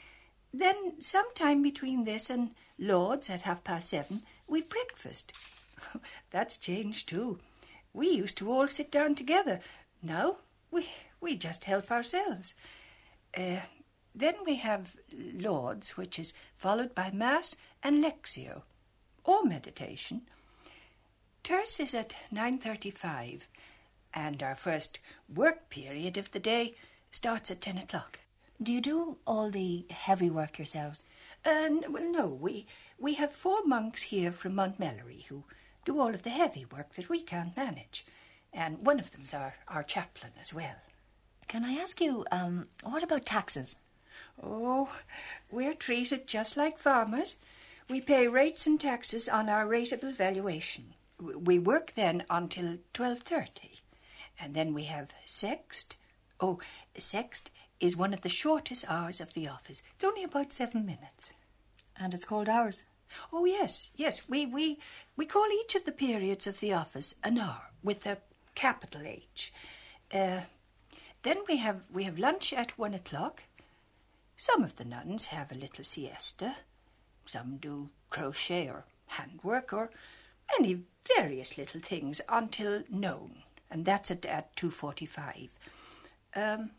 Then, 0.53 1.01
sometime 1.01 1.63
between 1.63 2.03
this 2.03 2.29
and 2.29 2.51
Lauds 2.77 3.29
at 3.29 3.43
half 3.43 3.63
past 3.63 3.89
seven, 3.89 4.21
we've 4.47 4.69
breakfast. 4.69 5.33
That's 6.31 6.57
changed 6.57 7.09
too. 7.09 7.39
We 7.93 8.09
used 8.09 8.37
to 8.39 8.51
all 8.51 8.67
sit 8.67 8.91
down 8.91 9.15
together. 9.15 9.61
Now 10.03 10.37
we 10.69 10.89
we 11.21 11.37
just 11.37 11.63
help 11.63 11.89
ourselves. 11.89 12.53
Uh, 13.35 13.61
then 14.13 14.35
we 14.45 14.55
have 14.57 14.97
Lauds, 15.11 15.97
which 15.97 16.19
is 16.19 16.33
followed 16.55 16.93
by 16.93 17.09
Mass 17.11 17.55
and 17.81 18.03
Lectio, 18.03 18.63
or 19.23 19.43
meditation. 19.43 20.21
Terce 21.41 21.79
is 21.79 21.95
at 21.95 22.15
nine 22.31 22.57
thirty-five, 22.59 23.49
and 24.13 24.43
our 24.43 24.55
first 24.55 24.99
work 25.33 25.69
period 25.69 26.17
of 26.17 26.31
the 26.31 26.39
day 26.39 26.75
starts 27.09 27.49
at 27.49 27.61
ten 27.61 27.77
o'clock. 27.77 28.19
Do 28.61 28.71
you 28.71 28.81
do 28.81 29.17
all 29.25 29.49
the 29.49 29.85
heavy 29.89 30.29
work 30.29 30.57
yourselves? 30.57 31.03
Uh, 31.45 31.69
well, 31.89 32.11
no, 32.11 32.27
we 32.27 32.65
we 32.99 33.15
have 33.15 33.31
four 33.31 33.65
monks 33.65 34.03
here 34.03 34.31
from 34.31 34.55
Mount 34.55 34.79
Melleray 34.79 35.25
who 35.25 35.43
do 35.85 35.99
all 35.99 36.13
of 36.13 36.23
the 36.23 36.29
heavy 36.29 36.65
work 36.65 36.93
that 36.93 37.09
we 37.09 37.21
can't 37.21 37.57
manage, 37.57 38.05
and 38.53 38.85
one 38.85 38.99
of 38.99 39.11
them's 39.11 39.33
our 39.33 39.55
our 39.67 39.83
chaplain 39.83 40.33
as 40.41 40.53
well. 40.53 40.75
Can 41.47 41.63
I 41.65 41.73
ask 41.73 41.99
you, 42.01 42.25
um, 42.31 42.67
what 42.83 43.03
about 43.03 43.25
taxes? 43.25 43.77
Oh, 44.41 44.89
we're 45.51 45.73
treated 45.73 46.27
just 46.27 46.57
like 46.57 46.77
farmers. 46.77 47.37
We 47.89 48.01
pay 48.01 48.27
rates 48.27 48.65
and 48.65 48.79
taxes 48.79 49.27
on 49.27 49.49
our 49.49 49.65
rateable 49.65 50.15
valuation. 50.15 50.93
We 51.19 51.59
work 51.59 51.93
then 51.93 52.23
until 52.29 52.77
twelve 52.93 53.19
thirty, 53.19 53.81
and 54.39 54.53
then 54.53 54.73
we 54.73 54.83
have 54.83 55.13
sext. 55.25 55.95
Oh, 56.39 56.59
sext 56.97 57.49
is 57.79 57.97
one 57.97 58.13
of 58.13 58.21
the 58.21 58.29
shortest 58.29 58.85
hours 58.89 59.21
of 59.21 59.33
the 59.33 59.47
office. 59.47 59.83
It's 59.95 60.05
only 60.05 60.23
about 60.23 60.53
seven 60.53 60.85
minutes. 60.85 61.33
And 61.95 62.13
it's 62.13 62.25
called 62.25 62.49
hours. 62.49 62.83
Oh 63.31 63.45
yes, 63.45 63.91
yes. 63.95 64.27
We 64.27 64.45
we 64.47 64.79
we 65.15 65.25
call 65.25 65.45
each 65.61 65.75
of 65.75 65.85
the 65.85 65.91
periods 65.91 66.47
of 66.47 66.59
the 66.59 66.73
office 66.73 67.13
an 67.23 67.37
hour 67.37 67.69
with 67.83 68.05
a 68.07 68.17
capital 68.55 69.01
H. 69.05 69.53
Uh, 70.13 70.41
then 71.23 71.37
we 71.47 71.57
have 71.57 71.81
we 71.91 72.03
have 72.03 72.19
lunch 72.19 72.53
at 72.53 72.77
one 72.77 72.93
o'clock. 72.93 73.43
Some 74.35 74.63
of 74.63 74.75
the 74.75 74.85
nuns 74.85 75.27
have 75.27 75.51
a 75.51 75.55
little 75.55 75.83
siesta. 75.83 76.57
Some 77.25 77.57
do 77.57 77.89
crochet 78.09 78.67
or 78.67 78.85
handwork 79.07 79.73
or 79.73 79.89
any 80.59 80.83
various 81.15 81.57
little 81.57 81.81
things 81.81 82.21
until 82.27 82.83
None, 82.89 83.43
and 83.71 83.85
that's 83.85 84.11
at, 84.11 84.25
at 84.25 84.55
two 84.55 84.71
forty-five. 84.71 85.57
Um, 86.35 86.71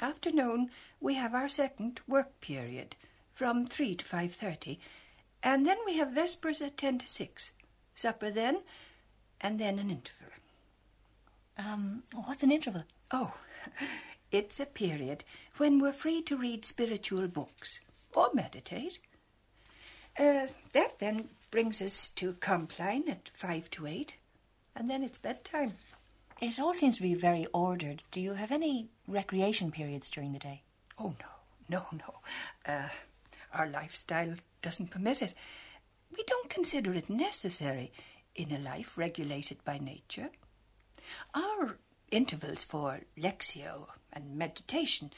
after 0.00 0.30
None, 0.30 0.70
we 1.00 1.14
have 1.14 1.34
our 1.34 1.48
second 1.48 2.00
work 2.06 2.40
period 2.40 2.94
from 3.32 3.66
three 3.66 3.94
to 3.96 4.04
five 4.04 4.32
thirty, 4.32 4.78
and 5.42 5.66
then 5.66 5.78
we 5.84 5.96
have 5.96 6.12
vespers 6.12 6.62
at 6.62 6.76
ten 6.76 6.98
to 6.98 7.08
six. 7.08 7.52
Supper 7.94 8.30
then, 8.30 8.62
and 9.40 9.58
then 9.58 9.78
an 9.80 9.90
interval. 9.90 10.32
Um, 11.58 12.04
what's 12.14 12.42
an 12.42 12.52
interval? 12.52 12.84
Oh, 13.10 13.34
it's 14.30 14.60
a 14.60 14.66
period 14.66 15.24
when 15.56 15.80
we're 15.80 15.92
free 15.92 16.22
to 16.22 16.36
read 16.36 16.64
spiritual 16.64 17.26
books 17.26 17.80
or 18.14 18.30
meditate. 18.32 19.00
Uh, 20.18 20.46
that 20.72 20.98
then 20.98 21.28
brings 21.50 21.82
us 21.82 22.08
to 22.10 22.34
Compline 22.34 23.08
at 23.08 23.30
five 23.32 23.70
to 23.70 23.86
eight, 23.86 24.16
and 24.76 24.88
then 24.88 25.02
it's 25.02 25.18
bedtime. 25.18 25.74
It 26.40 26.60
all 26.60 26.74
seems 26.74 26.96
to 26.96 27.02
be 27.02 27.14
very 27.14 27.46
ordered. 27.52 28.02
Do 28.12 28.20
you 28.20 28.34
have 28.34 28.52
any 28.52 28.88
recreation 29.08 29.72
periods 29.72 30.08
during 30.08 30.32
the 30.32 30.38
day? 30.38 30.62
Oh, 30.98 31.14
no, 31.20 31.26
no, 31.68 31.86
no. 31.92 32.14
Uh, 32.72 32.88
our 33.52 33.68
lifestyle 33.68 34.34
doesn't 34.62 34.90
permit 34.90 35.22
it. 35.22 35.34
We 36.16 36.22
don't 36.24 36.48
consider 36.48 36.94
it 36.94 37.10
necessary 37.10 37.92
in 38.36 38.52
a 38.52 38.58
life 38.58 38.96
regulated 38.96 39.64
by 39.64 39.78
nature. 39.78 40.30
Our 41.34 41.78
intervals 42.10 42.64
for 42.64 43.00
lectio 43.18 43.86
and 44.12 44.36
meditation, 44.36 45.12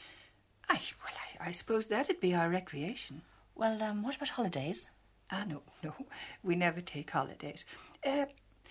I, 0.69 0.79
well, 1.03 1.13
I, 1.39 1.49
I 1.49 1.51
suppose 1.51 1.87
that'd 1.87 2.19
be 2.19 2.33
our 2.33 2.49
recreation. 2.49 3.21
Well, 3.55 3.81
um, 3.83 4.03
what 4.03 4.15
about 4.15 4.29
holidays? 4.29 4.87
Ah, 5.31 5.45
no, 5.47 5.61
no, 5.83 5.93
we 6.43 6.55
never 6.55 6.81
take 6.81 7.11
holidays. 7.11 7.65
Uh, 8.05 8.25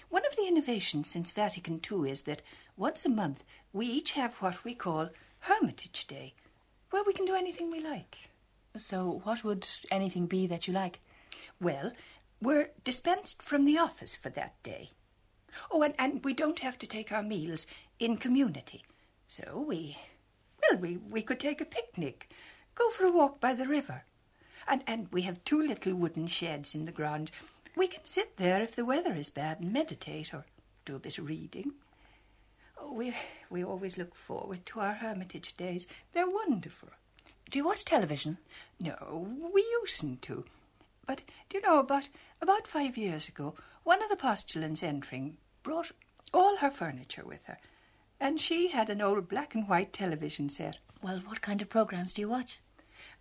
one 0.09 0.27
of 0.27 0.37
the 0.37 0.49
innovations 0.49 1.09
since 1.09 1.31
Vatican 1.31 1.81
II 1.91 2.11
is 2.11 2.23
that 2.23 2.43
once 2.77 3.05
a 3.05 3.09
month 3.09 3.45
we 3.73 3.87
each 3.87 4.13
have 4.13 4.35
what 4.37 4.65
we 4.65 4.75
call 4.75 5.11
Hermitage 5.41 6.07
Day, 6.07 6.35
where 6.91 7.05
we 7.07 7.13
can 7.13 7.25
do 7.25 7.35
anything 7.35 7.71
we 7.71 7.81
like. 7.81 8.31
So, 8.77 9.21
what 9.25 9.45
would 9.45 9.67
anything 9.91 10.27
be 10.27 10.47
that 10.47 10.67
you 10.67 10.73
like? 10.73 11.01
Well, 11.61 11.93
we're 12.41 12.71
dispensed 12.85 13.43
from 13.43 13.65
the 13.65 13.79
office 13.79 14.17
for 14.17 14.31
that 14.31 14.61
day. 14.63 14.91
Oh, 15.71 15.83
and, 15.83 15.95
and 15.99 16.25
we 16.25 16.35
don't 16.35 16.61
have 16.61 16.79
to 16.79 16.87
take 16.87 17.13
our 17.13 17.23
meals 17.23 17.67
in 17.99 18.17
community. 18.17 18.85
So 19.29 19.65
we, 19.67 19.99
well, 20.63 20.81
we, 20.81 20.97
we 20.97 21.23
could 21.23 21.41
take 21.41 21.61
a 21.61 21.65
picnic, 21.65 22.31
go 22.75 22.91
for 22.91 23.05
a 23.05 23.13
walk 23.13 23.41
by 23.41 23.55
the 23.55 23.67
river. 23.67 24.05
And, 24.67 24.83
and 24.87 25.09
we 25.13 25.23
have 25.23 25.43
two 25.45 25.61
little 25.61 25.95
wooden 25.95 26.27
sheds 26.27 26.75
in 26.75 26.85
the 26.85 26.93
ground. 26.93 27.31
We 27.77 27.87
can 27.87 28.05
sit 28.05 28.37
there 28.37 28.63
if 28.63 28.77
the 28.77 28.85
weather 28.85 29.15
is 29.15 29.31
bad 29.31 29.61
and 29.61 29.73
meditate 29.73 30.35
or 30.35 30.45
do 30.85 30.97
a 30.97 31.01
bit 31.01 31.19
of 31.19 31.29
reading. 31.29 31.73
Oh, 32.81 32.93
we, 32.93 33.15
we 33.49 33.65
always 33.65 33.99
look 33.99 34.15
forward 34.15 34.65
to 34.67 34.81
our 34.81 34.95
hermitage 34.95 35.57
days. 35.57 35.87
They're 36.13 36.29
wonderful. 36.29 36.89
Do 37.51 37.59
you 37.59 37.65
watch 37.65 37.85
television? 37.85 38.39
No, 38.79 39.29
we 39.53 39.65
usedn't 39.85 40.21
to. 40.23 40.45
But 41.07 41.23
do 41.49 41.59
you 41.59 41.63
know, 41.63 41.81
about, 41.81 42.09
about 42.41 42.67
five 42.67 42.97
years 42.97 43.29
ago, 43.29 43.55
one 43.85 44.03
of 44.03 44.11
the 44.11 44.17
postulants 44.17 44.83
entering 44.83 45.37
brought 45.63 45.93
all 46.33 46.57
her 46.57 46.71
furniture 46.71 47.25
with 47.25 47.45
her, 47.47 47.59
and 48.19 48.41
she 48.41 48.69
had 48.69 48.89
an 48.89 49.01
old 49.01 49.29
black 49.29 49.55
and 49.55 49.69
white 49.69 49.93
television 49.93 50.49
set. 50.49 50.79
Well, 51.03 51.23
what 51.27 51.41
kind 51.41 51.63
of 51.63 51.69
programs 51.69 52.13
do 52.13 52.23
you 52.23 52.29
watch? 52.29 52.61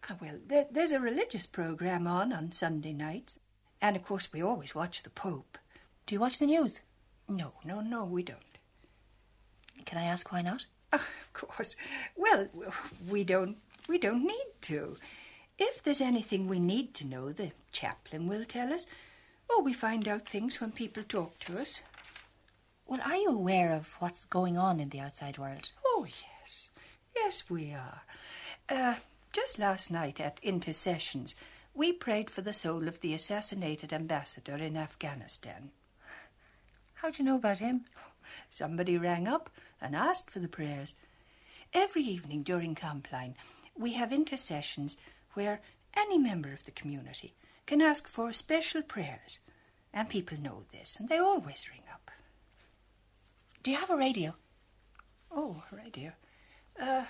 Ah, 0.10 0.16
well, 0.22 0.40
there, 0.46 0.66
there's 0.72 0.92
a 0.92 1.00
religious 1.00 1.46
program 1.46 2.08
on 2.08 2.34
on 2.34 2.52
Sunday 2.52 2.94
nights, 2.94 3.40
and 3.82 3.96
of 3.96 4.04
course 4.04 4.32
we 4.34 4.42
always 4.42 4.76
watch 4.76 5.04
the 5.04 5.10
Pope. 5.10 5.58
Do 6.06 6.16
you 6.16 6.20
watch 6.20 6.40
the 6.40 6.46
news? 6.46 6.82
No, 7.28 7.54
no, 7.64 7.82
no, 7.82 8.06
we 8.06 8.24
don't. 8.24 8.40
Can 9.86 9.98
I 9.98 10.06
ask 10.06 10.32
why 10.32 10.42
not? 10.42 10.66
Ah, 10.92 11.06
of 11.22 11.34
course. 11.34 11.76
Well, 12.18 12.48
we 13.08 13.24
don't. 13.24 13.58
We 13.88 13.98
don't 13.98 14.24
need 14.24 14.52
to. 14.62 14.98
If 15.58 15.84
there's 15.84 16.02
anything 16.02 16.48
we 16.48 16.60
need 16.60 16.94
to 16.96 17.06
know, 17.06 17.32
the 17.32 17.52
chaplain 17.72 18.28
will 18.28 18.46
tell 18.46 18.74
us, 18.74 18.88
or 19.50 19.64
we 19.64 19.74
find 19.74 20.08
out 20.08 20.28
things 20.28 20.62
when 20.62 20.72
people 20.72 21.04
talk 21.04 21.40
to 21.40 21.58
us. 21.60 21.84
Well, 22.88 23.02
are 23.04 23.18
you 23.18 23.30
aware 23.30 23.74
of 23.74 23.96
what's 24.00 24.26
going 24.26 24.58
on 24.58 24.80
in 24.80 24.90
the 24.90 25.00
outside 25.00 25.38
world? 25.38 25.72
Oh, 25.86 26.08
yes. 26.08 26.70
Yes, 27.16 27.50
we 27.50 27.74
are. 27.74 28.02
Uh, 28.68 28.96
just 29.32 29.60
last 29.60 29.92
night 29.92 30.20
at 30.20 30.40
intercessions, 30.42 31.36
we 31.74 31.92
prayed 31.92 32.30
for 32.30 32.42
the 32.42 32.54
soul 32.54 32.88
of 32.88 33.02
the 33.02 33.14
assassinated 33.14 33.94
ambassador 33.94 34.56
in 34.56 34.76
Afghanistan. 34.76 35.72
How 36.96 37.12
do 37.12 37.18
you 37.20 37.26
know 37.26 37.36
about 37.36 37.60
him? 37.60 37.86
Somebody 38.50 38.98
rang 38.98 39.28
up 39.28 39.50
and 39.82 39.96
asked 39.96 40.32
for 40.32 40.40
the 40.40 40.48
prayers. 40.48 40.96
Every 41.74 42.02
evening 42.02 42.42
during 42.44 42.76
Compline, 42.76 43.36
we 43.78 43.94
have 43.94 44.12
intercessions 44.12 44.98
where 45.34 45.62
any 45.96 46.18
member 46.18 46.52
of 46.52 46.66
the 46.66 46.72
community 46.72 47.34
can 47.70 47.82
ask 47.82 48.08
for 48.08 48.34
special 48.34 48.82
prayers, 48.82 49.40
and 49.94 50.10
people 50.10 50.38
know 50.42 50.64
this, 50.72 51.00
and 51.00 51.08
they 51.08 51.20
always 51.20 51.70
ring 51.72 51.84
up. 51.94 52.10
Do 53.62 53.70
you 53.72 53.78
have 53.78 53.92
a 53.92 53.98
radio? 54.08 54.34
Oh, 55.32 55.64
a 55.72 55.76
radio. 55.76 56.12
Uh, 56.82 57.06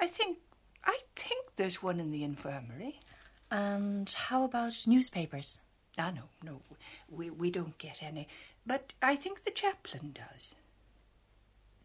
I 0.00 0.06
think 0.06 0.38
I 0.84 0.98
think 1.16 1.40
there's 1.56 1.82
one 1.82 2.00
in 2.00 2.10
the 2.12 2.24
infirmary. 2.24 3.00
And 3.50 4.08
how 4.28 4.44
about 4.44 4.86
newspapers? 4.86 5.58
Ah, 5.98 6.12
no, 6.14 6.24
no, 6.42 6.60
we 7.10 7.28
we 7.30 7.50
don't 7.50 7.76
get 7.78 8.02
any. 8.02 8.26
But 8.66 8.94
I 9.02 9.16
think 9.16 9.44
the 9.44 9.50
chaplain 9.62 10.14
does. 10.14 10.54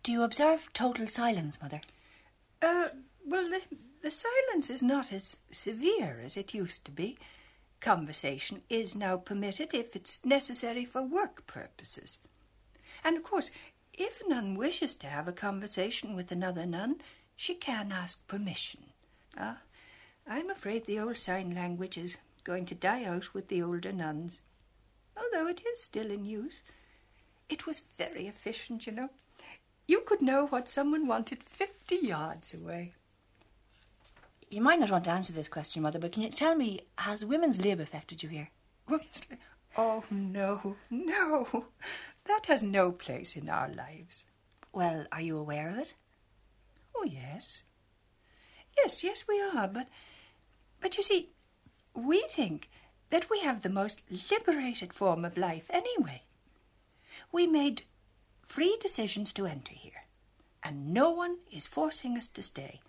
Do 0.04 0.12
you 0.12 0.24
observe 0.24 0.70
total 0.74 1.08
silence, 1.08 1.62
Mother? 1.62 1.82
Uh, 2.62 2.90
Well, 3.26 3.50
the, 3.50 3.62
the 4.02 4.12
silence 4.12 4.70
is 4.74 4.82
not 4.84 5.12
as 5.14 5.38
severe 5.52 6.22
as 6.26 6.38
it 6.38 6.54
used 6.54 6.86
to 6.86 6.92
be. 6.92 7.18
Conversation 7.84 8.62
is 8.70 8.96
now 8.96 9.18
permitted 9.18 9.74
if 9.74 9.94
it's 9.94 10.24
necessary 10.24 10.86
for 10.86 11.02
work 11.02 11.46
purposes. 11.48 12.18
And 13.04 13.18
of 13.18 13.24
course, 13.24 13.52
if 13.92 14.22
a 14.22 14.30
nun 14.30 14.56
wishes 14.56 14.96
to 14.96 15.08
have 15.08 15.28
a 15.28 15.34
conversation 15.34 16.16
with 16.16 16.32
another 16.32 16.66
nun, 16.66 17.02
she 17.36 17.56
can 17.56 17.92
ask 17.92 18.26
permission. 18.26 18.86
Ah, 19.38 19.58
I'm 20.26 20.50
afraid 20.50 20.86
the 20.86 20.98
old 20.98 21.18
sign 21.18 21.54
language 21.54 21.98
is 21.98 22.16
going 22.46 22.66
to 22.68 22.74
die 22.76 23.04
out 23.04 23.34
with 23.34 23.50
the 23.50 23.62
older 23.62 23.92
nuns, 23.92 24.40
although 25.18 25.48
it 25.48 25.62
is 25.68 25.84
still 25.84 26.10
in 26.10 26.24
use. 26.24 26.64
It 27.50 27.68
was 27.68 27.82
very 27.98 28.28
efficient, 28.28 28.88
you 28.88 28.94
know. 28.94 29.10
You 29.90 30.04
could 30.06 30.22
know 30.22 30.48
what 30.48 30.70
someone 30.70 31.06
wanted 31.06 31.44
fifty 31.44 31.98
yards 31.98 32.54
away. 32.54 32.94
You 34.54 34.62
might 34.62 34.80
not 34.80 34.92
want 34.92 35.06
to 35.06 35.12
answer 35.12 35.34
this 35.34 35.50
question, 35.50 35.82
Mother, 35.82 35.98
but 35.98 36.12
can 36.12 36.22
you 36.22 36.30
tell 36.30 36.54
me, 36.54 36.82
has 37.00 37.26
women's 37.26 37.60
lib 37.60 37.80
affected 37.80 38.22
you 38.22 38.30
here? 38.30 38.52
Women's 38.88 39.26
lib? 39.28 39.40
Oh, 39.76 40.04
no, 40.12 40.76
no. 40.92 41.66
That 42.26 42.46
has 42.46 42.62
no 42.62 42.92
place 42.92 43.36
in 43.36 43.50
our 43.50 43.68
lives. 43.68 44.26
Well, 44.72 45.08
are 45.12 45.22
you 45.22 45.40
aware 45.40 45.70
of 45.70 45.80
it? 45.80 45.96
Oh, 46.96 47.04
yes. 47.04 47.64
Yes, 48.78 49.04
yes, 49.04 49.26
we 49.28 49.42
are, 49.42 49.68
but. 49.68 49.88
But 50.80 50.98
you 50.98 51.04
see, 51.04 51.30
we 51.96 52.22
think 52.30 52.70
that 53.10 53.32
we 53.32 53.40
have 53.40 53.64
the 53.64 53.70
most 53.70 54.02
liberated 54.32 54.94
form 54.94 55.26
of 55.26 55.36
life 55.36 55.66
anyway. 55.72 56.26
We 57.32 57.48
made 57.48 57.86
free 58.44 58.78
decisions 58.80 59.34
to 59.34 59.48
enter 59.48 59.74
here, 59.74 60.06
and 60.62 60.94
no 60.94 61.10
one 61.10 61.38
is 61.52 61.66
forcing 61.66 62.20
us 62.20 62.28
to 62.28 62.44
stay. 62.44 62.82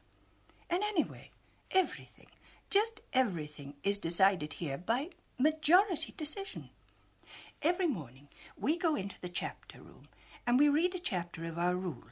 And 0.68 0.82
anyway, 0.82 1.30
everything, 1.70 2.28
just 2.70 3.00
everything, 3.12 3.74
is 3.82 3.98
decided 3.98 4.54
here 4.54 4.78
by 4.78 5.10
majority 5.38 6.14
decision. 6.16 6.70
Every 7.62 7.86
morning 7.86 8.28
we 8.56 8.76
go 8.76 8.94
into 8.94 9.20
the 9.20 9.28
chapter 9.28 9.80
room 9.80 10.08
and 10.46 10.58
we 10.58 10.68
read 10.68 10.94
a 10.94 10.98
chapter 10.98 11.44
of 11.44 11.58
our 11.58 11.74
rule. 11.74 12.04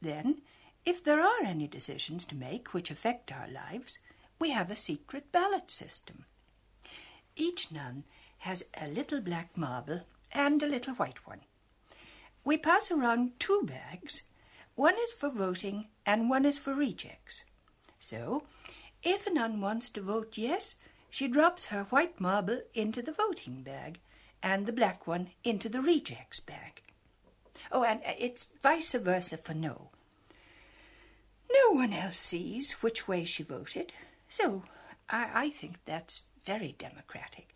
Then, 0.00 0.42
if 0.84 1.02
there 1.02 1.20
are 1.20 1.42
any 1.44 1.66
decisions 1.66 2.24
to 2.26 2.34
make 2.34 2.74
which 2.74 2.90
affect 2.90 3.32
our 3.32 3.48
lives, 3.48 3.98
we 4.38 4.50
have 4.50 4.70
a 4.70 4.76
secret 4.76 5.30
ballot 5.32 5.70
system. 5.70 6.24
Each 7.36 7.70
nun 7.70 8.04
has 8.38 8.64
a 8.78 8.88
little 8.88 9.20
black 9.20 9.56
marble 9.56 10.02
and 10.32 10.62
a 10.62 10.68
little 10.68 10.94
white 10.94 11.26
one. 11.26 11.40
We 12.44 12.58
pass 12.58 12.90
around 12.90 13.38
two 13.38 13.62
bags. 13.64 14.22
One 14.74 14.94
is 15.04 15.12
for 15.12 15.30
voting 15.30 15.86
and 16.04 16.28
one 16.28 16.44
is 16.44 16.58
for 16.58 16.74
rejects. 16.74 17.44
So, 18.00 18.42
if 19.02 19.26
a 19.26 19.30
nun 19.30 19.60
wants 19.60 19.90
to 19.90 20.00
vote 20.00 20.38
yes, 20.38 20.76
she 21.10 21.28
drops 21.28 21.66
her 21.66 21.84
white 21.84 22.20
marble 22.20 22.60
into 22.74 23.02
the 23.02 23.12
voting 23.12 23.62
bag 23.62 24.00
and 24.42 24.66
the 24.66 24.72
black 24.72 25.06
one 25.06 25.30
into 25.44 25.68
the 25.68 25.80
rejects 25.80 26.40
bag. 26.40 26.82
Oh, 27.70 27.84
and 27.84 28.00
uh, 28.00 28.12
it's 28.18 28.48
vice 28.62 28.94
versa 28.94 29.36
for 29.36 29.54
no. 29.54 29.90
No 31.52 31.70
one 31.72 31.92
else 31.92 32.18
sees 32.18 32.82
which 32.82 33.06
way 33.06 33.24
she 33.24 33.42
voted, 33.42 33.92
so 34.28 34.64
I, 35.08 35.30
I 35.34 35.50
think 35.50 35.84
that's 35.84 36.22
very 36.44 36.74
democratic. 36.78 37.54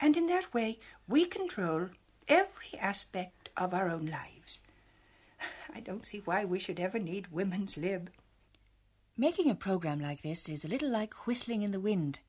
And 0.00 0.16
in 0.16 0.26
that 0.26 0.52
way, 0.52 0.78
we 1.08 1.24
control 1.24 1.88
every 2.28 2.78
aspect 2.78 3.50
of 3.56 3.72
our 3.72 3.88
own 3.88 4.06
lives. 4.06 4.60
I 5.74 5.80
don't 5.80 6.06
see 6.06 6.22
why 6.24 6.44
we 6.44 6.58
should 6.58 6.78
ever 6.78 6.98
need 6.98 7.32
women's 7.32 7.76
lib. 7.76 8.10
Making 9.18 9.48
a 9.48 9.54
program 9.54 9.98
like 9.98 10.20
this 10.20 10.46
is 10.46 10.62
a 10.62 10.68
little 10.68 10.90
like 10.90 11.26
whistling 11.26 11.62
in 11.62 11.70
the 11.70 11.80
wind. 11.80 12.20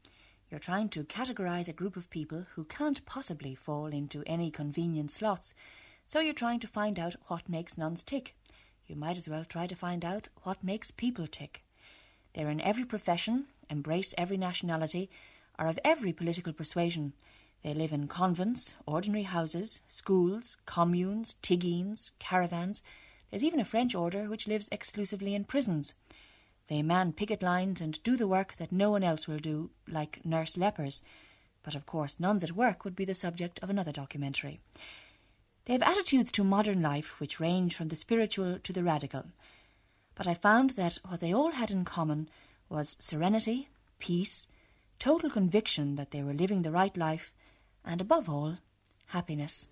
You're 0.50 0.58
trying 0.58 0.88
to 0.90 1.04
categorize 1.04 1.68
a 1.68 1.74
group 1.74 1.98
of 1.98 2.10
people 2.10 2.46
who 2.56 2.64
can't 2.64 3.06
possibly 3.06 3.56
fall 3.56 3.88
into 3.88 4.24
any 4.26 4.50
convenient 4.50 5.12
slots, 5.12 5.54
so 6.06 6.22
you're 6.22 6.34
trying 6.34 6.62
to 6.62 6.68
find 6.68 6.98
out 6.98 7.18
what 7.28 7.50
makes 7.50 7.78
nuns 7.78 8.04
tick. 8.04 8.38
You 8.86 8.96
might 8.96 9.18
as 9.18 9.28
well 9.28 9.44
try 9.44 9.68
to 9.68 9.76
find 9.76 10.06
out 10.06 10.30
what 10.44 10.64
makes 10.64 10.90
people 10.90 11.28
tick. 11.28 11.62
They're 12.34 12.50
in 12.50 12.62
every 12.62 12.86
profession, 12.86 13.48
embrace 13.70 14.14
every 14.18 14.38
nationality, 14.38 15.10
are 15.60 15.68
of 15.68 15.80
every 15.84 16.14
political 16.14 16.54
persuasion. 16.54 17.12
They 17.66 17.74
live 17.74 17.92
in 17.92 18.08
convents, 18.08 18.76
ordinary 18.86 19.24
houses, 19.24 19.82
schools, 19.90 20.56
communes, 20.66 21.36
tiggines, 21.44 22.12
caravans. 22.18 22.82
There's 23.30 23.44
even 23.44 23.60
a 23.60 23.66
French 23.66 23.94
order 23.94 24.30
which 24.30 24.48
lives 24.48 24.70
exclusively 24.72 25.36
in 25.36 25.44
prisons. 25.44 25.94
They 26.68 26.82
man 26.82 27.14
picket 27.14 27.42
lines 27.42 27.80
and 27.80 28.02
do 28.04 28.18
the 28.18 28.28
work 28.28 28.58
that 28.58 28.72
no 28.72 28.90
one 28.92 29.04
else 29.04 29.28
will 29.28 29.40
do, 29.40 29.70
like 29.88 30.26
nurse 30.26 30.58
lepers. 30.58 31.04
But 31.64 31.76
of 31.76 31.86
course, 31.86 32.20
nuns 32.20 32.44
at 32.44 32.52
work 32.52 32.84
would 32.84 32.96
be 32.96 33.06
the 33.06 33.16
subject 33.16 33.60
of 33.62 33.70
another 33.70 33.92
documentary. 33.92 34.60
They 35.66 35.74
have 35.74 35.82
attitudes 35.82 36.32
to 36.32 36.44
modern 36.44 36.82
life 36.82 37.20
which 37.20 37.40
range 37.40 37.76
from 37.76 37.90
the 37.90 37.96
spiritual 37.96 38.60
to 38.60 38.74
the 38.74 38.84
radical. 38.84 39.26
But 40.16 40.28
I 40.28 40.34
found 40.34 40.72
that 40.72 41.00
what 41.08 41.20
they 41.20 41.34
all 41.34 41.52
had 41.52 41.72
in 41.72 41.86
common 41.86 42.30
was 42.70 42.96
serenity, 43.00 43.70
peace, 44.00 44.48
total 45.00 45.30
conviction 45.30 45.96
that 45.96 46.12
they 46.12 46.24
were 46.24 46.34
living 46.34 46.62
the 46.62 46.72
right 46.72 46.96
life, 46.98 47.34
and 47.86 48.02
above 48.02 48.30
all, 48.30 48.58
happiness. 49.08 49.70